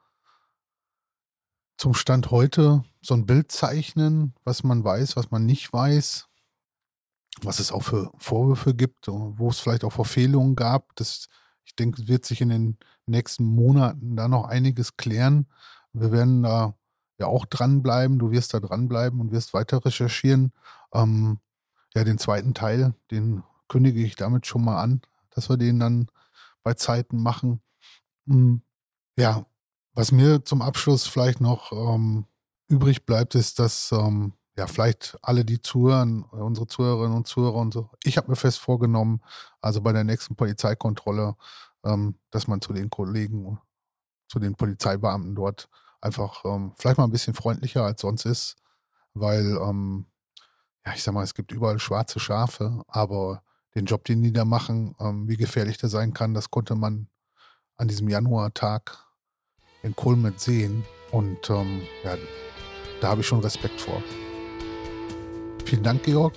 zum 1.76 1.94
Stand 1.94 2.30
heute 2.30 2.84
so 3.00 3.14
ein 3.14 3.26
Bild 3.26 3.50
zeichnen, 3.50 4.34
was 4.44 4.62
man 4.62 4.84
weiß, 4.84 5.16
was 5.16 5.30
man 5.30 5.44
nicht 5.44 5.72
weiß, 5.72 6.28
was 7.42 7.58
es 7.58 7.72
auch 7.72 7.82
für 7.82 8.12
Vorwürfe 8.18 8.74
gibt, 8.74 9.08
wo 9.08 9.48
es 9.48 9.58
vielleicht 9.58 9.84
auch 9.84 9.92
Verfehlungen 9.92 10.54
gab. 10.54 10.94
Das, 10.96 11.28
ich 11.64 11.74
denke, 11.74 12.06
wird 12.08 12.24
sich 12.24 12.40
in 12.40 12.50
den 12.50 12.78
nächsten 13.06 13.44
Monaten 13.44 14.16
da 14.16 14.28
noch 14.28 14.44
einiges 14.44 14.96
klären. 14.96 15.46
Wir 15.92 16.12
werden 16.12 16.42
da 16.42 16.74
ja 17.18 17.26
auch 17.26 17.46
dranbleiben. 17.46 18.18
Du 18.18 18.30
wirst 18.30 18.54
da 18.54 18.60
dranbleiben 18.60 19.20
und 19.20 19.32
wirst 19.32 19.54
weiter 19.54 19.84
recherchieren. 19.84 20.52
Ähm, 20.92 21.38
ja, 21.94 22.04
den 22.04 22.18
zweiten 22.18 22.54
Teil, 22.54 22.94
den 23.10 23.42
kündige 23.68 24.02
ich 24.02 24.16
damit 24.16 24.46
schon 24.46 24.64
mal 24.64 24.80
an, 24.80 25.02
dass 25.30 25.48
wir 25.48 25.56
den 25.56 25.80
dann 25.80 26.08
bei 26.62 26.74
Zeiten 26.74 27.22
machen. 27.22 27.60
Hm, 28.26 28.62
ja, 29.16 29.46
was 29.94 30.12
mir 30.12 30.44
zum 30.44 30.62
Abschluss 30.62 31.06
vielleicht 31.06 31.40
noch 31.40 31.72
ähm, 31.72 32.26
übrig 32.68 33.04
bleibt, 33.04 33.34
ist, 33.34 33.58
dass 33.58 33.92
ähm, 33.92 34.32
ja 34.56 34.66
vielleicht 34.66 35.18
alle, 35.22 35.44
die 35.44 35.60
zuhören, 35.60 36.22
unsere 36.24 36.66
Zuhörerinnen 36.66 37.16
und 37.16 37.26
Zuhörer 37.26 37.56
und 37.56 37.72
so, 37.72 37.90
ich 38.04 38.16
habe 38.16 38.30
mir 38.30 38.36
fest 38.36 38.58
vorgenommen, 38.58 39.20
also 39.60 39.80
bei 39.80 39.92
der 39.92 40.04
nächsten 40.04 40.36
Polizeikontrolle, 40.36 41.36
ähm, 41.84 42.16
dass 42.30 42.48
man 42.48 42.60
zu 42.60 42.72
den 42.72 42.90
Kollegen, 42.90 43.58
zu 44.28 44.38
den 44.38 44.54
Polizeibeamten 44.54 45.34
dort 45.34 45.68
einfach 46.00 46.44
ähm, 46.44 46.72
vielleicht 46.76 46.98
mal 46.98 47.04
ein 47.04 47.12
bisschen 47.12 47.34
freundlicher 47.34 47.84
als 47.84 48.00
sonst 48.00 48.24
ist, 48.26 48.56
weil, 49.14 49.58
ähm, 49.62 50.06
ja, 50.86 50.94
ich 50.94 51.02
sag 51.02 51.14
mal, 51.14 51.22
es 51.22 51.34
gibt 51.34 51.52
überall 51.52 51.78
schwarze 51.78 52.18
Schafe, 52.18 52.82
aber 52.88 53.42
den 53.74 53.86
Job, 53.86 54.04
den 54.04 54.22
die 54.22 54.32
da 54.32 54.44
machen, 54.44 54.94
ähm, 55.00 55.28
wie 55.28 55.36
gefährlich 55.36 55.78
der 55.78 55.88
sein 55.88 56.12
kann, 56.12 56.34
das 56.34 56.50
konnte 56.50 56.74
man 56.74 57.08
an 57.76 57.88
diesem 57.88 58.08
Januartag 58.08 59.06
in 59.82 59.94
Kulmet 59.96 60.40
sehen. 60.40 60.84
Und 61.10 61.50
ähm, 61.50 61.82
ja, 62.04 62.16
da 63.00 63.08
habe 63.08 63.20
ich 63.20 63.26
schon 63.26 63.40
Respekt 63.40 63.80
vor. 63.80 64.02
Vielen 65.64 65.82
Dank, 65.82 66.02
Georg. 66.04 66.34